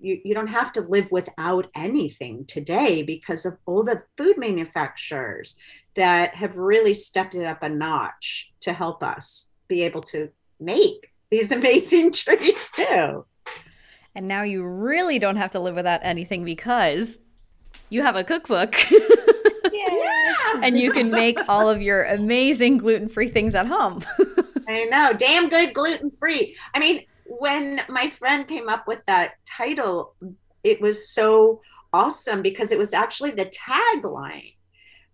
you, 0.00 0.20
you 0.24 0.34
don't 0.34 0.48
have 0.48 0.72
to 0.72 0.80
live 0.80 1.10
without 1.10 1.70
anything 1.74 2.44
today 2.46 3.02
because 3.02 3.44
of 3.44 3.56
all 3.66 3.82
the 3.82 4.02
food 4.16 4.38
manufacturers 4.38 5.56
that 5.94 6.34
have 6.34 6.56
really 6.56 6.94
stepped 6.94 7.34
it 7.34 7.44
up 7.44 7.62
a 7.62 7.68
notch 7.68 8.50
to 8.60 8.72
help 8.72 9.02
us 9.02 9.50
be 9.68 9.82
able 9.82 10.02
to 10.02 10.28
make 10.58 11.12
these 11.30 11.52
amazing 11.58 12.12
treats 12.12 12.70
too. 12.72 13.24
And 14.14 14.26
now 14.26 14.42
you 14.42 14.64
really 14.64 15.18
don't 15.18 15.36
have 15.36 15.52
to 15.52 15.60
live 15.60 15.76
without 15.76 16.00
anything 16.02 16.44
because 16.44 17.18
you 17.90 18.02
have 18.02 18.16
a 18.16 18.24
cookbook 18.24 18.74
Yeah. 19.72 20.60
and 20.62 20.78
you 20.78 20.90
can 20.92 21.10
make 21.10 21.38
all 21.48 21.68
of 21.68 21.80
your 21.80 22.04
amazing 22.04 22.78
gluten 22.78 23.08
free 23.08 23.28
things 23.28 23.54
at 23.54 23.66
home. 23.66 24.02
I 24.68 24.84
know, 24.84 25.12
damn 25.12 25.48
good 25.48 25.74
gluten 25.74 26.10
free. 26.10 26.56
I 26.74 26.78
mean, 26.78 27.04
when 27.26 27.82
my 27.88 28.10
friend 28.10 28.46
came 28.46 28.68
up 28.68 28.86
with 28.86 29.00
that 29.06 29.34
title, 29.46 30.14
it 30.64 30.80
was 30.80 31.08
so 31.08 31.60
awesome 31.92 32.42
because 32.42 32.72
it 32.72 32.78
was 32.78 32.92
actually 32.92 33.30
the 33.32 33.46
tagline. 33.46 34.54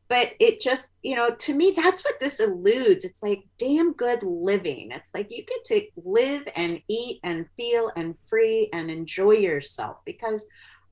But 0.09 0.33
it 0.39 0.61
just, 0.61 0.93
you 1.03 1.17
know, 1.17 1.31
to 1.31 1.55
me, 1.55 1.73
that's 1.75 2.05
what 2.05 2.21
this 2.21 2.39
alludes. 2.39 3.05
It's 3.05 3.23
like 3.23 3.45
damn 3.59 3.93
good 3.93 4.23
living. 4.23 4.91
It's 4.93 5.11
like 5.13 5.29
you 5.31 5.45
get 5.45 5.65
to 5.65 5.83
live 5.97 6.47
and 6.55 6.81
eat 6.89 7.21
and 7.25 7.47
feel 7.57 7.91
and 7.97 8.15
free 8.29 8.69
and 8.73 8.91
enjoy 8.91 9.33
yourself 9.33 9.97
because 10.05 10.47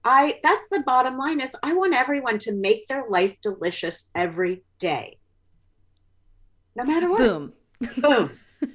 I 0.04 0.40
that's 0.42 0.68
the 0.70 0.80
bottom 0.80 1.16
line 1.16 1.40
is 1.40 1.54
I 1.62 1.74
want 1.74 1.94
everyone 1.94 2.38
to 2.40 2.52
make 2.52 2.88
their 2.88 3.04
life 3.08 3.36
delicious 3.40 4.10
every 4.14 4.64
day. 4.78 5.18
No 6.74 6.84
matter 6.84 7.08
what. 7.08 7.18
Boom. 7.18 7.52
Boom. 7.98 8.30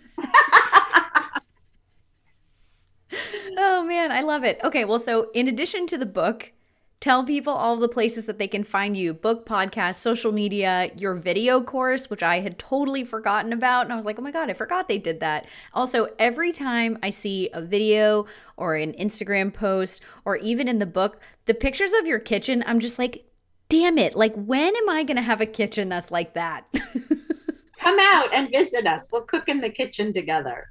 Oh 3.62 3.84
man, 3.84 4.12
I 4.12 4.22
love 4.22 4.46
it. 4.46 4.60
Okay, 4.64 4.86
well, 4.86 5.00
so 5.00 5.32
in 5.34 5.48
addition 5.48 5.86
to 5.88 5.98
the 5.98 6.06
book, 6.06 6.54
tell 7.00 7.24
people 7.24 7.54
all 7.54 7.78
the 7.78 7.88
places 7.88 8.26
that 8.26 8.38
they 8.38 8.48
can 8.48 8.64
find 8.64 8.98
you 8.98 9.14
book, 9.14 9.46
podcast, 9.46 9.96
social 9.96 10.32
media, 10.32 10.92
your 10.98 11.16
video 11.16 11.62
course, 11.62 12.10
which 12.10 12.24
I 12.24 12.40
had 12.40 12.60
totally 12.60 13.04
forgotten 13.04 13.54
about. 13.54 13.86
And 13.86 13.94
I 13.94 13.96
was 13.96 14.06
like, 14.06 14.20
oh 14.20 14.22
my 14.22 14.32
God, 14.32 14.50
I 14.50 14.54
forgot 14.54 14.88
they 14.88 14.98
did 14.98 15.22
that. 15.22 15.48
Also, 15.74 16.10
every 16.20 16.52
time 16.52 16.98
I 17.02 17.10
see 17.10 17.50
a 17.54 17.62
video 17.62 18.26
or 18.58 18.76
an 18.76 18.94
Instagram 18.94 19.54
post 19.54 20.02
or 20.26 20.36
even 20.38 20.68
in 20.68 20.80
the 20.80 20.86
book, 20.86 21.22
the 21.46 21.54
pictures 21.54 21.94
of 21.94 22.06
your 22.06 22.20
kitchen, 22.20 22.64
I'm 22.68 22.80
just 22.80 23.00
like, 23.00 23.26
damn 23.70 23.98
it. 23.98 24.16
Like, 24.16 24.34
when 24.36 24.76
am 24.76 24.90
I 24.90 25.04
going 25.04 25.18
to 25.18 25.24
have 25.24 25.42
a 25.42 25.46
kitchen 25.46 25.90
that's 25.90 26.12
like 26.12 26.34
that? 26.34 26.66
Come 27.80 28.00
out 28.00 28.34
and 28.34 28.50
visit 28.52 28.86
us. 28.86 29.08
We'll 29.12 29.22
cook 29.22 29.48
in 29.48 29.60
the 29.60 29.70
kitchen 29.70 30.12
together. 30.12 30.68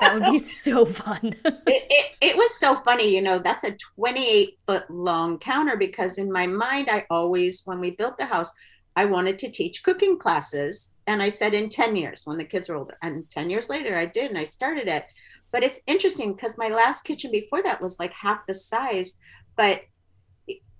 That 0.00 0.14
would 0.14 0.30
be 0.30 0.38
so 0.38 0.84
fun. 0.84 1.34
It, 1.44 1.86
it, 1.88 2.06
it 2.20 2.36
was 2.36 2.58
so 2.58 2.74
funny, 2.74 3.14
you 3.14 3.22
know, 3.22 3.38
that's 3.38 3.64
a 3.64 3.76
28 3.96 4.58
foot 4.66 4.90
long 4.90 5.38
counter 5.38 5.76
because 5.76 6.18
in 6.18 6.32
my 6.32 6.46
mind, 6.46 6.88
I 6.90 7.06
always, 7.10 7.62
when 7.64 7.78
we 7.78 7.92
built 7.92 8.18
the 8.18 8.26
house, 8.26 8.50
I 8.96 9.04
wanted 9.04 9.38
to 9.40 9.50
teach 9.50 9.84
cooking 9.84 10.18
classes. 10.18 10.92
And 11.06 11.22
I 11.22 11.28
said 11.28 11.54
in 11.54 11.68
10 11.68 11.96
years 11.96 12.22
when 12.24 12.38
the 12.38 12.44
kids 12.44 12.68
were 12.68 12.76
older. 12.76 12.96
And 13.02 13.30
10 13.30 13.50
years 13.50 13.68
later, 13.68 13.96
I 13.96 14.06
did 14.06 14.30
and 14.30 14.38
I 14.38 14.44
started 14.44 14.88
it. 14.88 15.04
But 15.52 15.62
it's 15.62 15.82
interesting 15.86 16.34
because 16.34 16.58
my 16.58 16.68
last 16.68 17.04
kitchen 17.04 17.30
before 17.30 17.62
that 17.62 17.80
was 17.80 17.98
like 17.98 18.12
half 18.12 18.46
the 18.46 18.54
size. 18.54 19.18
But 19.56 19.82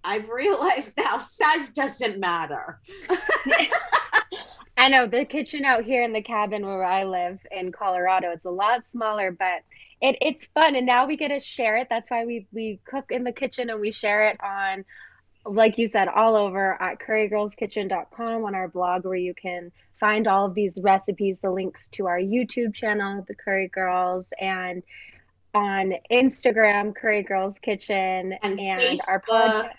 I've 0.03 0.29
realized 0.29 0.97
now 0.99 1.19
size 1.19 1.71
doesn't 1.71 2.19
matter. 2.19 2.81
I 4.81 4.89
know 4.89 5.07
the 5.07 5.27
kitchen 5.27 5.67
out 5.67 5.85
here 5.85 6.03
in 6.03 6.15
the 6.15 6.23
cabin 6.23 6.65
where 6.65 6.83
I 6.83 7.05
live 7.05 7.39
in 7.51 7.71
Colorado, 7.71 8.31
it's 8.31 8.47
a 8.47 8.51
lot 8.51 8.83
smaller, 8.83 9.31
but 9.31 9.61
it, 10.01 10.17
it's 10.23 10.47
fun. 10.47 10.75
And 10.75 10.87
now 10.87 11.07
we 11.07 11.19
get 11.19 11.29
to 11.29 11.39
share 11.39 11.77
it. 11.77 11.89
That's 11.91 12.11
why 12.11 12.25
we, 12.25 12.47
we 12.51 12.81
cook 12.87 13.11
in 13.11 13.23
the 13.25 13.33
kitchen 13.33 13.69
and 13.69 13.79
we 13.79 13.91
share 13.91 14.29
it 14.29 14.41
on, 14.43 14.87
like 15.45 15.77
you 15.77 15.87
said, 15.87 16.09
all 16.09 16.35
over 16.35 16.81
at 16.81 16.99
currygirlskitchen.com 16.99 18.45
on 18.45 18.55
our 18.55 18.69
blog 18.69 19.05
where 19.05 19.17
you 19.17 19.35
can 19.35 19.71
find 19.99 20.27
all 20.27 20.47
of 20.47 20.55
these 20.55 20.79
recipes, 20.83 21.41
the 21.41 21.51
links 21.51 21.91
to 21.91 22.07
our 22.07 22.19
YouTube 22.19 22.73
channel, 22.73 23.23
The 23.29 23.35
Curry 23.35 23.69
Girls, 23.69 24.25
and 24.41 24.83
on 25.53 25.93
Instagram, 26.11 26.95
Curry 26.97 27.23
Girls 27.23 27.59
Kitchen, 27.59 28.33
And 28.43 28.59
our 28.59 28.79
Facebook. 28.79 29.21
podcast. 29.29 29.71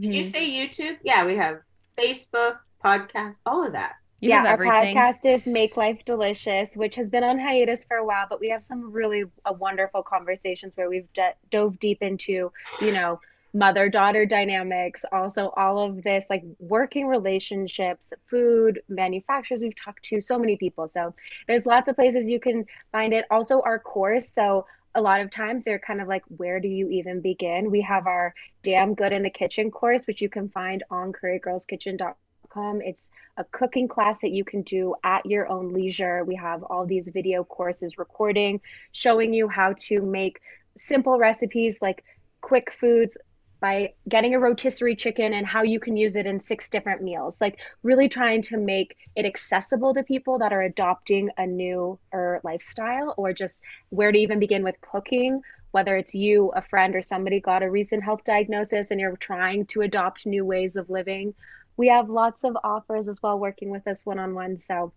Did 0.00 0.14
you 0.14 0.24
Mhm. 0.24 0.32
say 0.32 0.48
YouTube? 0.48 0.96
Yeah, 1.02 1.26
we 1.26 1.36
have 1.36 1.60
Facebook, 1.98 2.60
podcast, 2.82 3.40
all 3.44 3.66
of 3.66 3.72
that. 3.72 3.96
You 4.24 4.30
yeah, 4.30 4.52
our 4.52 4.56
podcast 4.56 5.26
is 5.26 5.46
Make 5.46 5.76
Life 5.76 6.02
Delicious, 6.06 6.70
which 6.76 6.94
has 6.94 7.10
been 7.10 7.22
on 7.22 7.38
hiatus 7.38 7.84
for 7.84 7.98
a 7.98 8.04
while, 8.06 8.24
but 8.26 8.40
we 8.40 8.48
have 8.48 8.62
some 8.62 8.90
really 8.90 9.24
uh, 9.44 9.52
wonderful 9.52 10.02
conversations 10.02 10.72
where 10.76 10.88
we've 10.88 11.12
d- 11.12 11.28
dove 11.50 11.78
deep 11.78 11.98
into, 12.00 12.50
you 12.80 12.90
know, 12.90 13.20
mother 13.52 13.90
daughter 13.90 14.24
dynamics, 14.24 15.04
also 15.12 15.52
all 15.58 15.78
of 15.78 16.02
this 16.04 16.24
like 16.30 16.42
working 16.58 17.06
relationships, 17.06 18.14
food, 18.30 18.80
manufacturers. 18.88 19.60
We've 19.60 19.76
talked 19.76 20.02
to 20.04 20.22
so 20.22 20.38
many 20.38 20.56
people. 20.56 20.88
So 20.88 21.14
there's 21.46 21.66
lots 21.66 21.90
of 21.90 21.94
places 21.94 22.30
you 22.30 22.40
can 22.40 22.64
find 22.92 23.12
it. 23.12 23.26
Also, 23.30 23.60
our 23.60 23.78
course. 23.78 24.30
So 24.30 24.64
a 24.94 25.02
lot 25.02 25.20
of 25.20 25.30
times 25.30 25.66
they're 25.66 25.78
kind 25.78 26.00
of 26.00 26.08
like, 26.08 26.22
where 26.28 26.60
do 26.60 26.68
you 26.68 26.88
even 26.88 27.20
begin? 27.20 27.70
We 27.70 27.82
have 27.82 28.06
our 28.06 28.34
Damn 28.62 28.94
Good 28.94 29.12
in 29.12 29.22
the 29.22 29.28
Kitchen 29.28 29.70
course, 29.70 30.06
which 30.06 30.22
you 30.22 30.30
can 30.30 30.48
find 30.48 30.82
on 30.90 31.12
currygirlskitchen.com. 31.12 32.14
It's 32.56 33.10
a 33.36 33.44
cooking 33.44 33.88
class 33.88 34.20
that 34.20 34.30
you 34.30 34.44
can 34.44 34.62
do 34.62 34.94
at 35.02 35.26
your 35.26 35.48
own 35.48 35.72
leisure. 35.72 36.24
We 36.24 36.36
have 36.36 36.62
all 36.62 36.86
these 36.86 37.08
video 37.08 37.44
courses 37.44 37.98
recording, 37.98 38.60
showing 38.92 39.34
you 39.34 39.48
how 39.48 39.74
to 39.88 40.00
make 40.00 40.40
simple 40.76 41.18
recipes 41.18 41.78
like 41.80 42.04
quick 42.40 42.72
foods 42.72 43.16
by 43.60 43.94
getting 44.08 44.34
a 44.34 44.38
rotisserie 44.38 44.94
chicken 44.94 45.32
and 45.32 45.46
how 45.46 45.62
you 45.62 45.80
can 45.80 45.96
use 45.96 46.16
it 46.16 46.26
in 46.26 46.38
six 46.38 46.68
different 46.68 47.02
meals. 47.02 47.40
Like 47.40 47.58
really 47.82 48.08
trying 48.08 48.42
to 48.42 48.58
make 48.58 48.96
it 49.16 49.24
accessible 49.24 49.94
to 49.94 50.02
people 50.02 50.38
that 50.40 50.52
are 50.52 50.62
adopting 50.62 51.30
a 51.38 51.46
new 51.46 51.98
or 52.12 52.40
lifestyle 52.44 53.14
or 53.16 53.32
just 53.32 53.62
where 53.88 54.12
to 54.12 54.18
even 54.18 54.38
begin 54.38 54.62
with 54.62 54.80
cooking, 54.80 55.40
whether 55.70 55.96
it's 55.96 56.14
you, 56.14 56.52
a 56.54 56.62
friend, 56.62 56.94
or 56.94 57.02
somebody 57.02 57.40
got 57.40 57.62
a 57.62 57.70
recent 57.70 58.04
health 58.04 58.22
diagnosis 58.22 58.90
and 58.90 59.00
you're 59.00 59.16
trying 59.16 59.64
to 59.66 59.80
adopt 59.80 60.26
new 60.26 60.44
ways 60.44 60.76
of 60.76 60.90
living. 60.90 61.34
We 61.76 61.88
have 61.88 62.08
lots 62.08 62.44
of 62.44 62.56
offers 62.62 63.08
as 63.08 63.20
well 63.22 63.38
working 63.38 63.70
with 63.70 63.86
us 63.86 64.06
one 64.06 64.18
on 64.18 64.34
one. 64.34 64.60
So 64.60 64.92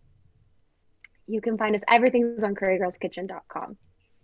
you 1.28 1.42
can 1.42 1.58
find 1.58 1.76
us 1.76 1.82
everything's 1.88 2.44
on 2.44 2.56
currygirlskitchen.com. 2.56 3.78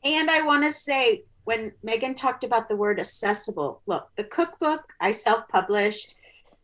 And 0.03 0.29
I 0.29 0.41
want 0.41 0.63
to 0.63 0.71
say, 0.71 1.21
when 1.45 1.73
Megan 1.83 2.15
talked 2.15 2.43
about 2.43 2.69
the 2.69 2.75
word 2.75 2.99
accessible, 2.99 3.81
look, 3.85 4.07
the 4.15 4.23
cookbook 4.23 4.81
I 4.99 5.11
self 5.11 5.47
published, 5.49 6.15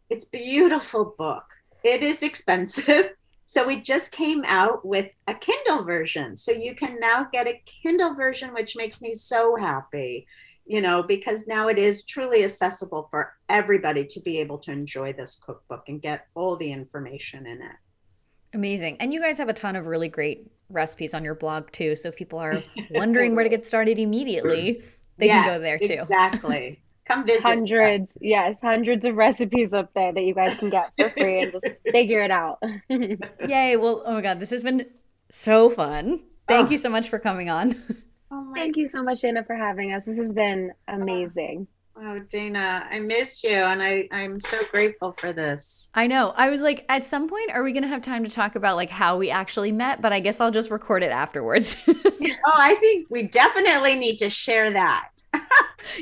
it's 0.10 0.26
beautiful 0.26 1.16
book. 1.18 1.44
It 1.84 2.04
is 2.04 2.24
expensive. 2.24 3.12
So 3.46 3.66
we 3.66 3.82
just 3.82 4.12
came 4.12 4.44
out 4.46 4.86
with 4.86 5.10
a 5.28 5.34
Kindle 5.34 5.84
version. 5.84 6.38
So 6.38 6.52
you 6.52 6.76
can 6.76 7.00
now 7.00 7.28
get 7.32 7.48
a 7.48 7.62
Kindle 7.66 8.14
version, 8.14 8.54
which 8.54 8.76
makes 8.76 9.02
me 9.02 9.16
so 9.16 9.56
happy, 9.56 10.28
you 10.70 10.82
know, 10.82 11.02
because 11.02 11.48
now 11.48 11.68
it 11.68 11.80
is 11.80 12.06
truly 12.06 12.44
accessible 12.44 13.08
for 13.10 13.34
everybody 13.50 14.06
to 14.06 14.20
be 14.20 14.38
able 14.38 14.60
to 14.60 14.72
enjoy 14.72 15.12
this 15.12 15.36
cookbook 15.36 15.86
and 15.88 16.00
get 16.00 16.28
all 16.36 16.56
the 16.56 16.72
information 16.72 17.48
in 17.48 17.60
it. 17.60 17.76
Amazing. 18.54 18.98
And 19.00 19.12
you 19.12 19.20
guys 19.20 19.40
have 19.40 19.50
a 19.50 19.54
ton 19.54 19.76
of 19.76 19.88
really 19.88 20.10
great 20.10 20.46
recipes 20.70 21.16
on 21.16 21.24
your 21.24 21.34
blog 21.34 21.72
too. 21.72 21.96
So 21.96 22.10
if 22.10 22.16
people 22.16 22.38
are 22.38 22.64
wondering 22.92 23.34
where 23.34 23.44
to 23.44 23.50
get 23.50 23.66
started 23.66 23.98
immediately, 23.98 24.84
they 25.18 25.26
yes, 25.26 25.44
can 25.44 25.56
go 25.56 25.60
there 25.60 25.80
too. 25.80 26.04
Exactly. 26.04 26.80
Come 27.08 27.26
visit. 27.26 27.42
Hundreds, 27.42 28.16
yes, 28.22 28.62
hundreds 28.62 29.06
of 29.06 29.16
recipes 29.16 29.74
up 29.74 29.92
there 29.96 30.14
that 30.14 30.22
you 30.22 30.36
guys 30.36 30.56
can 30.58 30.70
get 30.70 30.92
for 31.00 31.10
free 31.18 31.42
and 31.42 31.52
just 31.52 31.68
figure 31.92 32.22
it 32.22 32.30
out. 32.30 32.62
Yay. 32.90 33.76
Well, 33.76 34.04
oh 34.06 34.14
my 34.14 34.22
God, 34.22 34.40
this 34.40 34.52
has 34.52 34.62
been 34.62 34.86
so 35.32 35.72
fun. 35.72 36.22
Thank 36.48 36.68
oh. 36.68 36.72
you 36.72 36.78
so 36.78 36.90
much 36.92 37.10
for 37.10 37.18
coming 37.18 37.50
on. 37.50 37.76
Oh 38.32 38.52
Thank 38.54 38.78
you 38.78 38.88
so 38.88 39.02
much, 39.02 39.22
Dana, 39.22 39.44
for 39.44 39.56
having 39.56 39.94
us. 39.94 40.06
This 40.06 40.18
has 40.18 40.34
been 40.34 40.72
amazing. 40.88 41.68
Oh, 42.02 42.18
Dana, 42.30 42.88
I 42.90 43.00
missed 43.00 43.44
you 43.44 43.50
and 43.50 43.84
I, 43.84 44.08
I'm 44.12 44.40
so 44.40 44.64
grateful 44.72 45.14
for 45.18 45.34
this. 45.34 45.90
I 45.96 46.08
know. 46.08 46.34
I 46.38 46.50
was 46.50 46.62
like, 46.62 46.86
at 46.88 47.06
some 47.06 47.28
point, 47.28 47.52
are 47.52 47.62
we 47.62 47.74
going 47.74 47.84
to 47.84 47.90
have 47.90 48.02
time 48.02 48.24
to 48.24 48.30
talk 48.30 48.56
about 48.56 48.78
like 48.78 48.90
how 48.90 49.18
we 49.18 49.30
actually 49.30 49.74
met? 49.74 50.02
But 50.02 50.14
I 50.14 50.22
guess 50.22 50.40
I'll 50.40 50.52
just 50.52 50.72
record 50.72 51.04
it 51.04 51.12
afterwards. 51.12 51.76
oh, 51.88 52.34
I 52.46 52.76
think 52.76 53.08
we 53.10 53.24
definitely 53.24 53.96
need 53.96 54.18
to 54.20 54.30
share 54.30 54.72
that. 54.72 55.10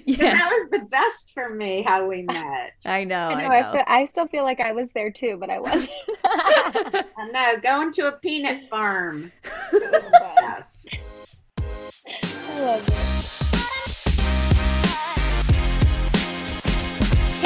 yeah. 0.05 0.17
That 0.17 0.49
was 0.51 0.69
the 0.69 0.85
best 0.85 1.33
for 1.33 1.49
me 1.49 1.81
how 1.81 2.07
we 2.07 2.21
met. 2.21 2.73
I 2.85 3.03
know. 3.03 3.29
I 3.29 3.33
know. 3.33 3.47
I, 3.47 3.61
know. 3.61 3.67
I, 3.67 3.71
feel, 3.71 3.83
I 3.87 4.05
still 4.05 4.27
feel 4.27 4.43
like 4.43 4.59
I 4.59 4.73
was 4.73 4.91
there 4.91 5.09
too, 5.09 5.37
but 5.39 5.49
I 5.49 5.59
wasn't. 5.59 5.89
I 6.25 7.03
know. 7.31 7.59
Going 7.61 7.91
to 7.93 8.07
a 8.07 8.11
peanut 8.11 8.69
farm. 8.69 9.31
It 9.73 10.96
Hey 12.57 12.73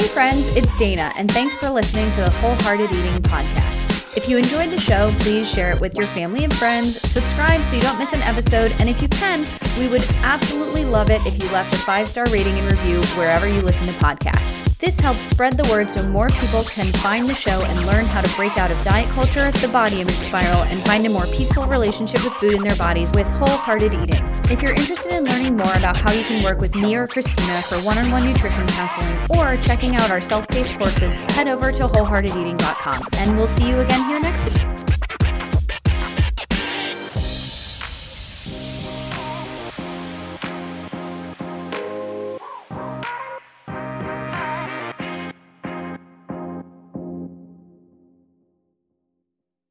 friends, 0.07 0.47
it's 0.55 0.73
Dana, 0.77 1.11
and 1.17 1.29
thanks 1.29 1.53
for 1.57 1.69
listening 1.69 2.09
to 2.11 2.21
the 2.21 2.29
Wholehearted 2.29 2.89
Eating 2.89 3.21
Podcast. 3.21 4.15
If 4.15 4.29
you 4.29 4.37
enjoyed 4.37 4.69
the 4.69 4.79
show, 4.79 5.13
please 5.19 5.51
share 5.51 5.71
it 5.73 5.81
with 5.81 5.95
your 5.95 6.05
family 6.05 6.45
and 6.45 6.53
friends, 6.53 7.01
subscribe 7.01 7.61
so 7.63 7.75
you 7.75 7.81
don't 7.81 7.99
miss 7.99 8.13
an 8.13 8.21
episode, 8.21 8.73
and 8.79 8.87
if 8.87 9.01
you 9.01 9.09
can, 9.09 9.45
we 9.77 9.89
would 9.89 10.03
absolutely 10.23 10.85
love 10.85 11.11
it 11.11 11.19
if 11.27 11.43
you 11.43 11.51
left 11.51 11.73
a 11.73 11.77
five 11.79 12.07
star 12.07 12.23
rating 12.27 12.57
and 12.57 12.71
review 12.71 13.01
wherever 13.17 13.49
you 13.49 13.61
listen 13.61 13.87
to 13.87 13.93
podcasts. 13.93 14.70
This 14.81 14.99
helps 14.99 15.21
spread 15.21 15.57
the 15.57 15.69
word 15.69 15.87
so 15.87 16.01
more 16.09 16.27
people 16.29 16.63
can 16.63 16.87
find 16.87 17.29
the 17.29 17.35
show 17.35 17.61
and 17.61 17.85
learn 17.85 18.05
how 18.05 18.19
to 18.19 18.35
break 18.35 18.57
out 18.57 18.71
of 18.71 18.81
diet 18.81 19.07
culture, 19.11 19.51
the 19.51 19.67
body 19.67 20.01
image 20.01 20.15
spiral, 20.15 20.63
and 20.63 20.83
find 20.85 21.05
a 21.05 21.09
more 21.09 21.27
peaceful 21.27 21.67
relationship 21.67 22.23
with 22.23 22.33
food 22.33 22.53
in 22.53 22.63
their 22.63 22.75
bodies 22.77 23.11
with 23.11 23.27
wholehearted 23.27 23.93
eating. 23.93 24.25
If 24.49 24.63
you're 24.63 24.73
interested 24.73 25.13
in 25.13 25.23
learning 25.23 25.55
more 25.55 25.75
about 25.75 25.97
how 25.97 26.11
you 26.11 26.23
can 26.23 26.43
work 26.43 26.57
with 26.57 26.73
me 26.75 26.95
or 26.95 27.05
Christina 27.05 27.61
for 27.61 27.77
one 27.83 27.99
on 27.99 28.09
one 28.09 28.25
nutrition 28.25 28.65
counseling 28.69 29.19
or 29.37 29.55
checking 29.61 29.95
out 29.97 30.09
our 30.09 30.19
self 30.19 30.47
paced 30.47 30.79
courses, 30.79 31.19
head 31.35 31.47
over 31.47 31.71
to 31.71 31.83
wholeheartedeating.com. 31.83 33.07
And 33.17 33.37
we'll 33.37 33.47
see 33.47 33.69
you 33.69 33.77
again 33.77 34.03
here 34.09 34.19
next 34.19 34.43
week. 34.45 34.80